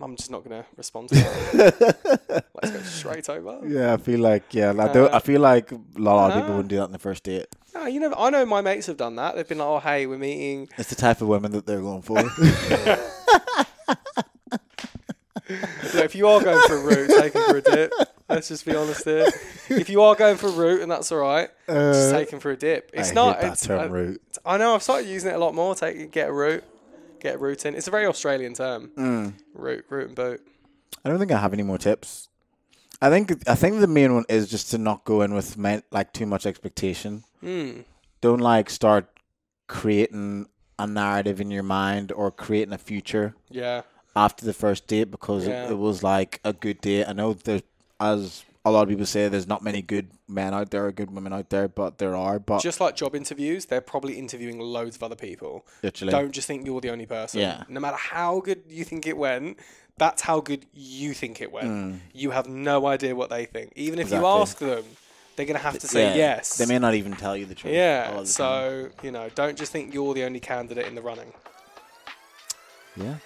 I'm 0.00 0.16
just 0.16 0.30
not 0.30 0.44
going 0.44 0.62
to 0.62 0.68
respond 0.76 1.08
to 1.10 1.14
that. 1.14 2.44
Let's 2.62 2.76
go 2.76 2.82
straight 2.82 3.28
over. 3.28 3.60
Yeah, 3.66 3.94
I 3.94 3.96
feel 3.96 4.20
like 4.20 4.52
yeah, 4.52 4.70
I, 4.70 4.92
do, 4.92 5.06
I 5.06 5.16
Uh, 5.16 5.18
feel 5.20 5.40
like 5.40 5.70
a 5.72 5.80
lot 5.96 6.30
of 6.30 6.36
people 6.36 6.52
uh, 6.52 6.56
wouldn't 6.56 6.68
do 6.68 6.76
that 6.76 6.84
on 6.84 6.92
the 6.92 6.98
first 6.98 7.22
date. 7.24 7.46
No, 7.74 7.86
you 7.86 8.00
know, 8.00 8.12
I 8.16 8.30
know 8.30 8.44
my 8.44 8.60
mates 8.60 8.86
have 8.86 8.96
done 8.96 9.16
that. 9.16 9.34
They've 9.34 9.48
been 9.48 9.58
like, 9.58 9.68
"Oh, 9.68 9.78
hey, 9.78 10.06
we're 10.06 10.18
meeting." 10.18 10.68
It's 10.78 10.90
the 10.90 10.96
type 10.96 11.20
of 11.20 11.28
women 11.28 11.52
that 11.52 11.66
they're 11.66 11.80
going 11.80 12.02
for. 12.02 12.18
Look, 15.48 16.04
if 16.04 16.14
you 16.14 16.26
are 16.28 16.40
going 16.42 16.60
for 16.66 16.76
a 16.76 16.82
root, 16.82 17.08
take 17.20 17.34
him 17.34 17.42
for 17.42 17.56
a 17.58 17.60
dip. 17.62 17.92
Let's 18.28 18.48
just 18.48 18.64
be 18.64 18.74
honest 18.74 19.04
here. 19.04 19.26
If 19.68 19.88
you 19.90 20.00
are 20.02 20.14
going 20.14 20.36
for 20.36 20.48
a 20.48 20.52
root, 20.52 20.80
and 20.82 20.90
that's 20.90 21.12
all 21.12 21.18
right, 21.18 21.50
just 21.66 22.12
Uh, 22.12 22.18
take 22.18 22.30
him 22.30 22.40
for 22.40 22.50
a 22.50 22.56
dip. 22.56 22.90
It's 22.94 23.10
I 23.10 23.14
not. 23.14 23.36
hate 23.36 23.42
that 23.42 23.52
it's, 23.52 23.66
term 23.66 23.80
I, 23.80 23.84
root. 23.84 24.22
I 24.44 24.56
know. 24.56 24.74
I've 24.74 24.82
started 24.82 25.06
using 25.08 25.30
it 25.30 25.34
a 25.34 25.38
lot 25.38 25.54
more. 25.54 25.74
Take 25.74 26.10
get 26.10 26.28
a 26.28 26.32
root, 26.32 26.64
get 27.20 27.34
in. 27.40 27.74
It's 27.74 27.88
a 27.88 27.90
very 27.90 28.06
Australian 28.06 28.54
term. 28.54 28.90
Mm. 28.96 29.34
Root, 29.54 29.84
root 29.90 30.06
and 30.08 30.16
boot. 30.16 30.40
I 31.04 31.08
don't 31.10 31.18
think 31.18 31.32
I 31.32 31.38
have 31.38 31.52
any 31.52 31.62
more 31.62 31.78
tips. 31.78 32.28
I 33.02 33.10
think 33.10 33.46
I 33.46 33.54
think 33.54 33.80
the 33.80 33.86
main 33.86 34.14
one 34.14 34.24
is 34.30 34.48
just 34.48 34.70
to 34.70 34.78
not 34.78 35.04
go 35.04 35.20
in 35.20 35.34
with 35.34 35.58
men, 35.58 35.82
like 35.90 36.12
too 36.14 36.24
much 36.26 36.46
expectation. 36.46 37.24
Mm. 37.42 37.84
Don't 38.22 38.40
like 38.40 38.70
start 38.70 39.06
creating 39.66 40.46
a 40.78 40.86
narrative 40.86 41.40
in 41.40 41.50
your 41.50 41.62
mind 41.62 42.12
or 42.12 42.30
creating 42.30 42.72
a 42.72 42.78
future 42.78 43.34
Yeah. 43.50 43.82
After 44.16 44.44
the 44.46 44.52
first 44.52 44.86
date 44.86 45.10
because 45.10 45.46
Yeah. 45.46 45.66
it, 45.66 45.72
it 45.72 45.78
was 45.78 46.02
like 46.02 46.40
a 46.44 46.52
good 46.52 46.80
date. 46.80 47.04
I 47.08 47.12
know 47.12 47.32
there's 47.34 47.62
as 48.00 48.44
a 48.64 48.70
lot 48.70 48.82
of 48.82 48.88
people 48.88 49.04
say 49.06 49.28
there's 49.28 49.46
not 49.46 49.62
many 49.62 49.82
good 49.82 50.08
men 50.26 50.54
out 50.54 50.70
there 50.70 50.86
or 50.86 50.92
good 50.92 51.10
women 51.10 51.32
out 51.32 51.50
there, 51.50 51.68
but 51.68 51.98
there 51.98 52.16
are. 52.16 52.38
But 52.38 52.62
Just 52.62 52.80
like 52.80 52.96
job 52.96 53.14
interviews, 53.14 53.66
they're 53.66 53.80
probably 53.82 54.14
interviewing 54.18 54.58
loads 54.58 54.96
of 54.96 55.02
other 55.02 55.16
people. 55.16 55.66
literally, 55.82 56.10
Don't 56.10 56.32
just 56.32 56.46
think 56.48 56.64
you're 56.66 56.80
the 56.80 56.90
only 56.90 57.06
person. 57.06 57.40
Yeah. 57.40 57.64
No 57.68 57.78
matter 57.80 57.96
how 57.98 58.40
good 58.40 58.62
you 58.68 58.84
think 58.84 59.06
it 59.06 59.16
went, 59.18 59.58
that's 59.98 60.22
how 60.22 60.40
good 60.40 60.64
you 60.72 61.12
think 61.14 61.40
it 61.42 61.52
went. 61.52 62.00
You 62.14 62.30
have 62.30 62.48
no 62.48 62.86
idea 62.86 63.14
what 63.14 63.28
they 63.30 63.44
think. 63.44 63.72
Even 63.76 63.98
if 63.98 64.10
you 64.10 64.16
Mm. 64.18 64.40
Ask 64.40 64.58
them, 64.58 64.84
they're 65.36 65.46
going 65.46 65.56
to 65.58 65.62
have 65.62 65.78
to 65.80 65.86
say 65.86 66.08
Yeah, 66.10 66.14
yes. 66.14 66.56
They 66.56 66.66
may 66.66 66.78
not 66.78 66.94
even 66.94 67.12
tell 67.16 67.36
you 67.36 67.44
the 67.44 67.54
truth. 67.54 67.74
yeah. 67.74 68.08
the 68.10 68.16
time. 68.16 68.26
So, 68.26 68.88
you 69.02 69.10
know, 69.12 69.28
don't 69.34 69.58
just 69.58 69.72
think 69.72 69.92
you're 69.92 70.14
the 70.14 70.24
only 70.24 70.40
candidate 70.40 70.86
in 70.86 70.94
the 70.94 71.02
running. 71.02 71.32
yeah, 72.96 73.16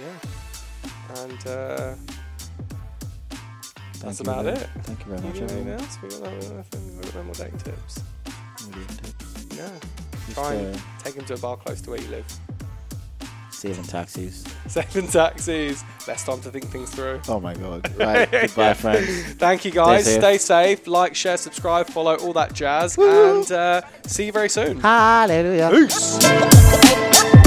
Yeah. 0.00 1.22
And 1.22 1.46
uh, 1.46 1.94
that's 4.00 4.20
about 4.20 4.46
it. 4.46 4.68
Thank 4.82 5.00
you 5.00 5.06
very 5.06 5.20
much. 5.22 5.36
anything 5.36 5.58
everyone. 5.68 5.80
else? 5.80 5.98
We 6.02 6.08
got 6.08 6.22
no, 6.22 6.56
nothing- 6.56 6.96
we 6.96 7.02
got 7.04 7.14
no 7.14 7.22
more 7.24 7.34
dating 7.34 7.58
tips. 7.58 8.00
Really 8.68 8.84
good 8.86 8.98
tips. 8.98 9.46
Yeah. 9.56 9.70
Just, 10.26 10.34
Try 10.34 10.54
and 10.54 10.74
uh, 10.74 10.78
take 11.02 11.14
them 11.14 11.24
to 11.26 11.34
a 11.34 11.38
bar 11.38 11.56
close 11.56 11.80
to 11.82 11.90
where 11.90 12.00
you 12.00 12.08
live. 12.08 12.24
saving 13.50 13.84
taxis. 13.84 14.44
Saving 14.68 15.06
taxis. 15.08 15.84
Less 16.08 16.24
time 16.24 16.40
to 16.42 16.50
think 16.50 16.64
things 16.66 16.90
through. 16.90 17.20
Oh 17.28 17.40
my 17.40 17.54
god. 17.54 17.90
Right. 17.98 18.30
Goodbye, 18.30 18.74
friends. 18.74 19.34
Thank 19.34 19.64
you 19.64 19.70
guys. 19.70 20.04
safe. 20.06 20.20
Stay 20.20 20.38
safe. 20.38 20.86
Like, 20.86 21.14
share, 21.14 21.36
subscribe, 21.36 21.86
follow, 21.88 22.16
all 22.16 22.32
that 22.34 22.52
jazz. 22.54 22.96
And 22.98 23.50
uh, 23.52 23.82
see 24.06 24.26
you 24.26 24.32
very 24.32 24.48
soon. 24.48 24.80
Hallelujah. 24.80 25.70
Peace. 25.70 27.43